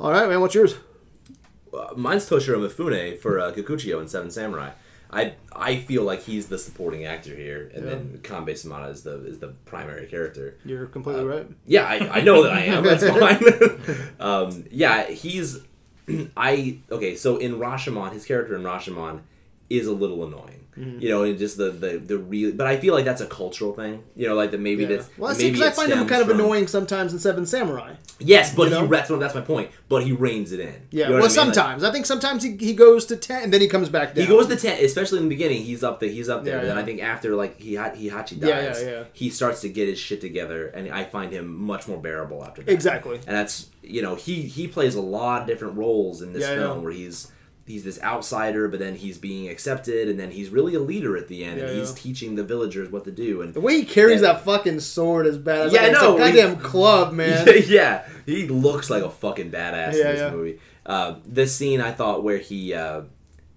[0.00, 0.74] all right, man, what's yours?
[1.72, 4.70] Uh, mine's Toshiro Mifune for uh, Kikuchiyo in Seven Samurai.
[5.20, 5.34] I
[5.70, 7.90] I feel like he's the supporting actor here, and Yeah.
[7.90, 10.46] then Kanbei Shimada is the is the primary character.
[10.64, 11.46] You're completely Uh, right.
[11.66, 12.84] Yeah, I, I know that I am.
[12.84, 13.40] That's fine.
[14.28, 15.60] um, yeah, he's.
[16.36, 17.16] I okay.
[17.16, 19.20] So in Rashomon, his character in Rashomon
[19.70, 20.62] is a little annoying.
[20.76, 21.00] Mm-hmm.
[21.00, 22.52] You know, and just the the the real.
[22.52, 24.04] But I feel like that's a cultural thing.
[24.14, 24.88] You know, like that maybe Yeah.
[24.96, 27.18] that's Well, I see, maybe because I find him kind of from- annoying sometimes in
[27.18, 27.94] Seven Samurai.
[28.18, 28.82] Yes, but You know?
[28.82, 29.70] he that's that's my point.
[29.88, 30.74] But he reins it in.
[30.90, 31.20] Yeah, You know well, I mean?
[31.22, 34.14] Like, sometimes I think sometimes he, he goes to ten and then he comes back
[34.14, 34.26] down.
[34.26, 35.62] He goes to ten, especially in the beginning.
[35.62, 36.10] He's up there.
[36.10, 36.56] He's up there.
[36.56, 36.82] Yeah, but then yeah.
[36.82, 39.04] I think after like he Heihachi dies, Yeah, yeah, yeah.
[39.14, 42.60] he starts to get his shit together, and I find him much more bearable after
[42.62, 42.70] that.
[42.70, 43.14] Exactly.
[43.16, 46.82] And that's you know he he plays a lot of different roles in this film
[46.82, 47.32] where he's
[47.66, 51.28] he's this outsider, but then he's being accepted, and then he's really a leader at
[51.28, 51.96] the end, and he's yeah.
[51.96, 53.42] teaching the villagers what to do.
[53.42, 54.32] And The way he carries Yeah.
[54.34, 55.72] that fucking sword is badass.
[55.72, 56.14] Yeah, I Like, it's know.
[56.14, 57.46] a goddamn club, man.
[57.66, 60.30] yeah, he looks like a fucking badass Yeah, in this yeah.
[60.30, 60.60] movie.
[60.86, 63.02] Uh, this scene I thought where he uh,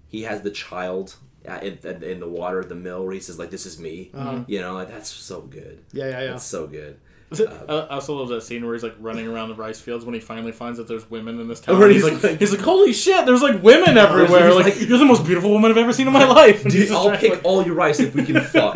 [0.07, 1.15] he has the child
[1.61, 4.09] in, in, in the water at the mill where he says like this is me.
[4.13, 4.43] Uh-huh.
[4.47, 5.83] You know, like that's so good.
[5.93, 6.27] Yeah, yeah, yeah.
[6.31, 6.99] That's so good.
[7.69, 10.13] I I also love that scene where he's like running around the rice fields when
[10.15, 11.81] he finally finds that there's women in this town.
[11.81, 14.47] And he's, he's like, like- he's like, holy shit, there's like women everywhere.
[14.47, 16.63] he's Like, like- you're the most beautiful woman I've ever seen in my life.
[16.63, 18.75] And Dude, just I'll pick like- all your rice if we can fuck.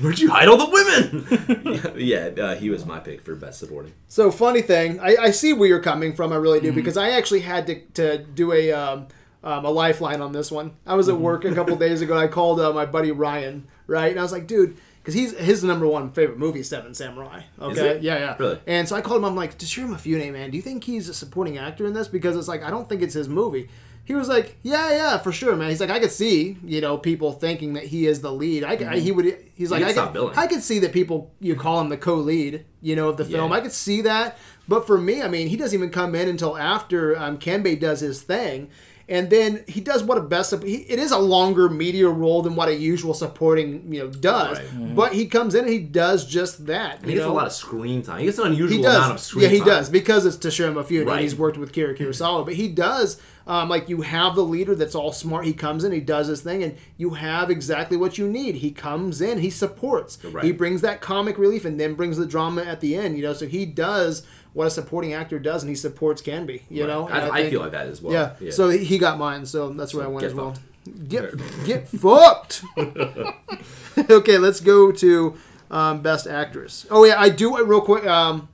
[0.00, 1.92] Where'd you hide all the women?
[1.96, 3.92] yeah, uh, he was my pick for best supporting.
[4.08, 6.32] So funny thing, I, I see where you're coming from.
[6.32, 6.66] I really Mm-hmm.
[6.70, 9.06] do because I actually had to, to do a um,
[9.44, 10.72] um, a lifeline on this one.
[10.86, 12.14] I was at work a couple days ago.
[12.14, 14.76] and I called uh, my buddy Ryan, right, and I was like, dude.
[15.08, 17.40] Because he's his number one favorite movie, is Seven Samurai.
[17.58, 18.36] Okay, yeah, yeah.
[18.38, 18.60] Really?
[18.66, 19.24] And so I called him.
[19.24, 22.08] I'm like, Toshiro Mifune, man, do you think he's a supporting actor in this?
[22.08, 23.70] Because it's like I don't think it's his movie.
[24.04, 25.70] He was like, yeah, yeah, for sure, man.
[25.70, 28.64] He's like, I could see, you know, people thinking that he is the lead.
[28.64, 29.44] I, I he would.
[29.54, 30.36] He's like, I could, billing.
[30.36, 33.50] I could see that people you call him the co-lead, you know, of the film.
[33.50, 33.56] Yeah.
[33.56, 34.36] I could see that,
[34.68, 38.00] but for me, I mean, he doesn't even come in until after um, Kambei does
[38.00, 38.68] his thing,
[39.08, 40.62] and then he does what a best.
[40.62, 44.58] He, it is a longer media role than what a usual supporting you know does,
[44.58, 44.94] Right.
[44.94, 47.02] but he comes in and he does just that.
[47.04, 48.18] He you gets a lot of screen time.
[48.20, 48.96] He gets an unusual does.
[48.96, 49.50] amount of screen time.
[49.52, 49.68] yeah, he time.
[49.68, 51.22] does because it's Toshiro Mifune and Right.
[51.22, 52.44] he's worked with Kira Kurosawa.
[52.44, 53.20] But he does.
[53.46, 55.46] Um, like you have the leader that's all smart.
[55.46, 58.56] He comes in, he does his thing, and you have exactly what you need.
[58.56, 60.18] He comes in, he supports.
[60.22, 60.44] Right.
[60.44, 63.16] He brings that comic relief and then brings the drama at the end.
[63.16, 64.22] You know, so he does
[64.54, 66.62] what a supporting actor does, and he supports Kambei.
[66.70, 66.88] You Right.
[66.88, 68.12] know, And I, I, think- feel like that as well.
[68.40, 68.50] yeah.
[68.50, 69.46] So he he got mine.
[69.46, 70.54] So that's where So I went get as well.
[70.54, 71.08] fucked.
[71.08, 72.62] Get get fucked.
[74.10, 75.34] okay, let's go to
[75.70, 76.86] um, best actress.
[76.90, 78.06] Oh yeah, I do uh, real quick.
[78.06, 78.48] Um,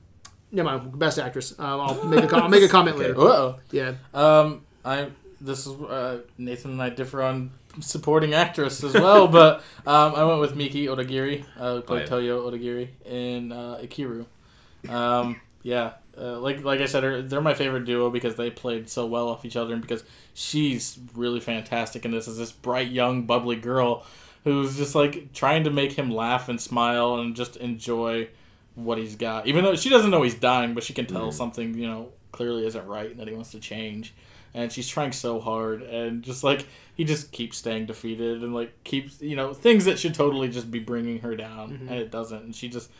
[0.51, 0.97] never mind.
[0.99, 1.57] Best actress.
[1.57, 3.17] Um, I'll make a com- I'll make a comment later.
[3.17, 3.59] Uh-oh.
[3.71, 3.93] Yeah.
[4.13, 5.07] Um, I
[5.41, 10.23] this is uh, Nathan and I differ on supporting actress as well, but um, I
[10.23, 14.25] went with Miki Odagiri, uh, who played Oh, Toyo Odagiri in uh, Ikiru.
[14.89, 18.87] Um, yeah, uh, like like I said, they're- they're my favorite duo because they played
[18.87, 20.03] so well off each other, and because
[20.35, 24.05] she's really fantastic in this as this bright, young, bubbly girl
[24.43, 28.27] who's just like trying to make him laugh and smile and just enjoy
[28.75, 29.47] what he's got.
[29.47, 31.33] Even though she doesn't know he's dying, but she can tell mm.
[31.33, 34.13] something you know clearly isn't right and that he wants to change.
[34.53, 38.83] And she's trying so hard, and just like he just keeps staying defeated, and like
[38.83, 41.89] keeps you know things that should totally just be bringing her down, mm-hmm.
[41.89, 42.43] and it doesn't.
[42.43, 42.91] And she just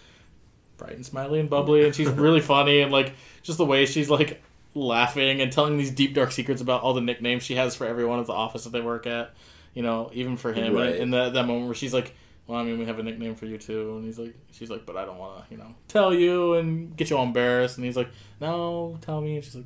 [0.78, 3.14] bright and smiley and bubbly, and she's really funny, and like
[3.44, 4.42] just the way she's like
[4.74, 8.20] laughing and telling these deep dark secrets about all the nicknames she has for everyone
[8.20, 9.34] at the office that they work at.
[9.74, 10.94] You know, even for him, Right.
[10.94, 12.14] and, and that that moment where she's like,
[12.48, 14.86] "Well, I mean, we have a nickname for you too," and he's like, "She's like,
[14.86, 17.86] but I don't want to, you know, tell you and get you all embarrassed," and
[17.86, 18.08] he's like,
[18.40, 19.66] "No, tell me," and she's like.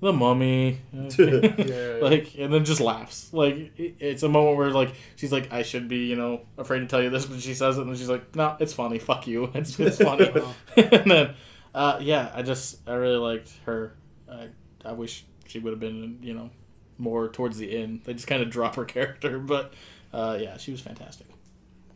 [0.00, 1.98] The mummy, Yeah.
[2.02, 3.32] like, and then just laughs.
[3.32, 6.86] Like, it's a moment where, like, she's like, "I should be, you know, afraid to
[6.86, 8.98] tell you this," but she says it, and then she's like, "No, it's funny.
[8.98, 9.50] Fuck you.
[9.54, 10.30] It's it's funny."
[10.76, 11.34] and then,
[11.74, 13.94] uh, yeah, I just I really liked her.
[14.30, 14.48] I
[14.84, 16.50] I wish she would have been, you know,
[16.98, 18.02] more towards the end.
[18.04, 19.72] They just kind of drop her character, but
[20.12, 21.26] uh, yeah, she was fantastic.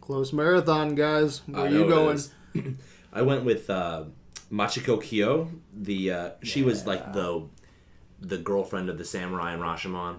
[0.00, 1.42] Close marathon, guys.
[1.46, 2.18] Where I you going?
[3.12, 4.04] I went with uh,
[4.50, 5.50] Machiko Kyo.
[5.74, 7.46] The uh, she was like the
[8.20, 10.16] the girlfriend of the samurai in Rashomon,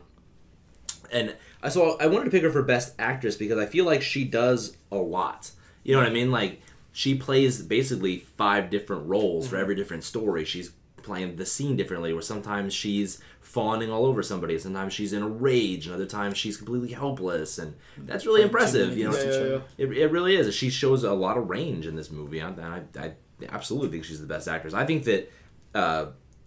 [1.11, 4.01] and I so I wanted to pick her for best actress because I feel like
[4.01, 5.51] she does a lot.
[5.83, 6.31] You know what I mean?
[6.31, 10.45] Like she plays basically five different roles for every different story.
[10.45, 10.71] She's
[11.01, 12.13] playing the scene differently.
[12.13, 16.37] Where sometimes she's fawning all over somebody, sometimes she's in a rage, and other times
[16.37, 18.97] she's completely helpless, and that's really impressive.
[18.97, 19.59] You know, Yeah, yeah, yeah.
[19.77, 20.53] it, it really is.
[20.55, 23.13] She shows a lot of range in this movie, and I, I
[23.49, 24.73] absolutely think she's the best actress.
[24.73, 25.31] I think that
[25.75, 26.05] uh,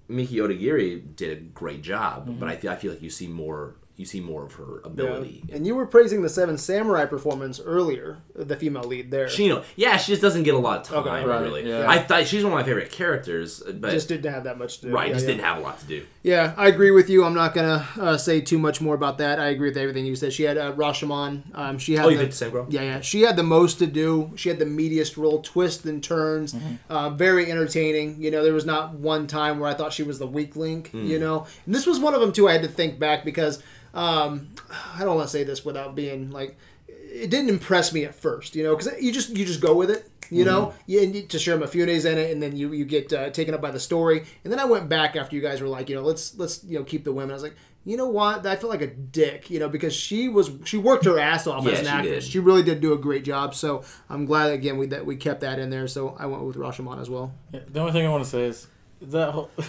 [0.08, 2.44] Miki Odagiri did a great job, but mm-hmm.
[2.44, 5.44] I feel, I feel like you see more you see more of her ability.
[5.52, 9.26] And you were praising the Seven Samurai performance earlier, the female lead there.
[9.26, 10.98] Shino, yeah, she just doesn't get a lot of time.
[10.98, 11.88] Okay, right, really, yeah.
[11.88, 14.86] I thought she's one of my favorite characters, but just didn't have that much to
[14.88, 14.92] do.
[14.92, 15.32] right, Yeah, just yeah.
[15.34, 16.04] didn't have a lot to do.
[16.24, 17.24] Yeah, I agree with you.
[17.24, 19.38] I'm not gonna uh, say too much more about that.
[19.38, 20.32] I agree with everything you said.
[20.32, 21.42] She had uh, Rashomon.
[21.56, 22.66] Um, she had Oh, you the, picked the same girl?
[22.70, 23.00] Yeah, yeah.
[23.00, 24.32] She had the most to do.
[24.34, 26.56] She had the meatiest role, twists and turns.
[26.90, 28.20] Uh, very entertaining.
[28.20, 30.90] You know, there was not one time where I thought she was the weak link.
[30.92, 32.48] You know, and this was one of them too.
[32.48, 33.62] I had to think back because
[33.94, 34.50] um,
[34.94, 36.56] I don't want to say this without being like,
[36.88, 38.54] it didn't impress me at first.
[38.56, 40.10] You know, because you just you just go with it.
[40.30, 43.30] You know, you, and you, Toshiro Mifune's in it, and then you you get uh,
[43.30, 44.24] taken up by the story.
[44.42, 46.78] And then I went back after you guys were like, you know, let's let's you
[46.78, 47.30] know keep the women.
[47.30, 48.44] I was like, you know what?
[48.46, 51.64] I feel like a dick, you know, because she was she worked her ass off
[51.66, 52.24] Yeah, as an she actress.
[52.24, 52.32] did.
[52.32, 53.54] She really did do a great job.
[53.54, 55.86] So I'm glad again we that we kept that in there.
[55.86, 57.32] So I went with Rashomon as well.
[57.52, 58.66] Yeah, the only thing I want to say is
[59.02, 59.50] that whole.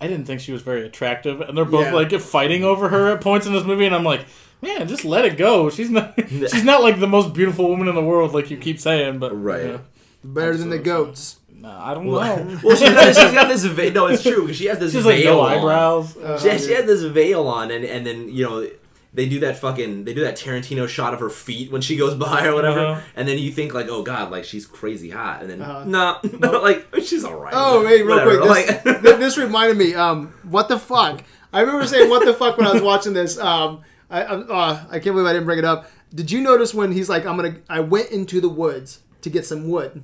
[0.00, 1.92] I didn't think she was very attractive, and they're both Yeah.
[1.94, 4.26] like fighting over her at points in this movie, and I'm like,
[4.62, 5.70] man, just let it go.
[5.70, 6.14] She's not.
[6.28, 9.30] she's not like the most beautiful woman in the world, like you keep saying, but
[9.40, 9.62] Right.
[9.62, 9.80] you know,
[10.24, 11.06] Better than the Absolutely.
[11.06, 11.36] goats.
[11.60, 12.58] No, I don't Well, know.
[12.64, 13.92] well, she's got, she's got this veil.
[13.92, 14.46] No, it's true.
[14.46, 15.58] 'cause She has this She's veil like no on.
[15.58, 16.16] eyebrows.
[16.16, 18.68] Uh, She, she had this veil on, and, and then you know
[19.14, 22.14] they do that fucking they do that Tarantino shot of her feet when she goes
[22.14, 23.00] by or whatever, Uh-huh.
[23.16, 25.84] and then you think like, oh god, like she's crazy hot, and then Uh-huh.
[25.84, 27.52] nah, no, like she's all right.
[27.56, 28.66] Oh, hey, real Whatever, quick.
[28.84, 29.94] This, like- this reminded me.
[29.94, 31.22] Um, what the fuck?
[31.52, 33.38] I remember saying "what the fuck" when I was watching this.
[33.38, 33.80] Um,
[34.10, 35.86] I I, uh, I can't believe I didn't bring it up.
[36.14, 39.46] Did you notice when he's like, "I'm gonna," I went into the woods to get
[39.46, 40.02] some wood.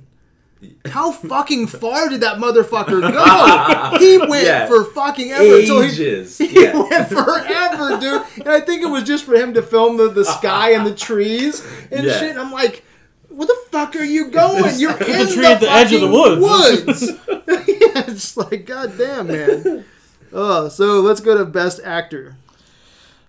[0.85, 3.97] How fucking far did that motherfucker go?
[3.97, 4.67] He went Yeah.
[4.67, 6.37] for fucking ever until he, ages.
[6.37, 6.73] he yeah.
[6.75, 8.21] went forever, dude.
[8.39, 10.95] And I think it was just for him to film the, the sky and the
[10.95, 12.19] trees and Yeah.
[12.19, 12.29] shit.
[12.31, 12.83] And I'm like,
[13.29, 14.79] where the fuck are you going?
[14.79, 17.01] You're in a tree at the edge of the fucking woods.
[17.01, 17.11] woods.
[17.67, 19.85] yeah, it's like, goddamn, man.
[20.31, 22.35] Oh, so let's go to best actor.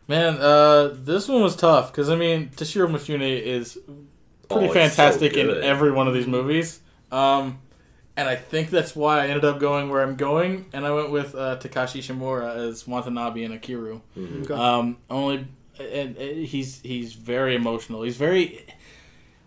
[0.08, 3.76] Man, uh, this one was tough because I mean, Toshiro Mifune is
[4.48, 6.78] pretty Oh, fantastic so in every one of these movies.
[7.10, 7.60] Um,
[8.16, 11.10] and I think that's why I ended up going where I'm going, and I went
[11.10, 14.00] with uh, Takashi Shimura as Watanabe and Ikiru.
[14.42, 14.54] Okay.
[14.54, 15.46] Um, only,
[15.78, 18.02] and, and he's he's very emotional.
[18.02, 18.64] He's very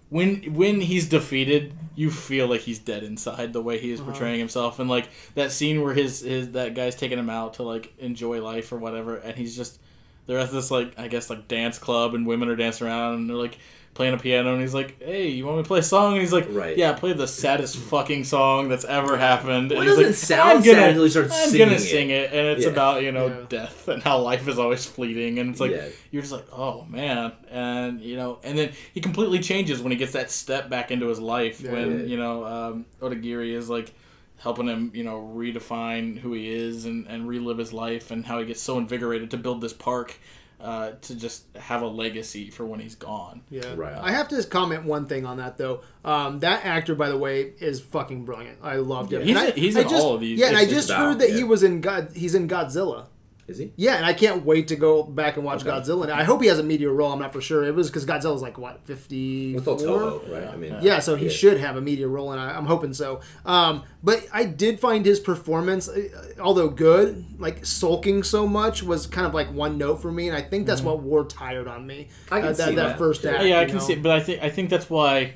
[0.10, 4.40] when when he's defeated, you feel like he's dead inside the way he is portraying
[4.40, 7.94] himself, and like that scene where his his that guy's taking him out to like
[8.00, 9.80] enjoy life or whatever, and he's just
[10.26, 13.30] they're at this like I guess like dance club, and women are dancing around, and
[13.30, 13.58] they're like
[14.00, 16.22] playing a piano, and he's like, "Hey, you want me to play a song?" And
[16.22, 16.78] he's like, Right.
[16.78, 20.26] "Yeah, play the saddest fucking song that's ever happened." Well, and it he's like, doesn't
[20.26, 22.64] sound "I'm gonna- sad until he starts I'm singing gonna it." sing it, and it's
[22.64, 22.72] Yeah.
[22.72, 23.36] about you know Yeah.
[23.50, 25.84] death and how life is always fleeting, and it's like Yeah.
[26.12, 29.98] you're just like, oh man, and you know, and then he completely changes when he
[29.98, 31.74] gets that step back into his life Yeah.
[31.74, 32.06] when Yeah.
[32.06, 33.92] you know um, Odagiri is like
[34.38, 38.40] helping him, you know, redefine who he is and and relive his life and how
[38.40, 40.18] he gets so invigorated to build this park.
[40.60, 43.42] Uh, to just have a legacy for when he's gone.
[43.50, 43.76] Yeah.
[43.78, 43.96] Right.
[43.96, 45.82] I have to comment one thing on that though.
[46.04, 48.58] Um, that actor, by the way, is fucking brilliant.
[48.62, 49.22] I loved him.
[49.22, 50.38] He's And I- in- he's I in just- all of these.
[50.38, 51.38] Yeah, and I just about, heard that yeah.
[51.38, 52.10] he was in God.
[52.14, 53.06] He's in Godzilla.
[53.50, 53.74] Is he?
[53.76, 55.72] Yeah, and I can't wait to go back and watch Okay.
[55.72, 56.04] Godzilla.
[56.04, 57.12] And I hope he has a meteor role.
[57.12, 57.64] I'm not for sure.
[57.64, 60.48] It was because Godzilla's like what fifty With Del Toro, right?
[60.48, 61.32] I mean, Yeah, so he Yeah.
[61.32, 63.22] should have a meteor role, and I, I'm hoping so.
[63.46, 69.08] Um, but I did find his performance, uh, although good, like sulking so much was
[69.08, 71.88] kind of like one note for me, and I think that's what wore tired on
[71.88, 72.08] me.
[72.28, 72.34] Mm-hmm.
[72.34, 72.98] I can uh, that, see that that.
[73.00, 73.44] first act.
[73.44, 73.82] yeah, I can know?
[73.82, 75.34] see, but I think I think that's why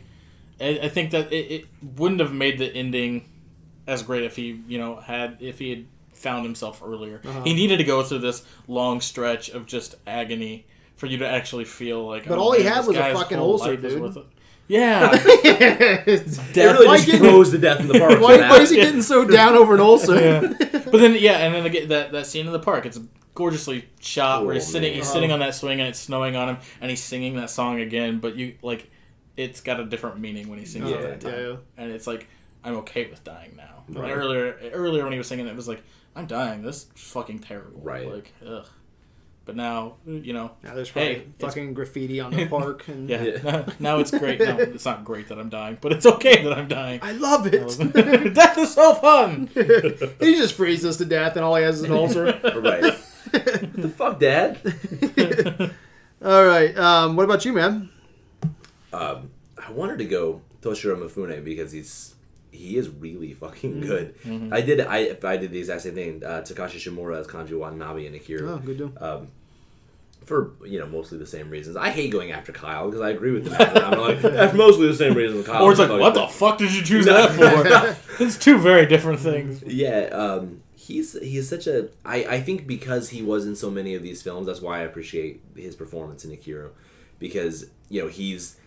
[0.62, 1.66] I, I think that it, it
[1.98, 3.30] wouldn't have made the ending
[3.88, 5.86] as great if he you know had if he had
[6.24, 7.22] found himself earlier.
[7.24, 7.44] Uh-huh.
[7.44, 10.66] He needed to go through this long stretch of just agony
[10.96, 12.26] for you to actually feel like.
[12.28, 14.02] But oh, all he man, had was a fucking whole ulcer, dude.
[14.02, 14.26] worth it.
[14.68, 18.22] Yeah, It's- It really Why just get- froze to death in the park.
[18.22, 20.16] why, why is he getting so down over an ulcer?
[20.16, 20.40] yeah.
[20.72, 23.00] But then yeah, and then again, that that scene in the park, it's
[23.36, 25.00] gorgeously shot where he's Oh, sitting man.
[25.00, 25.14] he's Oh.
[25.14, 28.20] sitting on that swing and it's snowing on him and he's singing that song again,
[28.20, 28.90] but you like
[29.36, 31.34] it's got a different meaning when he sings Yeah, it that time.
[31.40, 31.56] yeah, yeah.
[31.78, 32.28] And it's like
[32.64, 33.84] I'm okay with dying now.
[33.90, 34.12] Right.
[34.12, 35.84] Earlier earlier when he was singing it, it was like
[36.16, 36.62] I'm dying.
[36.62, 37.82] This is fucking terrible.
[37.82, 38.08] Right.
[38.12, 38.66] Like ugh.
[39.46, 40.52] But now you know.
[40.64, 43.24] Now there's probably Hey, it's- fucking graffiti on the park, and Yeah.
[43.24, 43.38] Yeah.
[43.44, 44.40] Now, now it's great.
[44.40, 47.00] No, it's not great that I'm dying, but it's okay that I'm dying.
[47.04, 48.34] I love it.
[48.34, 49.50] Death is so fun.
[49.54, 52.26] he just freezes to death, and all he has is an ulcer.
[52.26, 52.84] Right.
[52.84, 54.60] what the fuck, Dad?
[56.24, 57.90] all right, um, what about you, man?
[58.94, 62.13] Um, I wanted to go Toshiro Mifune because he's
[62.54, 64.16] he is really fucking good.
[64.52, 66.24] I did I I did the exact same thing.
[66.24, 68.50] Uh, Takashi Shimura as Kanji Watanabe and Ikiru.
[68.50, 68.94] Oh, good deal.
[69.00, 69.28] Um,
[70.24, 71.76] for you know mostly the same reasons.
[71.76, 73.56] I hate going after Kyle because I agree with him.
[73.60, 75.46] I'm like that's mostly the same reasons.
[75.46, 77.32] Kyle Or it's like, what the fuck did you choose that
[78.18, 78.24] for?
[78.24, 79.64] it's two very different things.
[79.64, 81.90] Yeah, um, he's he's such a.
[82.06, 84.84] I I think because he was in so many of these films, that's why I
[84.84, 86.70] appreciate his performance in Ikiru,
[87.20, 88.58] because you know he's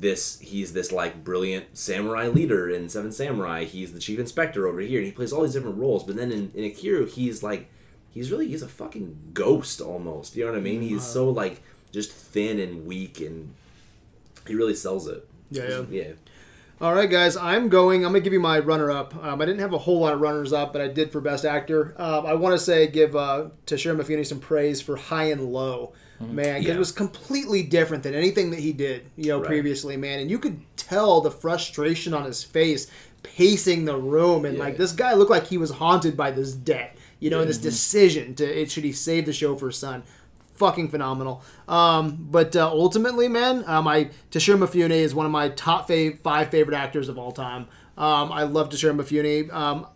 [0.00, 3.64] this he's this like brilliant samurai leader in Seven Samurai.
[3.64, 6.04] He's the chief inspector over here, and he plays all these different roles.
[6.04, 7.70] But then in, in Ikiru, he's like
[8.10, 10.36] he's really he's a fucking ghost almost.
[10.36, 10.82] You know what I mean?
[10.82, 13.54] He's so like just thin and weak, and
[14.46, 15.28] he really sells it.
[15.50, 15.84] Yeah, yeah.
[15.90, 16.12] yeah.
[16.80, 18.04] All right, guys, I'm going.
[18.04, 19.14] I'm gonna give you my runner-up.
[19.24, 21.94] Um, I didn't have a whole lot of runners-up, but I did for best actor.
[21.96, 25.92] Um, I want to say give uh, Toshiro Mifune some praise for High and Low,
[26.20, 26.74] man, 'cause Yeah.
[26.74, 29.46] it was completely different than anything that he did, you know, Right.
[29.46, 30.20] previously, man.
[30.20, 32.86] And you could tell the frustration on his face,
[33.22, 34.64] pacing the room, and Yeah.
[34.64, 37.58] like this guy looked like he was haunted by this debt, you know, and this
[37.58, 40.02] decision to it, should he save the show for his son
[40.56, 41.42] fucking phenomenal.
[41.68, 46.20] Um, but uh, ultimately, man, um, I Toshiro Mifune is one of my top fav-
[46.20, 47.66] five favorite actors of all time.
[47.98, 49.52] Um, I love Toshiro Mifune.
[49.52, 49.86] Um,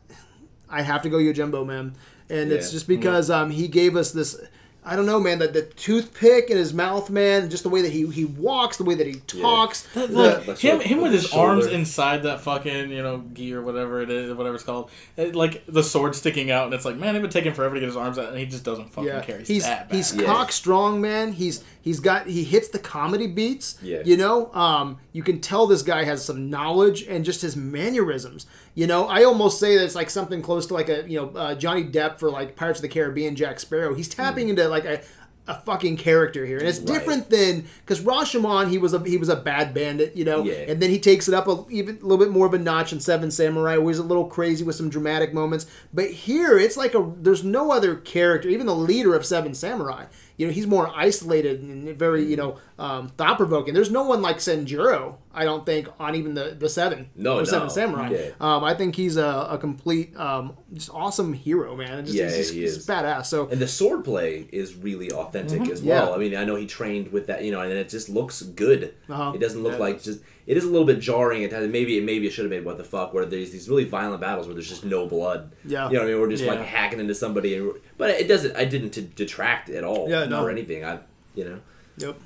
[0.68, 1.94] I have to go Yojimbo, man,
[2.28, 4.36] and it's just because um, he gave us this.
[4.84, 5.38] I don't know, man.
[5.38, 7.50] The, the toothpick in his mouth, man.
[7.50, 9.82] Just the way that he, he walks, the way that he talks.
[9.94, 13.02] That, the- like, that's him, him with with his the arms inside that fucking you
[13.02, 16.66] know gi or whatever it is, whatever it's called, It- like the sword sticking out,
[16.66, 18.38] and it's like, man, it would take him forever to get his arms out, and
[18.38, 19.38] he just doesn't fucking yeah, care.
[19.38, 19.96] He's, he's that bad.
[19.96, 20.26] he's Yeah.
[20.26, 21.32] cock strong, man.
[21.32, 23.78] He's he's got he hits the comedy beats.
[23.82, 24.02] Yeah.
[24.04, 28.46] you know, um, you can tell this guy has some knowledge and just his mannerisms.
[28.76, 31.28] You know, I almost say that it's like something close to like a you know
[31.36, 33.94] uh, Johnny Depp for like Pirates of the Caribbean, Jack Sparrow.
[33.94, 35.00] He's tapping into like a
[35.48, 36.84] a fucking character here, and it's Hmm.
[36.84, 36.98] Right.
[36.98, 40.66] different than because Rashomon he was a he was a bad bandit, you know, Yeah.
[40.68, 42.92] and then he takes it up a even a little bit more of a notch
[42.92, 45.64] in Seven Samurai, where he's a little crazy with some dramatic moments.
[45.92, 50.04] But here it's like a there's no other character, even the leader of Seven Samurai.
[50.38, 53.74] You know, he's more isolated and very you know um, thought provoking.
[53.74, 57.40] There's no one like Sanjuro I don't think on even the the seven No, or
[57.40, 57.44] no.
[57.44, 58.08] seven samurai.
[58.10, 58.30] Yeah.
[58.40, 62.04] Um, I think he's a, a complete, um, just awesome hero, man.
[62.06, 62.86] Just, Yeah, he's, just- he he's is.
[62.86, 63.26] badass.
[63.26, 65.88] So And the sword play is really authentic as Mm-hmm.
[65.88, 66.04] Yeah.
[66.04, 66.14] well.
[66.14, 68.94] I mean, I know he trained with that, you know, and it just looks good.
[69.08, 69.32] Uh-huh.
[69.34, 70.20] It doesn't look Yeah, like just.
[70.46, 71.70] It is a little bit jarring at times.
[71.70, 74.46] Maybe maybe it should have made what the fuck where there's these really violent battles
[74.46, 75.52] where there's just no blood.
[75.62, 75.88] Yeah.
[75.88, 76.20] You know what I mean?
[76.22, 78.56] We're just like hacking into somebody, and, but it doesn't.
[78.56, 80.08] I didn't to detract at all.
[80.08, 80.42] Yeah, no.
[80.42, 80.86] or anything.
[80.86, 81.00] I
[81.34, 81.58] you know.
[81.98, 82.16] Yep.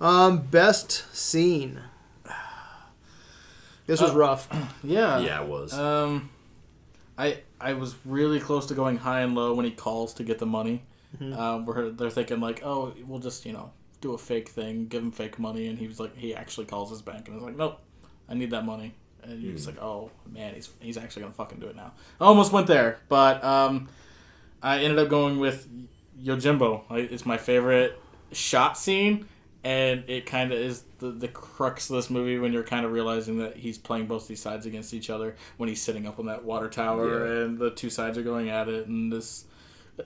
[0.00, 1.80] Um, best scene.
[3.88, 4.48] This was Uh, rough.
[4.84, 5.18] Yeah.
[5.18, 5.72] Yeah, it was.
[5.74, 6.30] Um,
[7.18, 10.38] I I was really close to going high and low when he calls to get
[10.38, 10.84] the money.
[11.20, 11.32] Mm-hmm.
[11.40, 13.70] Um, where they're thinking like, oh, we'll just you know
[14.02, 16.90] do a fake thing, give him fake money, and he was like, he actually calls
[16.90, 17.80] his bank and was like, nope,
[18.28, 18.94] I need that money,
[19.24, 19.74] and you're just Hmm.
[19.74, 21.92] like, oh man, he's he's actually gonna fucking do it now.
[22.20, 23.88] I almost went there, but um,
[24.62, 25.66] I ended up going with
[26.22, 26.82] Yojimbo.
[26.90, 27.98] I, it's my favorite
[28.32, 29.26] shot scene,
[29.68, 32.92] and it kind of is the, the crux of this movie when you're kind of
[32.92, 36.26] realizing that he's playing both these sides against each other when he's sitting up on
[36.26, 37.44] that water tower Yeah.
[37.44, 39.44] and the two sides are going at it and this.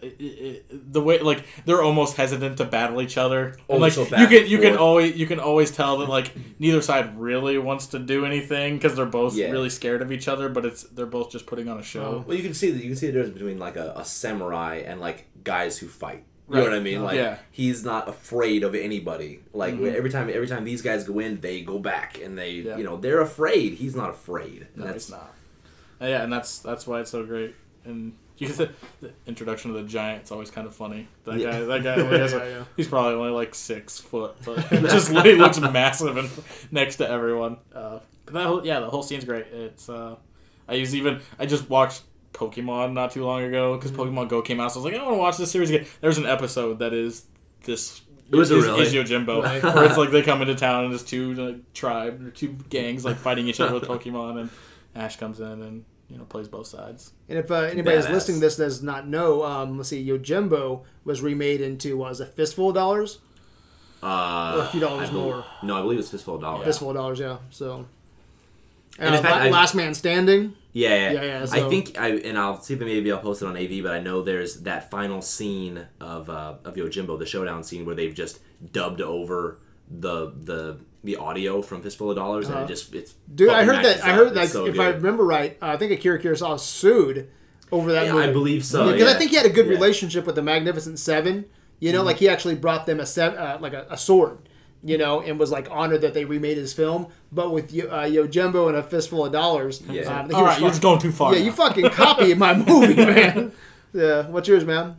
[0.01, 3.93] It, it, the way like they're almost hesitant to battle each other Oh, and, like
[3.93, 7.59] so you can you can always you can always tell that like neither side really
[7.59, 9.51] wants to do anything because they're both Yeah.
[9.51, 12.35] really scared of each other but it's they're both just putting on a show Well,
[12.39, 14.99] you can see that you can see the difference between like a, a samurai and
[14.99, 16.25] like guys who fight.
[16.53, 17.03] You know what I mean?
[17.03, 17.39] Like Yeah.
[17.51, 19.41] he's not afraid of anybody.
[19.53, 19.95] Like Mhm.
[19.95, 22.77] every time every time these guys go in, they go back and they Yeah.
[22.77, 23.75] you know they're afraid.
[23.75, 24.67] He's not afraid.
[24.75, 25.33] And No, that's it's not.
[26.01, 27.55] Uh, yeah, and that's that's why it's so great.
[27.85, 28.71] And you the,
[29.01, 31.07] the introduction of the giant's always kind of funny.
[31.25, 31.51] That Yeah.
[31.53, 32.65] guy, that guy, like, Yeah, yeah.
[32.77, 36.29] he's probably only like six foot, but he just he looks massive and
[36.71, 37.59] next to everyone.
[37.75, 39.47] Uh, but that whole, yeah, the whole scene's great.
[39.53, 40.17] It's uh,
[40.69, 42.03] I use even I just watched
[42.51, 44.01] Pokemon not too long ago because Mm-hmm.
[44.19, 45.87] Pokemon Go came out, so I was like, I want to watch this series again.
[46.01, 47.25] There's an episode that is
[47.65, 48.03] this.
[48.31, 48.87] It Was it is, really?
[48.87, 49.63] is Yojimbo, Right.
[49.75, 53.05] where it's like they come into town and there's two like, tribe or two gangs
[53.05, 54.51] like fighting each other with Pokemon, and
[54.95, 57.13] Ash comes in and you know plays both sides.
[57.29, 58.11] And if uh, anybody's Badass.
[58.13, 62.21] listening to this does not know, um, let's see, Yojimbo was remade into what was
[62.21, 63.19] it, a fistful of dollars,
[64.03, 65.45] uh, or a few dollars I bel- more.
[65.63, 66.65] No, I believe it's fistful of dollars.
[66.65, 67.37] Fistful of dollars, yeah.
[67.51, 67.87] So,
[68.99, 70.55] And uh, fact, La- I- Last Man Standing.
[70.75, 71.13] Yeah, yeah.
[71.13, 73.83] Yeah, yeah, I think I and I'll see if maybe I'll post it on AV,
[73.83, 77.95] but I know there's that final scene of uh, of Yojimbo, the showdown scene where
[77.95, 78.41] they've just
[78.73, 79.59] dubbed over
[79.91, 82.65] the the the audio from Fistful of Dollars, and Uh-huh.
[82.65, 84.03] it just it's Dude, I heard that.
[84.05, 84.49] I heard that.
[84.49, 87.29] so if I remember right, uh, I think Akira Kurosawa sued
[87.71, 88.29] over that Yeah, movie.
[88.29, 88.93] I believe so.
[88.93, 89.19] because I yeah.
[89.19, 89.65] think he had a good.
[89.67, 89.75] Mm-hmm.
[89.75, 91.45] relationship with the Magnificent Seven.
[91.81, 94.39] You know, like he actually brought them a set, uh, like a, a sword.
[94.85, 97.07] You know, and was like honored that they remade his film.
[97.31, 100.03] But with Yo- uh, Yojimbo and a fistful of dollars, Yeah.
[100.21, 101.33] um, he All was you're just going too far.
[101.33, 101.45] Yeah, now.
[101.47, 103.53] you fucking copied my movie, man.
[103.95, 104.97] Yeah, what's yours, man?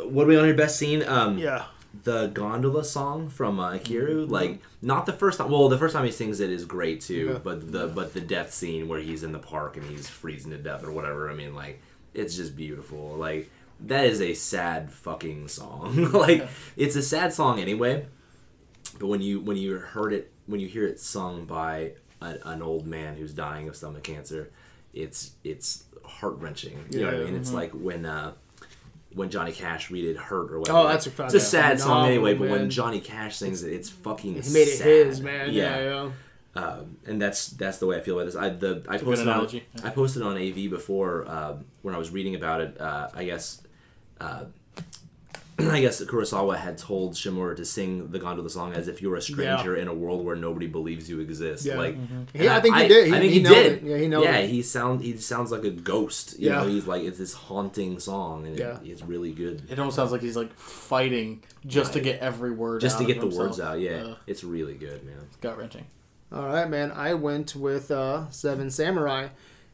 [0.00, 1.02] What are we on your best scene?
[1.02, 1.64] Um, Yeah,
[2.04, 5.50] the gondola song from uh, Ikiru, like not the first time.
[5.50, 7.38] Well, the first time he sings it is great too, Yeah.
[7.42, 10.58] but the but the death scene where he's in the park and he's freezing to
[10.58, 11.30] death or whatever.
[11.30, 11.80] I mean, like
[12.14, 13.14] it's just beautiful.
[13.16, 13.50] Like
[13.80, 16.12] that is a sad fucking song.
[16.12, 16.46] like
[16.76, 18.06] it's a sad song anyway,
[18.98, 22.62] but when you when you heard it when you hear it sung by a, an
[22.62, 24.50] old man who's dying of stomach cancer,
[24.94, 26.86] it's it's heart wrenching.
[26.90, 27.24] You know what I Yeah.
[27.24, 27.34] mean?
[27.36, 28.04] It's like when.
[28.06, 28.32] uh
[29.14, 30.78] when Johnny Cash redid "Hurt" or whatever.
[30.80, 32.34] Oh, that's a it's a sad song anyway.
[32.34, 32.68] But when.
[32.68, 34.34] Johnny Cash sings it, it's fucking.
[34.34, 34.86] he made it sad.
[35.06, 35.50] his, man.
[35.50, 36.10] Yeah, yeah.
[36.54, 38.36] Um, and that's that's the way I feel about this.
[38.36, 39.48] I the I posted on.
[39.82, 42.78] I posted on AV before um, when I was reading about it.
[42.78, 43.62] Uh, I guess
[44.20, 44.44] uh,
[45.70, 49.20] I guess Kurosawa had told Shimura to sing the Gondola song as if you're a
[49.20, 51.64] stranger in a world where nobody believes you exist.
[51.64, 51.76] Yeah.
[51.78, 51.96] Like,
[52.32, 53.06] He- and I think he did.
[53.08, 53.72] He- I think he he, did.
[53.72, 53.82] it.
[53.82, 54.50] Yeah, he nailed Yeah, it.
[54.50, 56.38] he sound he sounds like a ghost.
[56.38, 56.60] You Yeah.
[56.62, 58.78] know, he's like it's this haunting song, and Yeah.
[58.82, 59.62] it, it's really good.
[59.68, 63.04] It almost sounds like he's like fighting just to get every word Just out to
[63.04, 63.46] of get the himself.
[63.48, 65.26] words out, yeah, Uh, it's really good, man.
[65.40, 65.86] gut wrenching.
[66.30, 66.92] All right, man.
[66.92, 69.28] I went with uh, Seven Samurai,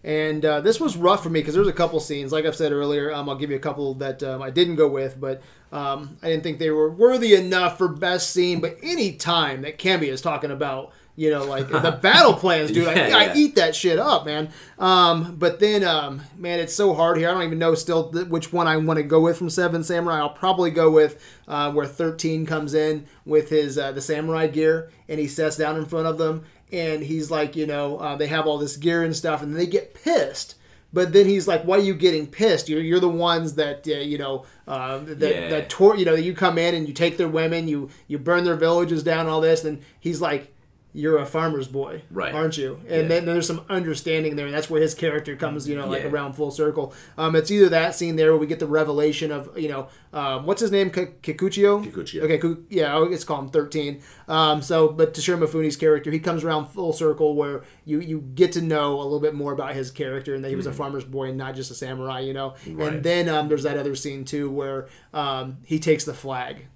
[0.05, 2.31] and uh, this was rough for me because there's a couple scenes.
[2.31, 4.87] Like I've said earlier, um, I'll give you a couple that um, I didn't go
[4.87, 5.41] with, but
[5.73, 8.61] um, I didn't think they were worthy enough for best scene.
[8.61, 12.87] But any time that Kambei is talking about, you know, like the battle plans, dude,
[12.87, 14.51] I, Yeah, I eat that shit up, man.
[14.79, 17.31] Um, but then, um, man, it's so hard here.
[17.31, 20.19] I don't even know still which one I want to go with from Seven Samurai.
[20.19, 21.19] I'll probably go with
[21.49, 25.77] uh, where Thirteen comes in with his uh, the samurai gear, and he sits down
[25.77, 29.03] in front of them, and he's like, you know, uh, they have all this gear
[29.03, 30.57] and stuff, and they get pissed.
[30.93, 32.69] But then he's like, "Why are you getting pissed?
[32.69, 35.49] You're, you're the ones that uh, you know uh, that Yeah.
[35.49, 38.45] that tor- you know you come in and you take their women, you you burn
[38.45, 40.54] their villages down, all this." And he's like,
[40.97, 42.33] you're a farmer's boy, Right.
[42.33, 42.79] Aren't you?
[42.89, 43.09] And Yeah.
[43.09, 46.09] then there's some understanding there, and that's where his character comes, you know, like Yeah.
[46.11, 46.95] around full circle.
[47.19, 50.47] Um, it's either that scene there where we get the revelation of, you know, um,
[50.47, 51.85] what's his name, K- Kikuchiyo.
[51.85, 52.23] Kikuchiyo.
[52.23, 54.03] Okay, Ku- yeah, I guess call him thirteen.
[54.29, 58.53] Um, so, but Toshiro Mifune's character, he comes around full circle where you you get
[58.53, 61.05] to know a little bit more about his character and that he was a farmer's
[61.05, 62.55] boy and not just a samurai, you know.
[62.65, 62.77] Mm-hmm.
[62.81, 62.93] Right.
[62.93, 66.67] And then um, there's that other scene too where um, he takes the flag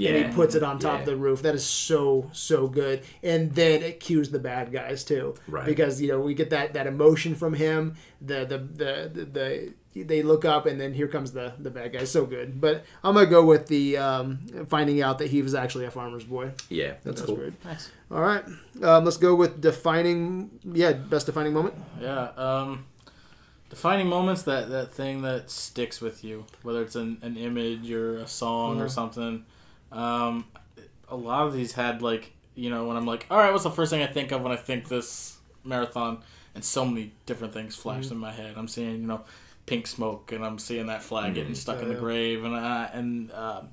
[0.00, 0.10] Yeah.
[0.10, 1.00] and he puts it on top Yeah.
[1.00, 1.42] of the roof.
[1.42, 3.02] That is so so good.
[3.22, 5.66] And then it cues the bad guys too, Right.
[5.66, 7.94] Because you know we get that that emotion from him.
[8.20, 9.24] The the the the.
[9.24, 12.04] the they look up and then here comes the the bad guy.
[12.04, 15.84] So good, but I'm gonna go with the um, finding out that he was actually
[15.84, 16.52] a farmer's boy.
[16.68, 17.34] Yeah, that's That's cool.
[17.34, 17.64] great.
[17.64, 17.90] Nice.
[18.08, 18.44] All right,
[18.84, 20.48] um, let's go with defining.
[20.64, 21.74] Yeah, best defining moment.
[22.00, 22.28] Yeah.
[22.36, 22.84] Um,
[23.68, 28.18] defining moments that that thing that sticks with you, whether it's an, an image or
[28.18, 28.90] a song or Mhm.
[28.90, 29.44] something.
[29.92, 30.46] Um,
[31.08, 33.70] a lot of these had like you know when I'm like, all right, what's the
[33.70, 36.22] first thing I think of when I think this marathon?
[36.54, 38.12] And so many different things flash Mhm.
[38.12, 38.54] in my head.
[38.56, 39.22] I'm seeing you know
[39.66, 42.00] pink smoke, and I'm seeing that flag getting stuck Oh, in the yeah.
[42.00, 43.32] grave, and uh, and.
[43.32, 43.68] Um,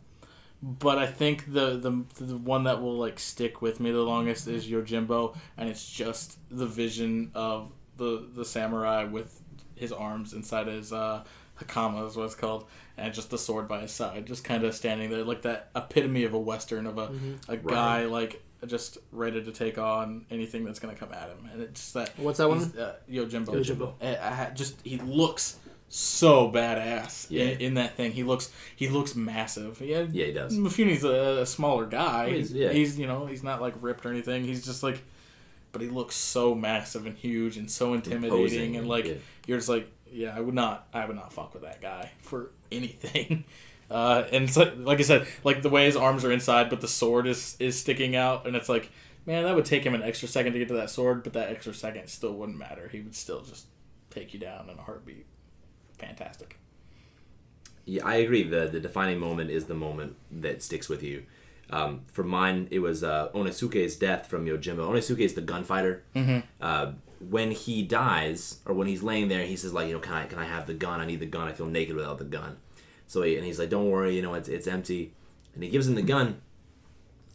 [0.63, 4.47] but I think the, the the one that will like stick with me the longest
[4.47, 9.39] is Yojimbo, and it's just the vision of the the samurai with
[9.75, 11.23] his arms inside his uh,
[11.59, 12.65] hakama is what it's called,
[12.97, 16.23] and just the sword by his side, just kind of standing there like that epitome
[16.23, 17.11] of a western of a
[17.47, 21.61] a guy like just ready to take on anything that's gonna come at him, and
[21.61, 22.59] it's just that What's that one?
[22.59, 23.45] he's, Uh, Yojimbo.
[23.47, 23.93] Yojimbo.
[24.01, 25.57] I, I just he looks
[25.89, 27.43] so badass Yeah.
[27.45, 28.11] in, in that thing.
[28.11, 29.79] He looks he looks massive.
[29.81, 30.53] Yeah, Yeah, he does.
[30.57, 32.29] Mifune's a, a smaller guy.
[32.29, 32.71] He's- He's, yeah.
[32.71, 34.43] he's you know he's not like ripped or anything.
[34.43, 35.01] He's just like,
[35.71, 39.13] but he looks so massive and huge and so intimidating Imposing, and like yeah.
[39.45, 42.51] you're just like yeah I would not I would not fuck with that guy for
[42.71, 43.45] anything.
[43.89, 46.81] Uh, and it's like, like I said, like the way his arms are inside, but
[46.81, 48.91] the sword is is sticking out, and it's like,
[49.25, 51.49] man, that would take him an extra second to get to that sword, but that
[51.49, 52.89] extra second still wouldn't matter.
[52.91, 53.67] He would still just
[54.09, 55.25] take you down in a heartbeat.
[55.97, 56.59] Fantastic.
[57.85, 58.43] Yeah, I agree.
[58.43, 61.23] The the defining moment is the moment that sticks with you.
[61.69, 64.89] Um, for mine, it was uh, Unosuke's death from Yojimbo.
[64.89, 66.03] Unosuke is the gunfighter.
[66.15, 66.39] Mm-hmm.
[66.61, 70.13] Uh, when he dies, or when he's laying there, he says like, you know, can
[70.13, 70.99] I can I have the gun?
[70.99, 71.47] I need the gun.
[71.47, 72.57] I feel naked without the gun.
[73.07, 75.13] So he, and he's like, don't worry, you know, it's it's empty.
[75.53, 76.41] And he gives him the gun,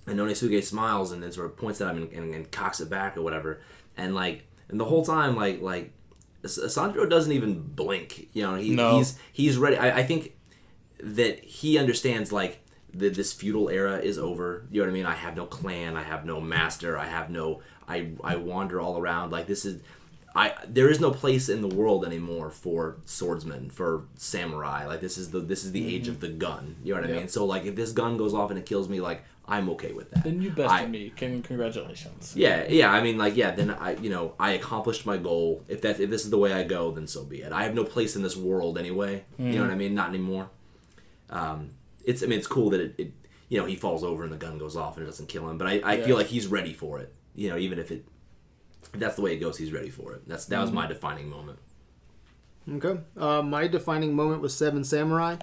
[0.07, 2.89] and Unosuke smiles and then sort of points at him and, and, and cocks it
[2.89, 3.61] back or whatever.
[3.97, 5.93] And like, and the whole time, like like,
[6.45, 8.29] Sanjuro doesn't even blink.
[8.33, 8.99] You know, he, No.
[8.99, 9.77] he's he's ready.
[9.77, 10.33] I, I think
[11.03, 12.62] that he understands like
[12.95, 14.65] that this feudal era is over.
[14.71, 15.07] You know what I mean?
[15.07, 15.97] I have no clan.
[15.97, 16.97] I have no master.
[16.99, 17.61] I have no.
[17.89, 19.31] I I wander all around.
[19.33, 19.81] Like this is.
[20.35, 24.87] I there is no place in the world anymore for swordsmen for samurai.
[24.87, 26.77] Like this is the this is the age of the gun.
[26.83, 27.29] You know what I mean?
[27.29, 30.11] So like if this gun goes off and it kills me, like I'm okay with
[30.13, 30.25] that.
[30.25, 31.13] Then you bested I- me.
[31.15, 32.35] Can congratulations.
[32.35, 32.91] yeah, yeah.
[32.91, 33.51] I mean, like, yeah.
[33.51, 35.65] Then I, you know, I accomplished my goal.
[35.69, 37.53] If that, if this is the way I go, then so be it.
[37.53, 39.25] I have no place in this world anyway.
[39.39, 39.95] You know what I mean?
[39.95, 40.49] Not anymore.
[41.29, 41.71] Um,
[42.05, 43.13] it's, I mean, it's cool that it, it,
[43.49, 45.59] you know, he falls over and the gun goes off and it doesn't kill him.
[45.59, 46.05] But I, I Yeah.
[46.07, 47.13] feel like he's ready for it.
[47.35, 48.05] You know, even if it,
[48.93, 50.27] if that's the way it goes, he's ready for it.
[50.29, 51.59] That's that was my defining moment.
[52.71, 53.01] Okay.
[53.17, 55.37] Uh, my defining moment was Seven Samurai,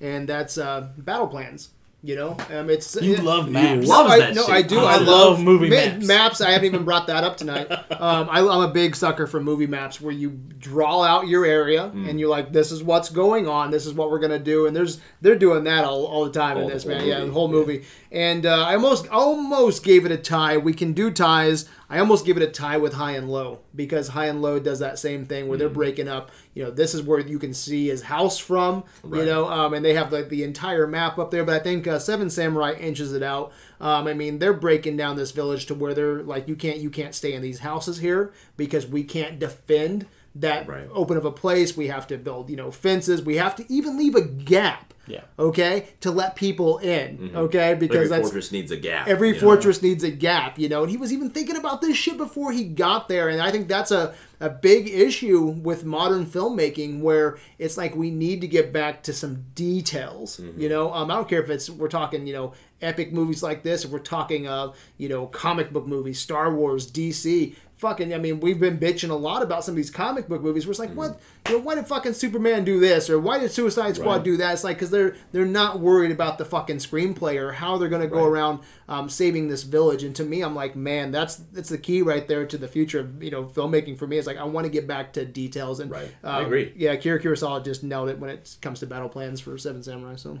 [0.00, 1.70] and that's uh, battle plans.
[2.06, 3.86] You know, um, it's You it- love maps.
[3.88, 4.54] love- No, I, that no, shit.
[4.54, 4.78] I do.
[4.80, 6.42] I I, love movie ma- maps.
[6.42, 7.66] I haven't even brought that up tonight.
[7.94, 11.90] Um, I, I'm a big sucker for movie maps where you draw out your area
[11.94, 12.10] Mm.
[12.10, 13.70] and you're like, "This is what's going on.
[13.70, 16.58] This is what we're gonna do." And there's they're doing that all, all the time
[16.58, 17.06] in All the this whole man.
[17.06, 17.26] Yeah, movie.
[17.28, 17.84] the whole movie.
[18.12, 20.58] And uh, I almost almost gave it a tie.
[20.58, 21.66] We can do ties.
[21.90, 24.78] I almost give it a tie with High and Low because High and Low does
[24.78, 25.74] that same thing where they're Mm.
[25.74, 26.30] breaking up.
[26.54, 28.84] You know, this is where you can see his house from.
[29.04, 31.44] You know, um, and they have like the entire map up there.
[31.44, 33.52] But I think uh, Seven Samurai inches it out.
[33.80, 36.90] Um, I mean, they're breaking down this village to where they're like, you can't, you
[36.90, 40.06] can't stay in these houses here because we can't defend
[40.36, 40.88] that Right.
[40.92, 41.76] open of a place.
[41.76, 43.22] We have to build, you know, fences.
[43.22, 44.92] We have to even leave a gap.
[45.06, 45.20] Yeah.
[45.38, 47.32] Okay, to let people in.
[47.34, 49.06] Okay, because every that's fortress needs a gap.
[49.06, 49.40] every you know?
[49.40, 50.82] fortress needs a gap, you know.
[50.82, 53.28] And he was even thinking about this shit before he got there.
[53.28, 58.10] And I think that's a, a big issue with modern filmmaking where it's like we
[58.10, 60.40] need to get back to some details.
[60.56, 63.62] You know, um, I don't care if it's we're talking, you know, epic movies like
[63.62, 67.54] this, if we're talking uh, you know, comic book movies, Star Wars, DC.
[67.84, 68.14] Fucking.
[68.14, 70.66] I mean, we've been bitching a lot about some of these comic book movies.
[70.66, 71.20] Where it's like, what?
[71.48, 74.24] You know, why did fucking Superman do this, or why did Suicide Squad Right.
[74.24, 74.52] do that?
[74.54, 78.06] It's like because they're they're not worried about the fucking screenplay or how they're gonna
[78.06, 78.28] go Right.
[78.40, 80.02] around um, saving this village.
[80.02, 83.00] And to me, I'm like, man, that's that's the key right there to the future
[83.00, 84.16] of you know filmmaking for me.
[84.16, 86.08] It's like I want to get back to details and Right.
[86.24, 86.72] uh, I agree.
[86.76, 90.16] Yeah, Akira Kurosawa just nailed it when it comes to battle plans for Seven Samurai.
[90.16, 90.38] So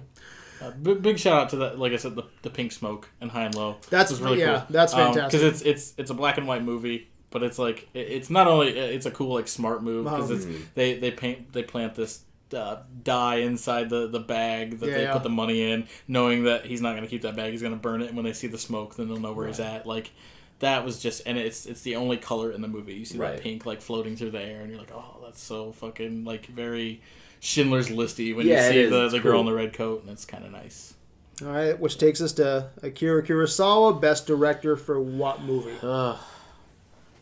[0.62, 3.28] Uh, big, big shout out to that, like I said, the, the pink smoke and
[3.30, 3.76] high and low.
[3.90, 4.66] That's- was really yeah, cool.
[4.70, 5.40] that's fantastic.
[5.40, 8.46] Because it's it's it's a black and white movie, but it's like it- it's not
[8.46, 12.22] only it's a cool like smart move because it's they they paint they plant this.
[12.52, 15.12] Uh, dye inside the, the bag that Yeah, they yeah.
[15.14, 17.50] put the money in, knowing that he's not going to keep that bag.
[17.50, 19.48] He's going to burn it, and when they see the smoke, then they'll know where
[19.48, 19.86] he's at.
[19.88, 20.12] Like
[20.60, 22.94] that was just, and it's it's the only color in the movie.
[22.94, 23.32] You see Right.
[23.32, 26.46] that pink like floating through the air, and you're like, oh, that's so fucking like
[26.46, 27.00] very
[27.40, 30.26] Schindler's Listy when Yeah, you see the, the girl in the red coat, and it's
[30.26, 30.94] kind of nice.
[31.42, 35.74] all right, which takes us to Akira Kurosawa, best director for what movie?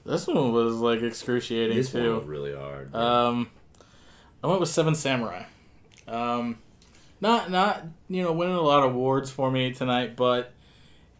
[0.04, 2.16] This one was like excruciating This one too.
[2.16, 2.94] was really hard.
[2.94, 3.50] Um,
[4.42, 5.44] I went with Seven Samurai.
[6.08, 6.58] Um,
[7.20, 10.52] not not you know winning a lot of awards for me tonight, but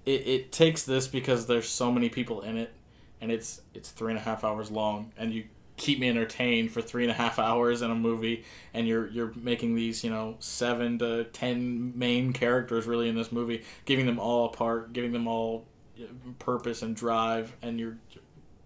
[0.05, 2.73] it, it takes this because there's so many people in it,
[3.21, 5.45] and it's it's three and a half hours long, and you
[5.77, 8.45] keep me entertained for three and a half hours in a movie,
[8.75, 13.31] and you're you're making these you know seven to ten main characters really in this
[13.31, 15.65] movie, giving them all a part, giving them all
[16.01, 16.07] uh,
[16.41, 17.97] purpose and drive, and you're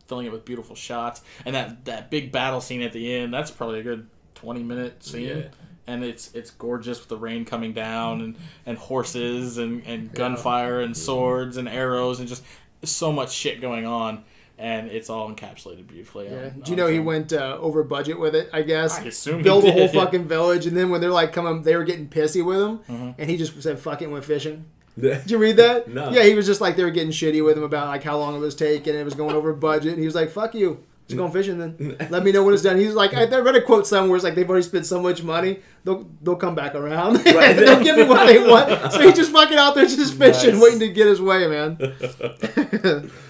[0.08, 3.50] filling it with beautiful shots and that that big battle scene at the end that's
[3.50, 4.06] probably a good
[4.36, 5.42] 20 minute scene Yeah.
[5.86, 10.80] and it's it's gorgeous with the rain coming down and and horses and and gunfire
[10.80, 12.44] and swords and arrows and just
[12.84, 14.22] so much shit going on
[14.58, 16.44] and it's all encapsulated beautifully Yeah.
[16.54, 18.48] on- Do you know he went uh, over budget with it?
[18.54, 18.98] I guess.
[18.98, 21.76] I assume he build a whole fucking village, and then when they're like coming, they
[21.76, 23.10] were getting pissy with him, Mm-hmm.
[23.20, 24.64] and he just said, "Fuck it," and went fishing.
[24.98, 25.88] Did you read that?
[25.88, 26.10] No.
[26.10, 28.34] Yeah, he was just like they were getting shitty with him about like how long
[28.34, 30.82] it was taking, and it was going over budget, and he was like, "Fuck you."
[31.06, 31.96] Just going fishing then.
[32.10, 32.78] Let me know when it's done.
[32.78, 34.16] He's like, I I read a quote somewhere.
[34.16, 37.24] It's like they've already spent so much money, they'll they'll come back around.
[37.26, 37.52] Right.
[37.56, 38.92] they'll give me what they want.
[38.92, 40.62] So he's just fucking out there just fishing, Nice.
[40.62, 41.78] waiting to get his way, man.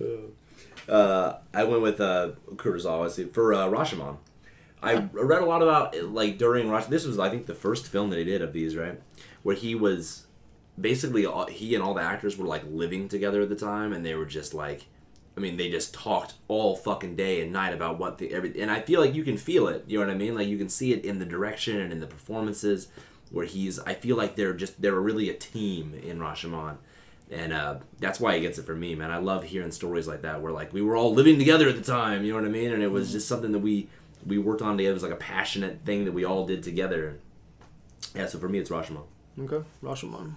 [0.88, 4.16] Uh, I went with uh, Kurosawa see, for uh, Rashomon.
[4.82, 6.86] I read a lot about like during Rash.
[6.86, 9.00] This was I think the first film that he did of these, right?
[9.44, 10.26] Where he was
[10.80, 14.04] basically all, he and all the actors were like living together at the time, and
[14.04, 14.86] they were just like,
[15.36, 18.60] I mean, they just talked all fucking day and night about what the every.
[18.60, 19.84] And I feel like you can feel it.
[19.86, 20.34] You know what I mean?
[20.34, 22.88] Like you can see it in the direction and in the performances.
[23.30, 26.78] Where he's, I feel like they're just they're really a team in Rashomon
[27.30, 29.10] and uh, that's why he gets it from me, man.
[29.10, 31.82] I love hearing stories like that where like we were all living together at the
[31.82, 32.72] time, you know what I mean?
[32.72, 33.88] And it was just something that we
[34.26, 34.90] we worked on together.
[34.90, 37.20] It was like a passionate thing that we all did together.
[38.14, 39.04] Yeah, so for me, it's Rashomon.
[39.38, 40.34] Okay, Rashomon.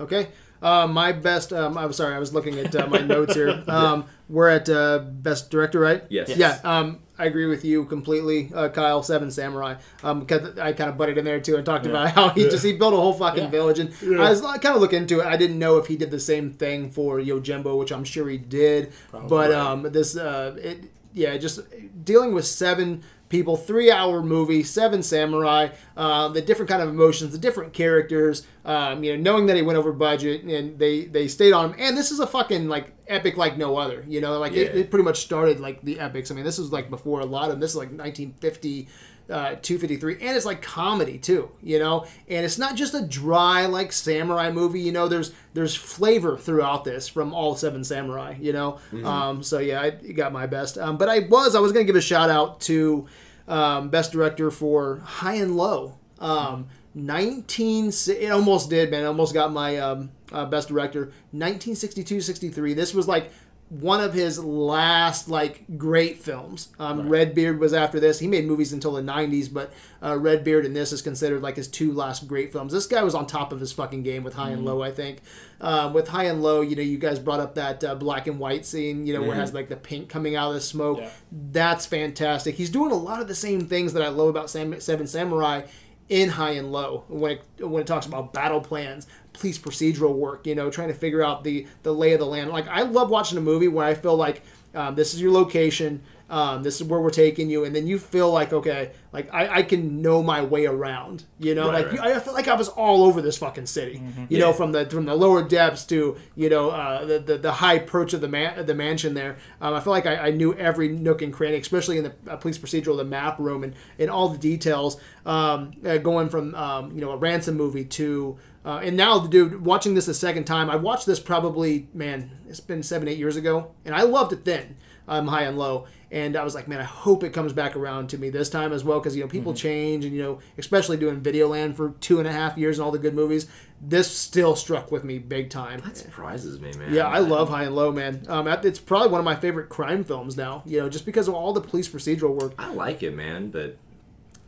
[0.00, 0.28] Okay,
[0.62, 1.52] uh, my best.
[1.52, 3.62] Um, I'm sorry, I was looking at uh, my notes here.
[3.68, 6.04] Um, we're at uh, best director, right?
[6.08, 6.36] Yes.
[6.36, 6.58] Yeah.
[6.64, 9.02] Um, I agree with you completely, uh, Kyle.
[9.02, 9.74] Seven Samurai.
[10.04, 12.64] Um, 'cause I kind of butted in there too and talked about how he just
[12.64, 13.50] he built a whole fucking Yeah.
[13.50, 13.90] village, and
[14.20, 15.26] I was kind of looking into it.
[15.26, 18.38] I didn't know if he did the same thing for Yojimbo, which I'm sure he
[18.38, 18.92] did.
[19.12, 21.60] But um, this uh, it yeah, just
[22.04, 27.32] dealing with seven people, three hour movie, seven samurai, uh, the different kind of emotions,
[27.32, 31.26] the different characters, um, you know, knowing that he went over budget and they they
[31.28, 31.76] stayed on him.
[31.80, 34.80] And this is a fucking like epic like no other, you know, like it, Yeah.
[34.82, 36.30] it pretty much started like the epics.
[36.30, 37.60] I mean, this was like before a lot of them.
[37.60, 38.88] This is like 1950.
[39.30, 42.04] Uh, 253 and it's like comedy too you know?
[42.28, 45.06] And it's not just a dry like samurai movie you know?
[45.06, 48.78] There's there's flavor throughout this from all seven samurai you know?
[49.04, 50.78] Um, so yeah i got my best.
[50.78, 53.06] Um, but i was i was gonna give a shout out to
[53.46, 55.96] um, best director for high and low.
[56.18, 59.04] Um, 19 it almost did man.
[59.04, 61.12] Almost got my um, uh, best director.
[61.34, 63.30] 1962-63 this was like
[63.70, 66.68] one of his last like great films.
[66.80, 68.18] Um, Redbeard was after this.
[68.18, 69.72] He made movies until the '90s, but
[70.02, 72.72] uh, Redbeard and this is considered like his two last great films.
[72.72, 74.82] This guy was on top of his fucking game with High and Low.
[74.82, 75.20] I think
[75.60, 78.40] um, with High and Low, you know, you guys brought up that uh, black and
[78.40, 80.98] white scene, you know, where it has like the pink coming out of the smoke.
[80.98, 81.10] Yeah.
[81.30, 82.56] That's fantastic.
[82.56, 85.62] He's doing a lot of the same things that I love about Sam- Seven Samurai
[86.10, 90.46] in high and low when it, when it talks about battle plans police procedural work
[90.46, 92.50] you know trying to figure out the the lay of the land.
[92.50, 94.42] Like i love watching a movie where i feel like
[94.74, 97.98] um, this is your location um, this is where we're taking you and then you
[97.98, 101.70] feel like okay like i, I can know my way around you know?
[101.70, 102.16] Right, like right.
[102.16, 105.04] i feel like i was all over this fucking city you know from the from
[105.04, 108.64] the lower depths to you know uh, the, the the high perch of the man
[108.64, 109.36] the mansion there.
[109.60, 112.36] Um, i feel like I, I knew every nook and cranny especially in the uh,
[112.36, 116.92] police procedural the map room and, and all the details um, uh, going from um,
[116.92, 120.68] you know a ransom movie to Uh, and now, dude, watching this a second time,
[120.68, 124.44] I watched this probably, man, it's been seven, eight years ago, and I loved it
[124.44, 124.76] then,
[125.10, 125.86] um, high and low.
[126.12, 128.72] And I was like, man, I hope it comes back around to me this time
[128.72, 132.18] as well, because you know people change, and you know, especially doing Videoland for two
[132.18, 133.46] and a half years and all the good movies,
[133.80, 135.80] this still struck with me big time.
[135.84, 136.92] That surprises me, man.
[136.92, 138.24] Yeah, I love High and Low, man.
[138.28, 140.62] Um, it's probably one of my favorite crime films now.
[140.66, 142.54] You know, just because of all the police procedural work.
[142.58, 143.76] I like it, man, but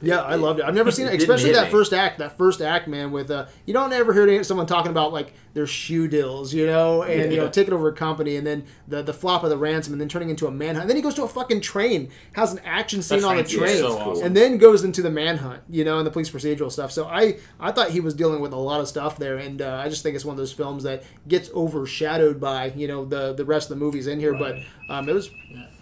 [0.03, 0.65] Yeah, I loved it.
[0.65, 1.71] I've never seen it, especially that me.
[1.71, 2.19] first act.
[2.19, 5.67] That first act, man, with uh, you don't ever hear someone talking about like their
[5.67, 7.51] shoe deals, you know, and you know Yeah.
[7.51, 10.31] taking over a company, and then the the flop of the ransom, and then turning
[10.31, 10.83] into a manhunt.
[10.83, 13.47] And then he goes to a fucking train, has an action scene on a train
[13.49, 14.27] scene train, is so awesome.
[14.27, 16.91] and then goes into the manhunt, you know, and the police procedural stuff.
[16.91, 19.81] So I I thought he was dealing with a lot of stuff there, and uh,
[19.85, 23.33] I just think it's one of those films that gets overshadowed by you know the
[23.35, 24.33] the rest of the movies in here.
[24.33, 24.41] Right.
[24.41, 25.31] But um, it was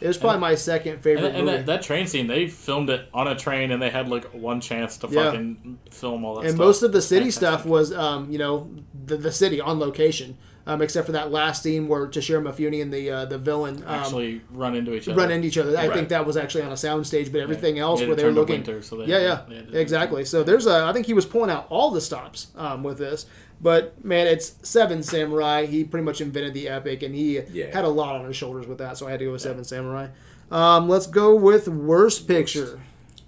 [0.00, 1.56] it was probably my second favorite And, and movie.
[1.58, 4.60] that, that train scene, they filmed it on a train, and they had like one
[4.60, 5.24] chance to Yeah.
[5.24, 6.40] fucking film all that.
[6.46, 6.58] and stuff.
[6.66, 8.70] most of the city stuff was um, you know
[9.06, 12.92] the, the city on location um, except for that last scene where Toshiro Mifune and
[12.92, 15.16] the uh, the villain um, actually run into each other.
[15.18, 15.76] run into each other.
[15.76, 15.92] I Right.
[15.94, 17.82] think that was actually on a soundstage, but everything Yeah.
[17.82, 18.56] else It where they were looking.
[18.56, 20.24] winter, so they yeah, had- yeah, they exactly.
[20.24, 20.84] So there's a.
[20.84, 23.26] I think he was pulling out all the stops um, with this.
[23.62, 25.66] But man, it's Seven Samurai.
[25.66, 27.66] He pretty much invented the epic, and he Yeah.
[27.74, 28.96] had a lot on his shoulders with that.
[28.96, 30.06] So I had to go with Seven Samurai.
[30.50, 32.80] Um, let's go with worst picture.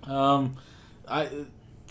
[0.04, 0.56] Um,
[1.08, 1.28] I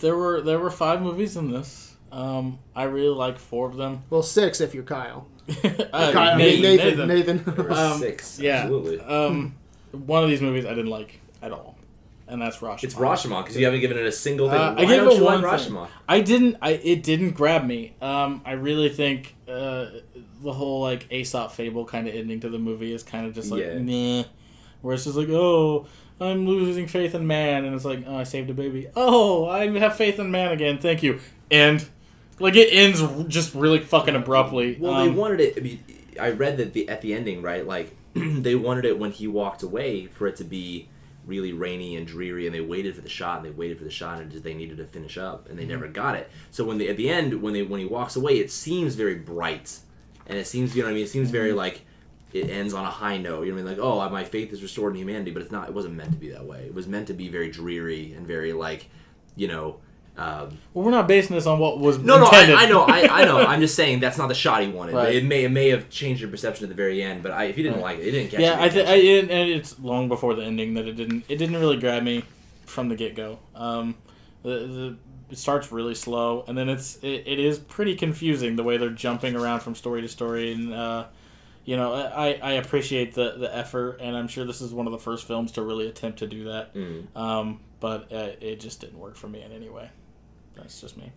[0.00, 1.94] there were there were five movies in this.
[2.10, 4.02] Um, I really like four of them.
[4.10, 5.26] Well, six if you're Kyle.
[5.92, 7.44] Uh, Kyle Nathan, Nathan.
[7.44, 7.72] Nathan.
[7.72, 8.38] Um, six.
[8.38, 8.62] Yeah.
[8.62, 9.00] Absolutely.
[9.00, 9.54] Um,
[9.92, 11.76] one of these movies I didn't like at all,
[12.28, 12.84] and that's Rashomon.
[12.84, 14.58] It's Rashomon because you haven't given it a single thing.
[14.58, 15.72] Uh, I gave it one like thing.
[15.74, 15.88] Rashomon?
[16.08, 16.56] I didn't.
[16.62, 17.94] I it didn't grab me.
[18.00, 19.86] Um, I really think uh,
[20.42, 23.50] the whole like Aesop fable kind of ending to the movie is kind of just
[23.50, 23.78] like Yeah.
[23.78, 24.24] meh,
[24.80, 25.86] where it's just like oh
[26.20, 28.88] I'm losing faith in man, and it's like oh I saved a baby.
[28.96, 30.78] Oh I have faith in man again.
[30.78, 31.18] Thank you.
[31.50, 31.84] And
[32.42, 34.76] like it ends just really fucking abruptly.
[34.78, 35.54] Well, Um, they wanted it.
[35.56, 35.84] I, mean,
[36.20, 37.66] I read that the at the ending, right?
[37.66, 40.88] Like they wanted it when he walked away for it to be
[41.24, 43.90] really rainy and dreary, and they waited for the shot and they waited for the
[43.90, 45.72] shot, and they needed to finish up, and they mm-hmm.
[45.72, 46.30] never got it.
[46.50, 49.14] So when they at the end, when they when he walks away, it seems very
[49.14, 49.78] bright,
[50.26, 51.04] and it seems you know what I mean.
[51.04, 51.58] It seems very mm-hmm.
[51.58, 51.82] like
[52.32, 53.46] it ends on a high note.
[53.46, 53.78] You know what I mean?
[53.78, 55.68] Like oh, uh, my faith is restored in humanity, but it's not.
[55.68, 56.64] It wasn't meant to be that way.
[56.66, 58.90] It was meant to be very dreary and very like
[59.36, 59.76] you know.
[60.14, 62.56] Um, well, we're not basing this on what was no, no, intended.
[62.56, 63.38] I, I know, I, I know.
[63.46, 64.94] I'm just saying that's not the shot he wanted.
[64.94, 65.14] Right.
[65.14, 67.56] It may it may have changed your perception at the very end, but I, if
[67.56, 67.96] you didn't Right.
[67.96, 68.56] like it, it didn't catch yeah.
[68.60, 71.56] I, th- I it, and it's long before the ending that it didn't it didn't
[71.56, 72.24] really grab me
[72.66, 73.38] from the get go.
[73.54, 73.94] Um,
[74.42, 74.96] the, the
[75.30, 78.90] it starts really slow, and then it's it, it is pretty confusing the way they're
[78.90, 81.06] jumping around from story to story, and uh,
[81.64, 84.92] you know I, I appreciate the the effort, and I'm sure this is one of
[84.92, 86.74] the first films to really attempt to do that.
[86.74, 87.16] Mm.
[87.16, 89.90] Um, but uh, it just didn't work for me in any way.
[90.56, 91.12] That's just me.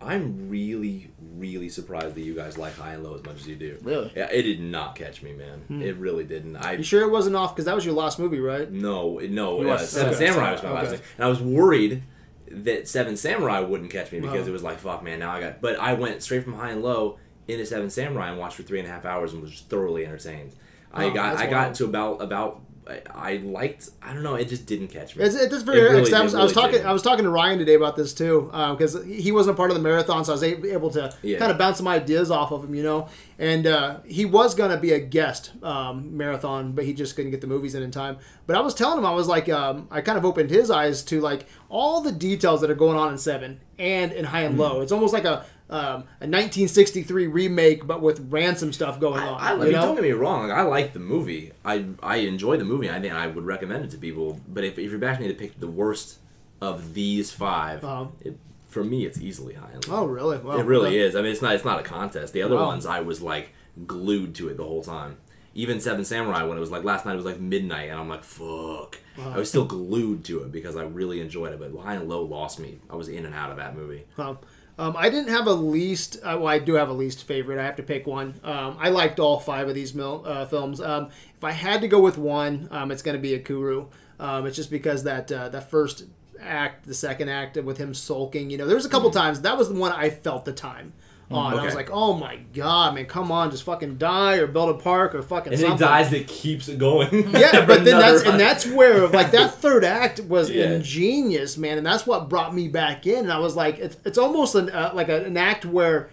[0.00, 3.56] I'm really, really surprised that you guys like High and Low as much as you
[3.56, 3.78] do.
[3.82, 4.12] Really?
[4.14, 5.82] Yeah, it did not catch me, man.
[5.82, 6.56] It really didn't.
[6.56, 8.70] I you sure it wasn't off because that was your last movie, right?
[8.70, 9.66] no, no.
[9.66, 10.28] Uh, Seven Seven.
[10.34, 10.96] Samurai was my last Okay.
[10.96, 12.02] thing, and I was worried
[12.50, 15.20] that Seven Samurai wouldn't catch me because it was like, fuck, man.
[15.20, 15.60] Now I got.
[15.62, 18.80] But I went straight from High and Low into Seven Samurai and watched for three
[18.80, 20.52] and a half hours and was just thoroughly entertained.
[20.92, 21.74] I Oh, got I got wild.
[21.76, 22.60] to about about.
[22.86, 23.88] I, I liked.
[24.02, 24.34] I don't know.
[24.34, 25.24] It just didn't catch me.
[25.24, 25.78] It's, it's very.
[25.80, 26.72] It really- I was, it I was talking.
[26.72, 26.86] didn't.
[26.86, 29.76] I was talking to Ryan today about this too, because he wasn't a part of
[29.76, 31.38] the marathon, so I was able to Yeah.
[31.38, 33.08] kind of bounce some ideas off of him, you know.
[33.38, 37.40] And uh, he was gonna be a guest um, marathon, but he just couldn't get
[37.40, 38.18] the movies in in time.
[38.46, 41.02] But I was telling him, I was like, um, I kind of opened his eyes
[41.04, 44.52] to like all the details that are going on in Seven and in High and
[44.54, 44.60] Mm-hmm.
[44.60, 44.80] Low.
[44.82, 49.40] It's almost like a um, a 1963 remake, but with ransom stuff going on.
[49.40, 49.80] I, I, I you mean, know?
[49.82, 50.50] don't get me wrong.
[50.50, 51.52] I like the movie.
[51.64, 52.90] I I enjoy the movie.
[52.90, 54.40] I think I would recommend it to people.
[54.46, 56.18] But if, if you're asking me to pick the worst
[56.60, 58.06] of these 5 Uh-huh.
[58.20, 58.38] it,
[58.68, 60.00] for me, it's easily High and Low.
[60.00, 60.38] Oh, really?
[60.38, 61.14] Well, it really is.
[61.16, 62.32] I mean, it's not it's not a contest.
[62.32, 62.66] The other Wow.
[62.66, 63.52] ones, I was like
[63.86, 65.16] glued to it the whole time.
[65.56, 68.08] Even Seven Samurai, when it was like last night, it was like midnight, and I'm
[68.08, 68.98] like, fuck.
[69.16, 71.60] I was still glued to it because I really enjoyed it.
[71.60, 72.80] But High and Low lost me.
[72.90, 74.04] I was in and out of that movie.
[74.18, 74.38] Um,
[74.78, 76.16] um, I didn't have a least.
[76.22, 77.58] Uh, well, I do have a least favorite.
[77.58, 78.34] I have to pick one.
[78.42, 80.80] Um, I liked all five of these mil, uh, films.
[80.80, 83.86] Um, if I had to go with one, um, it's going to be Ikiru.
[84.18, 86.04] Um, it's just because that uh, that first
[86.40, 88.50] act, the second act with him sulking.
[88.50, 90.92] You know, there was a couple times that was the one I felt the time
[91.30, 91.58] on.
[91.58, 94.74] I was like, oh my god, man, come on, just fucking die or build a
[94.78, 95.78] park or fucking And something.
[95.78, 97.08] he dies, it keeps it going.
[97.32, 100.72] Yeah, but then that's and that's where like that third act was Yeah.
[100.74, 103.20] ingenious, man, and that's what brought me back in.
[103.24, 106.10] And I was like, it's, it's almost an uh, like a, an act where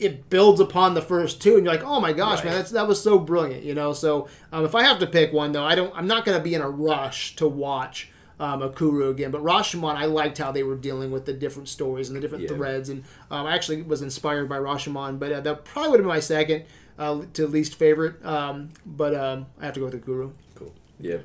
[0.00, 2.88] it builds upon the first two, and you're like, oh my gosh, man, that's that
[2.88, 3.92] was so brilliant, you know.
[3.92, 5.94] So um, if I have to pick one though, I don't.
[5.96, 9.30] I'm not going to be in a rush to watch um, Ikiru again.
[9.30, 12.44] But Rashomon, I liked how they were dealing with the different stories and the different
[12.44, 12.56] Yeah.
[12.56, 15.18] threads, and um, I actually was inspired by Rashomon.
[15.18, 16.64] But uh, that probably would have been my second
[16.98, 18.24] uh, to least favorite.
[18.24, 20.32] Um, but um, I have to go with Ikiru.
[20.54, 20.74] Cool.
[20.98, 21.18] Yeah.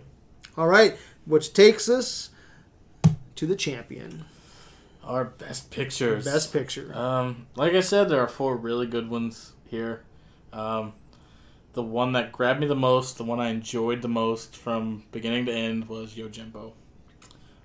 [0.57, 2.29] All right, which takes us
[3.35, 4.25] to the champion,
[5.03, 6.25] Our best pictures.
[6.25, 6.93] best picture.
[6.93, 10.01] Um, like I said, there are four really good ones here.
[10.51, 10.91] Um,
[11.73, 15.45] the one that grabbed me the most, the one I enjoyed the most from beginning
[15.45, 16.73] to end, was Yojimbo.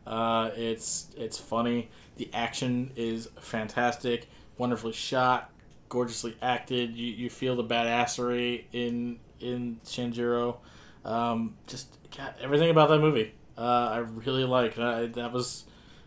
[0.07, 1.91] Uh, it's it's funny.
[2.17, 4.29] The action is fantastic,
[4.59, 5.51] wonderfully shot,
[5.89, 6.95] gorgeously acted.
[6.97, 10.57] You, you feel the badassery in in Shinjiro.
[11.05, 13.33] Um, just God, everything about that movie.
[13.57, 13.61] Uh,
[13.93, 14.75] I really like.
[14.77, 15.65] That was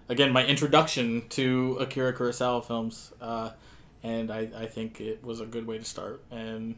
[0.09, 3.51] again my introduction to Akira Kurosawa films, uh,
[4.03, 6.23] and I, I think it was a good way to start.
[6.31, 6.75] And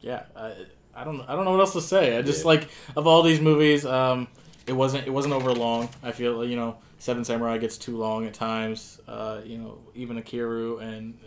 [0.00, 0.54] yeah, I,
[0.94, 2.16] I don't I don't know what else to say.
[2.16, 2.48] I just Yeah.
[2.48, 4.28] like of all these movies, um,
[4.66, 5.88] it wasn't it wasn't over long.
[6.02, 9.00] I feel you know Seven Samurai gets too long at times.
[9.06, 11.18] Uh, you know even Ikiru and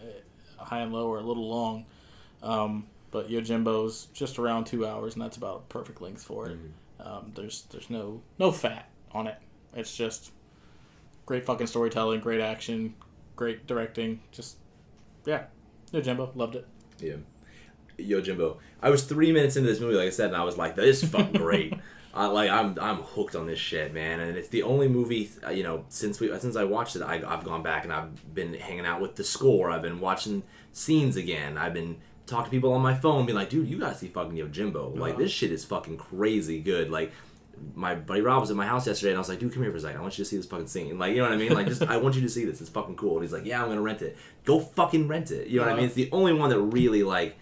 [0.59, 1.85] uh, High and Low are a little long.
[2.43, 6.57] Um, but Yojimbo's just around two hours, and that's about perfect length for it.
[6.99, 9.37] Um, there's there's no no fat on it.
[9.73, 10.31] It's just
[11.25, 12.93] great fucking storytelling, great action,
[13.35, 14.19] great directing.
[14.31, 14.57] Just
[15.25, 15.43] yeah,
[15.93, 16.67] Yojimbo loved it.
[16.99, 17.15] Yeah.
[17.97, 18.59] Yo, Jimbo.
[18.81, 21.03] I was three minutes into this movie, like I said, and I was like, "This
[21.03, 21.73] is fucking great."
[22.13, 24.19] I like, I'm, I'm hooked on this shit, man.
[24.19, 27.21] And it's the only movie, uh, you know, since we, since I watched it, I,
[27.25, 29.69] I've gone back and I've been hanging out with the score.
[29.69, 31.57] I've been watching scenes again.
[31.57, 34.35] I've been talking to people on my phone, being like, "Dude, you gotta see fucking
[34.35, 34.93] Yo Jimbo.
[34.95, 37.11] Like, this shit is fucking crazy good." Like.
[37.75, 39.71] My buddy Rob was at my house yesterday, and I was like, "Dude, come here
[39.73, 39.97] for a second.
[39.97, 40.97] I want you to see this fucking scene.
[40.97, 41.51] Like, you know what I mean?
[41.53, 42.61] Like, just I want you to see this.
[42.61, 44.15] It's fucking cool." And he's like, "Yeah, I'm gonna rent it.
[44.45, 45.83] Go fucking rent it." You know what I mean?
[45.83, 47.37] It's the only one that really like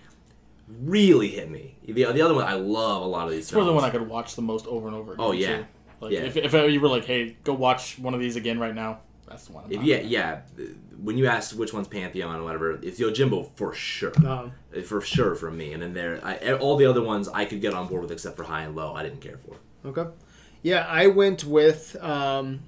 [0.68, 1.78] really hit me.
[1.86, 3.66] The, the other one, I love a lot of these It's films.
[3.66, 5.26] probably the one I could watch the most over and over again.
[5.26, 5.58] Oh, yeah.
[5.58, 5.66] too.
[6.02, 6.20] Like Yeah.
[6.22, 9.48] if if you were like, hey, go watch one of these again right now, that's
[9.48, 9.66] the one.
[9.66, 10.10] I'm If, yeah, about.
[10.10, 10.40] yeah.
[11.02, 14.12] When you ask which one's Pantheon or whatever, it's Yojimbo for sure.
[14.26, 14.52] Um,
[14.86, 15.74] For sure for me.
[15.74, 18.36] And then there, I, all the other ones I could get on board with except
[18.38, 18.94] for High and Low.
[18.94, 19.56] I didn't care for.
[19.88, 20.10] Okay.
[20.64, 21.96] Yeah, I went with.
[22.04, 22.62] Um,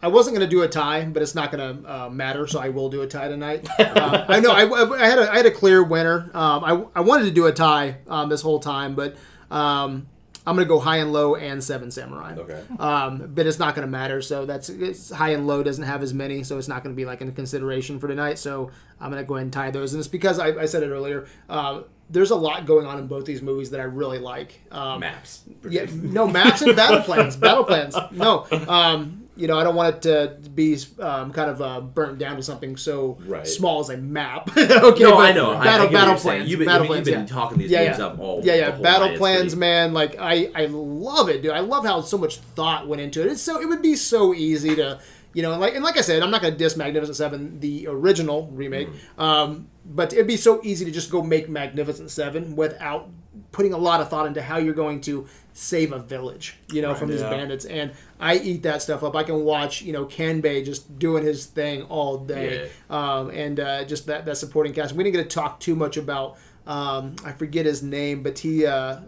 [0.00, 2.60] I wasn't going to do a tie, but it's not going to uh, matter, so
[2.60, 3.68] I will do a tie tonight.
[3.78, 4.62] uh, I know I,
[4.94, 6.30] I had a, I had a clear winner.
[6.34, 9.16] Um, I, I wanted to do a tie um, this whole time, but
[9.50, 10.06] um,
[10.46, 12.34] I'm going to go high and low and seven samurai.
[12.38, 12.62] Okay.
[12.78, 14.22] Um, but it's not going to matter.
[14.22, 16.96] So that's it's high and low doesn't have as many, so it's not going to
[16.96, 18.38] be like in consideration for tonight.
[18.38, 18.70] So
[19.00, 20.90] I'm going to go ahead and tie those, and it's because I, I said it
[20.90, 21.26] earlier.
[21.48, 24.60] Uh, there's a lot going on in both these movies that I really like.
[24.70, 25.42] Um, Maps.
[25.68, 27.36] yeah, no maps and battle plans.
[27.36, 27.94] Battle plans.
[28.12, 30.02] No, um, you know, I don't want it
[30.42, 33.46] to be um, kind of uh, burnt down to something so Right.
[33.46, 34.50] small as a map.
[34.56, 35.52] okay, No, I know.
[35.52, 36.36] I- I Battle, get what battle you're saying.
[36.38, 36.50] plans.
[36.50, 37.26] You've been- battle you've been yeah.
[37.26, 38.06] talking these yeah, movies yeah.
[38.06, 38.70] up all- Yeah, yeah.
[38.72, 39.94] battle plans, pretty- man.
[39.94, 41.52] Like I, I love it, dude.
[41.52, 43.28] I love how so much thought went into it.
[43.32, 44.98] It's so it would be so easy to.
[45.34, 47.60] You know, and like and like I said, I'm not going to diss Magnificent Seven,
[47.60, 49.20] the original remake, Mm-hmm.
[49.22, 53.08] um, but it'd be so easy to just go make Magnificent Seven without
[53.52, 56.94] putting a lot of thought into how you're going to save a village, you know,
[56.94, 57.66] from these bandits.
[57.66, 59.14] And I eat that stuff up.
[59.14, 63.84] I can watch, you know, Kambei just doing his thing all day, um, and uh,
[63.84, 64.94] just that that supporting cast.
[64.94, 66.36] We didn't get to talk too much about.
[66.66, 68.66] Um, I forget his name, but he.
[68.66, 69.00] Uh,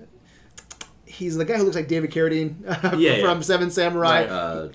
[1.07, 2.55] He's the guy who looks like David Carradine
[3.01, 3.41] Yeah, from yeah.
[3.41, 4.23] Seven Samurai.
[4.27, 4.69] Uh,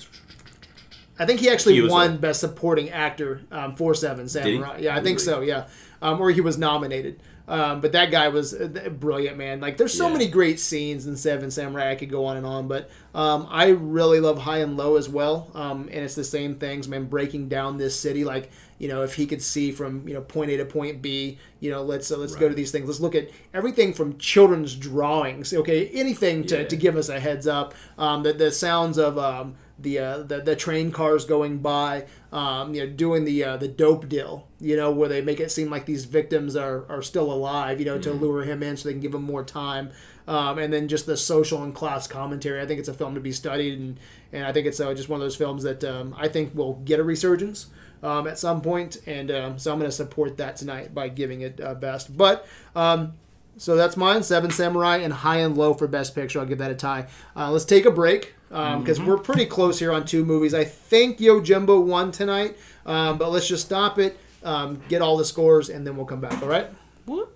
[1.18, 4.28] I think he actually He won a- Best Supporting Actor um, for Seven?
[4.28, 4.80] Samurai.
[4.82, 5.40] Yeah, I think so.
[5.40, 5.68] Yeah,
[6.02, 7.22] um, or he was nominated.
[7.48, 8.68] Um, but that guy was uh,
[9.00, 9.62] brilliant, man.
[9.62, 10.14] Like, there's so Yeah.
[10.14, 11.92] many great scenes in Seven Samurai.
[11.92, 15.08] I could go on and on, but um, I really love High and Low as
[15.08, 15.50] well.
[15.56, 17.06] Um, and it's the same things, man.
[17.06, 20.52] Breaking down this city, like you know, if he could see from you know point
[20.52, 22.88] A to point B, you know, let's uh, let's go to these things.
[22.88, 25.54] Let's look at everything from children's drawings.
[25.54, 26.68] Okay, anything to, Yeah.
[26.68, 27.74] to give us a heads up.
[27.98, 32.74] Um, the the sounds of um, the, uh, the the train cars going by, um,
[32.74, 35.70] you know, doing the uh, the dope deal, you know, where they make it seem
[35.70, 38.94] like these victims are, are still alive, you know, to lure him in so they
[38.94, 39.92] can give him more time,
[40.28, 42.62] um, and then just the social and class commentary.
[42.62, 44.00] I think it's a film to be studied, and
[44.32, 46.76] and I think it's uh, just one of those films that um, I think will
[46.86, 47.68] get a resurgence.
[48.04, 51.42] Um, at some point, and um, so I'm going to support that tonight by giving
[51.42, 52.16] it uh, best.
[52.16, 52.46] But
[52.76, 53.14] um,
[53.58, 54.24] so that's mine.
[54.24, 56.40] Seven Samurai and High and Low for Best Picture.
[56.40, 57.08] I'll give that a tie.
[57.36, 60.54] Uh, let's take a break because we're pretty close here on two movies.
[60.54, 65.18] I think Yo Yojimbo won tonight, um, but let's just stop it, um, get all
[65.18, 66.42] the scores, and then we'll come back.
[66.42, 66.68] All right.
[67.06, 67.30] What?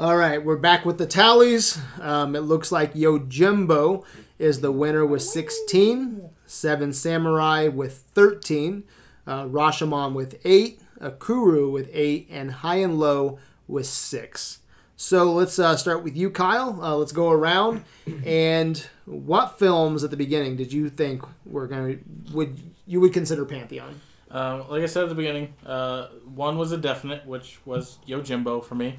[0.00, 1.80] All right, we're back with the tallies.
[2.00, 4.04] Um, it looks like Yo Yojimbo
[4.38, 8.84] is the winner with 16, Seven Samurai with 13,
[9.28, 13.38] uh, Rashomon with 8, Ikiru with 8, and High and Low
[13.68, 14.60] with 6.
[14.96, 16.82] So let's uh, start with you, Kyle.
[16.82, 17.84] Uh, let's go around.
[18.24, 23.12] And what films at the beginning did you think were going to would you would
[23.12, 24.00] consider Pantheon?
[24.30, 28.64] Um, like I said at the beginning, uh, one was a definite, which was Yojimbo
[28.64, 28.98] for me.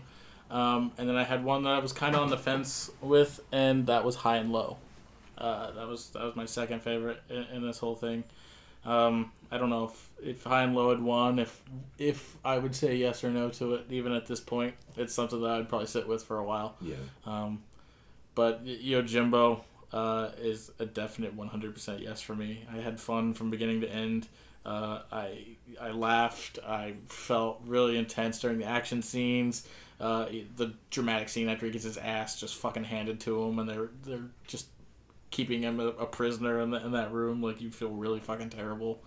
[0.49, 3.41] Um, and then I had one that I was kind of on the fence with,
[3.51, 4.77] and that was High and Low.
[5.38, 8.23] Uh, that was that was my second favorite in, in this whole thing.
[8.85, 11.61] Um, I don't know if, if High and Low had won, if
[11.97, 14.76] if I would say yes or no to it, even at this point.
[14.95, 16.76] It's something that I'd probably sit with for a while.
[16.81, 16.95] Yeah.
[17.26, 17.63] Um,
[18.35, 19.61] but Yojimbo
[19.91, 22.65] uh, is a definite 100% yes for me.
[22.71, 24.27] I had fun from beginning to end.
[24.65, 25.45] Uh, I
[25.81, 26.59] I laughed.
[26.65, 29.67] I felt really intense during the action scenes.
[29.99, 33.67] Uh, the dramatic scene after he gets his ass just fucking handed to him, and
[33.67, 34.67] they're they're just
[35.31, 37.41] keeping him a, a prisoner in, the, in that room.
[37.41, 39.01] Like you feel really fucking terrible.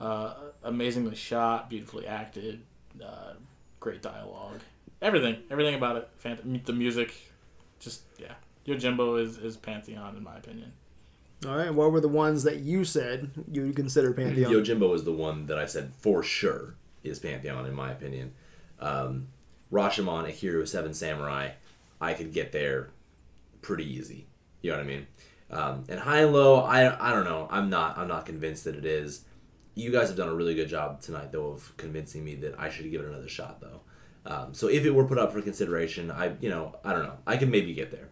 [0.00, 2.60] Uh, amazingly shot, beautifully acted,
[3.04, 3.34] uh,
[3.78, 4.60] great dialogue,
[5.00, 6.08] everything, everything about it.
[6.22, 7.14] Fant- the music,
[7.78, 8.34] just yeah.
[8.66, 10.72] Yojimbo is is pantheon in my opinion.
[11.46, 11.74] All right.
[11.74, 14.52] What were the ones that you said you would consider Pantheon?
[14.52, 18.32] Yojimbo was the one that I said for sure is Pantheon in my opinion.
[18.78, 19.28] Um,
[19.72, 21.50] Rashomon, Akira, Seven Samurai,
[22.00, 22.90] I could get there
[23.60, 24.26] pretty easy.
[24.60, 25.06] You know what I mean?
[25.50, 27.48] Um, and high and low, I, I don't know.
[27.50, 29.24] I'm not I'm not convinced that it is.
[29.74, 32.68] You guys have done a really good job tonight though of convincing me that I
[32.68, 33.80] should give it another shot though.
[34.24, 37.16] Um, so if it were put up for consideration, I you know I don't know.
[37.26, 38.08] I can maybe get there.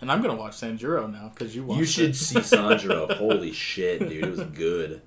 [0.00, 2.16] And I'm gonna watch Sanjuro now because you watched You should it.
[2.16, 3.12] see Sanjuro.
[3.16, 4.24] Holy shit, dude!
[4.24, 5.02] It was good.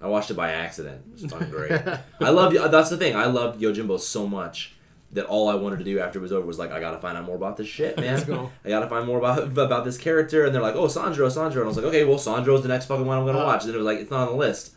[0.00, 1.02] I watched it by accident.
[1.16, 1.72] It was fucking great.
[2.20, 2.56] I loved.
[2.56, 3.16] That's the thing.
[3.16, 4.74] I loved Yojimbo so much
[5.12, 7.16] that all I wanted to do after it was over was like, I gotta find
[7.16, 8.16] out more about this shit, man.
[8.16, 8.28] Let's.
[8.64, 10.44] I gotta find more about about this character.
[10.44, 11.62] And they're like, oh, Sandro, Sandro.
[11.62, 13.44] And I was like, okay, well, Sandro's the next fucking one I'm gonna Uh.
[13.46, 13.62] watch.
[13.62, 14.74] And then it was like, it's not on the list.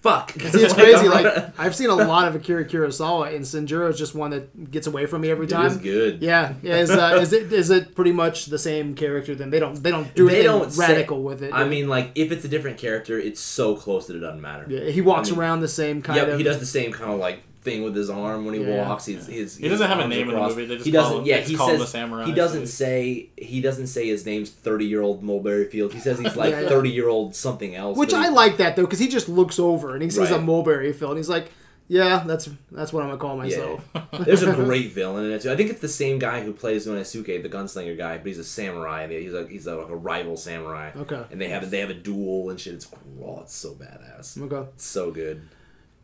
[0.00, 0.30] Fuck.
[0.32, 1.08] See, it's crazy.
[1.08, 4.86] Like I've seen a lot of Akira Kurosawa, and Sanjuro is just one that gets
[4.86, 5.66] away from me every time.
[5.66, 6.22] is good.
[6.22, 6.76] Yeah, yeah.
[6.76, 9.34] Is, uh, is it is it pretty much the same character?
[9.34, 11.52] Then they don't they don't do They anything don't say- radical with it.
[11.52, 14.66] I mean, like, if it's a different character, it's so close that it doesn't matter.
[14.68, 16.38] yeah, he walks I mean, around the same kind Yeah, of.
[16.38, 18.88] he does the same kind of like thing with his arm when he Yeah.
[18.88, 19.06] walks.
[19.06, 20.50] He's, his, He doesn't have a arms name in the across.
[20.50, 21.18] movie, they just he call doesn't.
[21.20, 24.50] him- yeah, he says the samurai, he doesn't so- say he doesn't say his name's
[24.50, 25.92] thirty year old Mulberry Field.
[25.92, 26.68] He says he's like Yeah, yeah.
[26.68, 27.96] thirty year old something else.
[27.98, 30.40] Which but I like that though, because he just looks over and he sees a
[30.40, 31.50] mulberry field, and he's like,
[31.88, 33.82] "Yeah, that's that's what I'm gonna call myself."
[34.20, 35.50] There's a great villain in it too.
[35.52, 38.44] I think it's the same guy who plays Unosuke, the gunslinger guy, but he's a
[38.44, 39.02] samurai.
[39.04, 40.90] and He's like he's like a rival samurai.
[40.96, 41.22] Okay.
[41.30, 42.74] And they have they have a duel and shit.
[42.74, 42.88] It's
[43.22, 44.40] oh, it's so badass.
[44.40, 44.68] Okay.
[44.74, 45.42] It's so good.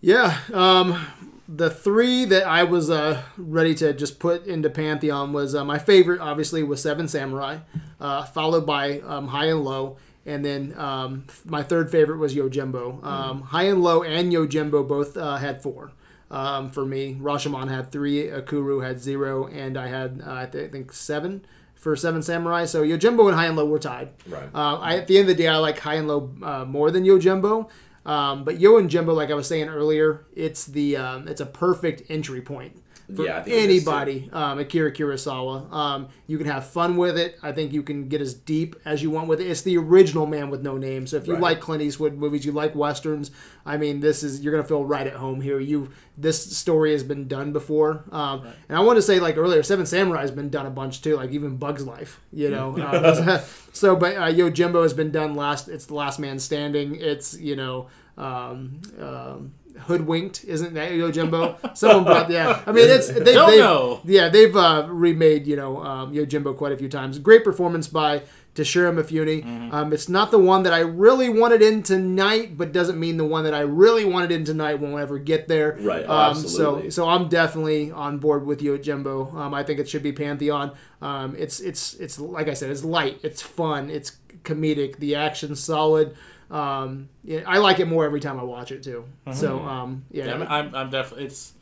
[0.04, 0.36] Yeah.
[0.52, 1.06] Um,
[1.48, 5.78] the three that I was uh, ready to just put into Pantheon was uh, my
[5.78, 7.58] favorite, obviously, was Seven Samurai,
[7.98, 13.02] uh, followed by um, High and Low, and then um, my third favorite was Yojimbo.
[13.02, 15.92] Um, High and Low and Yojimbo both uh, had four.
[16.30, 20.68] Um, for me, Rashomon had three, Ikiru had zero, and I had uh, I thi-
[20.68, 22.64] think seven for Seven Samurai.
[22.64, 24.08] So Yojimbo and High and Low were tied.
[24.26, 24.48] Right.
[24.54, 26.90] Uh, I, at the end of the day, I like High and Low uh, more
[26.90, 27.68] than Yojimbo.
[28.06, 31.46] Um, but Yo and Jimbo, like I was saying earlier, it's the um, it's a
[31.46, 32.82] perfect entry point
[33.14, 33.90] for Yeah, I think it is, too.
[33.90, 34.30] anybody.
[34.32, 35.70] Um, Akira Kurosawa.
[35.72, 37.38] Um, you can have fun with it.
[37.42, 39.46] I think you can get as deep as you want with it.
[39.48, 41.06] It's the original Man with No Name.
[41.06, 41.42] So if you Right.
[41.42, 43.30] like Clint Eastwood movies, you like westerns.
[43.66, 45.58] I mean, this is you're gonna feel right at home here.
[45.60, 48.04] You this story has been done before.
[48.12, 51.02] Um, And I want to say like earlier, Seven Samurai has been done a bunch
[51.02, 51.16] too.
[51.16, 52.20] Like even Bugs Life.
[52.32, 52.76] You know.
[52.84, 53.40] Um,
[53.72, 55.68] so, but uh, Yojimbo has been done last.
[55.68, 56.96] It's the Last Man Standing.
[56.96, 57.88] It's you know.
[58.16, 59.52] Um, um,
[59.86, 61.76] hoodwinked isn't that Yojimbo?
[61.76, 62.62] Someone brought yeah.
[62.66, 64.00] I mean it's they, Don't they've, know.
[64.04, 67.18] yeah they've uh, remade you know um, Yojimbo quite a few times.
[67.18, 68.22] Great performance by
[68.54, 69.42] Toshiro Mifune.
[69.44, 69.74] Mm-hmm.
[69.74, 73.24] Um, it's not the one that I really wanted in tonight, but doesn't mean the
[73.24, 75.76] one that I really wanted in tonight won't ever get there.
[75.80, 76.90] Right, oh, Um, so absolutely.
[76.90, 79.36] so I'm definitely on board with you at Jimbo.
[79.36, 80.72] Um, I think it should be Pantheon.
[81.02, 84.98] Um, it's it's it's like I said, it's light, it's fun, it's comedic.
[84.98, 86.14] The action's solid.
[86.50, 89.04] Um, yeah, I like it more every time I watch it too.
[89.32, 91.52] So um, yeah, Yeah, I'm, I'm, I'm definitely it's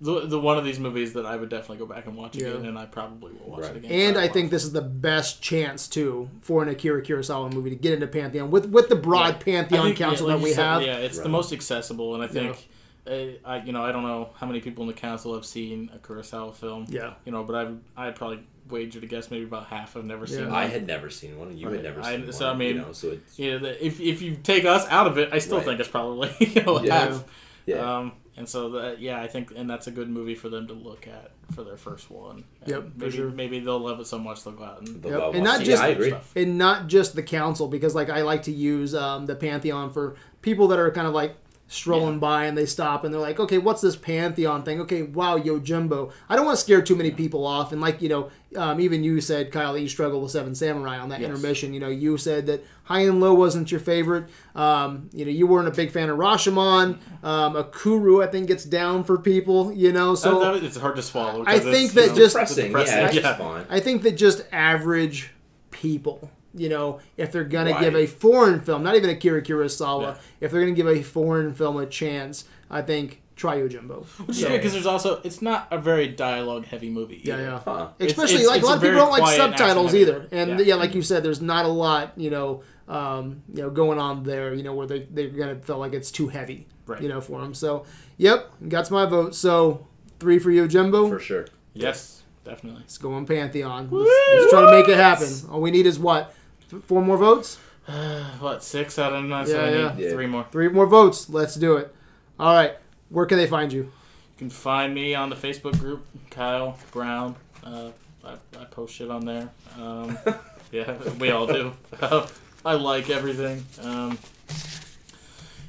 [0.00, 2.48] the, the one of these movies that I would definitely go back and watch Yeah.
[2.48, 3.70] again, and I probably will watch Right.
[3.70, 3.92] it again.
[4.08, 4.34] And I, a I while.
[4.34, 8.08] think this is the best chance too for an Akira Kurosawa movie to get into
[8.08, 10.82] Pantheon with with the broad I Pantheon think, yeah, council like that we said, have.
[10.82, 12.68] Yeah, it's the most accessible, and I think.
[13.06, 13.10] uh,
[13.44, 15.98] I you know I don't know how many people in the council have seen a
[15.98, 16.86] Kurosawa film.
[16.88, 17.14] Yeah.
[17.24, 17.54] You know, but
[17.96, 18.40] I I'd probably
[18.72, 20.40] wager to guess maybe about half have never seen.
[20.40, 20.46] Yeah.
[20.46, 20.54] one.
[20.54, 21.56] I had never seen one.
[21.56, 21.76] You Right.
[21.76, 22.56] had never I- seen so, one.
[22.56, 25.18] I mean- you know, so it's Yeah, the, if if you take us out of
[25.18, 25.66] it, I still Right.
[25.66, 26.98] think it's probably you know Yeah.
[26.98, 27.24] half.
[27.66, 27.98] yeah.
[27.98, 30.72] Um, and so that yeah, I think and that's a good movie for them to
[30.72, 32.44] look at for their first one.
[32.62, 33.30] And Yep, for maybe sure.
[33.30, 35.18] maybe they'll love it so much they'll go out and The Yep.
[35.20, 35.42] And one.
[35.44, 36.14] not Yeah, just- I agree.
[36.34, 40.16] and not just the council because like I like to use um, the Pantheon for
[40.40, 41.34] people that are kind of like
[41.72, 44.80] strolling by and they stop and they're like, okay, what's this Pantheon thing?
[44.82, 46.12] Okay, wow, Yojimbo.
[46.28, 47.72] I don't want to scare too many people off.
[47.72, 50.98] And like, you know, um, even you said, Kyle, that you struggled with Seven Samurai
[50.98, 51.28] on that Yes.
[51.30, 51.72] intermission.
[51.72, 54.26] You know, you said that High and Low wasn't your favorite.
[54.54, 56.98] Um, you know, you weren't a big fan of Rashomon.
[57.24, 60.40] Um, Ikiru, I think, gets down for people, you know, so.
[60.40, 61.44] That- that- it's hard to swallow.
[61.46, 62.66] I think that you know, just- Depressing.
[62.66, 62.96] depressing.
[62.98, 63.36] Yeah, Yeah.
[63.38, 63.66] just.
[63.70, 65.30] I think that just average
[65.70, 70.14] people, you know, if they're gonna give a foreign film, not even Akira Kurosawa, Yeah.
[70.40, 74.04] if they're gonna give a foreign film a chance, I think try Yojimbo.
[74.26, 77.20] Which is So- good because there's also it's not a very dialogue heavy movie.
[77.24, 77.42] Yeah, either.
[77.44, 77.60] yeah.
[77.64, 77.88] Huh.
[77.98, 80.66] Especially it's- like it's a lot of people don't like subtitles either, and Yeah.
[80.66, 80.74] yeah.
[80.76, 84.52] like you said, there's not a lot, you know, um, you know, going on there,
[84.54, 87.00] you know, where they they're gonna feel like it's too heavy, Right.
[87.00, 87.54] you know, for them.
[87.54, 87.84] So,
[88.18, 89.34] yep, that's my vote.
[89.34, 89.86] So
[90.20, 91.08] three for Yojimbo.
[91.08, 91.46] For sure.
[91.74, 92.80] Yes, definitely.
[92.82, 93.88] Let's go on Pantheon.
[93.90, 95.28] Let's, let's try to make it happen.
[95.50, 96.34] All we need is what?
[96.80, 97.58] Four more votes?
[98.40, 99.48] What six out of nine?
[99.48, 99.96] Yeah, yeah.
[99.96, 100.10] Yeah.
[100.10, 100.46] three more.
[100.50, 101.28] Three more votes.
[101.28, 101.94] Let's do it.
[102.38, 102.74] All right.
[103.08, 103.82] Where can they find you?
[103.82, 103.90] You
[104.38, 107.36] can find me on the Facebook group, Kyle Brown.
[107.62, 107.90] Uh,
[108.24, 109.48] I, I post shit on there.
[109.78, 110.18] Um,
[110.72, 111.72] yeah, we all do.
[112.64, 113.64] I like everything.
[113.82, 114.18] Um,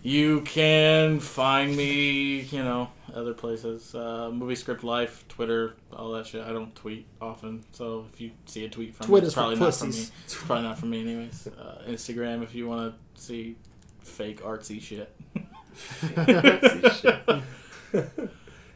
[0.03, 3.93] you can find me, you know, other places.
[3.95, 6.43] Uh, Movie Script Life, Twitter, all that shit.
[6.43, 9.55] I don't tweet often, so if you see a tweet from Twitter's me, it's probably
[9.57, 10.05] not from me.
[10.23, 11.47] It's probably not from me, anyways.
[11.47, 13.55] Uh, Instagram, if you want to see
[14.01, 15.13] fake artsy shit.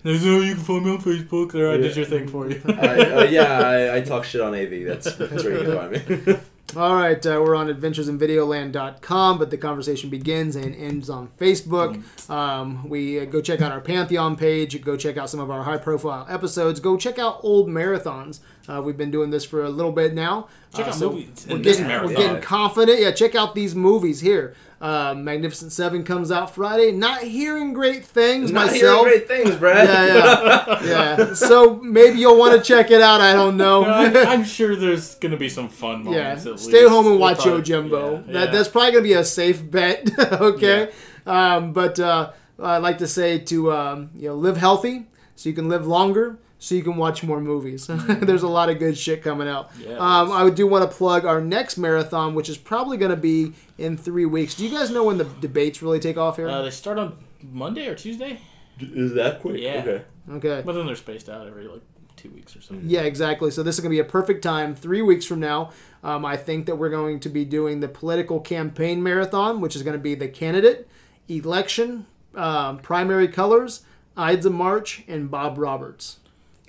[0.03, 1.51] There's no, you can find me on Facebook.
[1.51, 2.61] There, I did your thing for you.
[2.67, 4.85] I, uh, yeah, I, I talk shit on AV.
[4.85, 6.37] That's, that's where you can find me.
[6.77, 7.25] All right.
[7.25, 12.03] Uh, we're on adventuresinvideoland.com, but the conversation begins and ends on Facebook.
[12.29, 14.79] Um, we uh, go check out our Pantheon page.
[14.83, 16.79] Go check out some of our high profile episodes.
[16.79, 18.41] Go check out old marathons.
[18.67, 20.49] Uh, we've been doing this for a little bit now.
[20.71, 21.47] Check Uh, out so movies.
[21.49, 22.99] We're getting, we're getting confident.
[22.99, 24.53] Yeah, check out these movies here.
[24.79, 26.91] Uh, Magnificent Seven comes out Friday.
[26.91, 29.07] Not hearing great things Not myself.
[29.07, 29.87] hearing great things, Brad.
[29.87, 30.83] yeah, yeah,
[31.27, 31.33] yeah.
[31.33, 33.19] So maybe you'll want to check it out.
[33.19, 33.83] I don't know.
[33.85, 36.45] I'm, I'm sure there's gonna be some fun yeah, moments.
[36.45, 36.89] at stay least.
[36.89, 38.27] home and We'll watch probably- Yojimbo.
[38.27, 38.51] yeah, That yeah.
[38.51, 40.11] that's probably gonna be a safe bet.
[40.33, 40.91] okay,
[41.25, 42.31] um, but uh,
[42.61, 46.37] I'd like to say to um, you know live healthy so you can live longer.
[46.59, 47.87] So you can watch more movies.
[48.07, 49.71] There's a lot of good shit coming out.
[49.73, 49.91] Mm-hmm.
[49.91, 53.15] Yeah, um, I do want to plug our next marathon, which is probably going to
[53.17, 54.55] be in three weeks.
[54.55, 56.49] Do you guys know when the debates really take off here?
[56.49, 58.39] Uh, they start on Monday or Tuesday,
[58.79, 59.61] Is that quick?
[59.61, 59.79] Yeah.
[59.79, 60.03] Okay.
[60.31, 60.61] okay.
[60.65, 61.81] but then they're spaced out every like
[62.15, 62.89] two weeks or something.
[62.89, 63.51] Yeah, exactly.
[63.51, 64.75] So this is going to be a perfect time.
[64.75, 65.71] Three weeks from now,
[66.03, 69.83] um, I think that we're going to be doing the political campaign marathon, which is
[69.83, 70.87] going to be the candidate,
[71.27, 73.83] election, um, primary colors,
[74.17, 76.19] Ides of March, and Bob Roberts.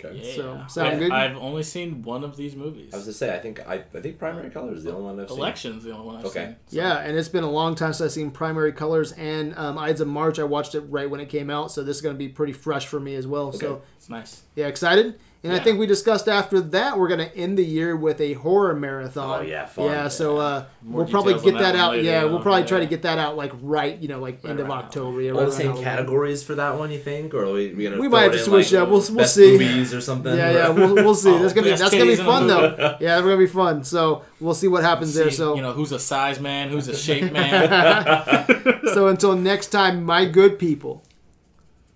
[0.04, 0.16] Okay.
[0.22, 0.34] Yeah.
[0.36, 1.10] So, sound I, good?
[1.12, 2.94] I've only seen one of these movies.
[2.94, 5.20] I was to say, I think I, I think Primary Colors is the only one
[5.20, 5.38] I've seen.
[5.38, 6.44] Election's the only one I've Okay.
[6.46, 6.56] seen.
[6.68, 9.76] so- Yeah, and it's been a long time since I've seen primary colors and um,
[9.76, 10.38] Ides of March.
[10.38, 12.52] I watched it right when it came out, so this is going to be pretty
[12.52, 13.52] fresh for me as well.
[13.52, 14.42] So It's nice.
[14.54, 15.18] yeah, excited.
[15.44, 18.32] And I think we discussed after that we're going to end the year with a
[18.32, 19.40] horror marathon.
[19.40, 19.86] Oh, yeah, fun.
[19.86, 21.92] Yeah, so uh, we'll probably get that, that out.
[21.92, 22.32] later, yeah, though.
[22.32, 25.22] we'll probably try to get that out like right, you know, like end of October.
[25.22, 27.84] Yeah, All right the same categories for that one, you think, or are we, we
[27.84, 28.88] gonna We might have to switch like, up.
[28.88, 29.52] We'll- we'll best see.
[29.52, 30.36] movies or something?
[30.36, 31.28] Yeah, yeah, we'll, we'll see.
[31.38, 32.70] Oh, that's gonna be that's gonna be titties in a fun though.
[32.70, 32.82] movie.
[33.00, 33.84] Yeah, that's gonna be fun.
[33.84, 35.30] So we'll see what happens there.
[35.30, 38.80] So you know who's a size man, who's a shape man.
[38.92, 41.04] so until next time, my good people,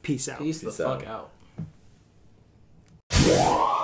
[0.03, 0.39] peace out.
[0.39, 1.32] Peace the fuck out.
[3.21, 3.82] Yeah.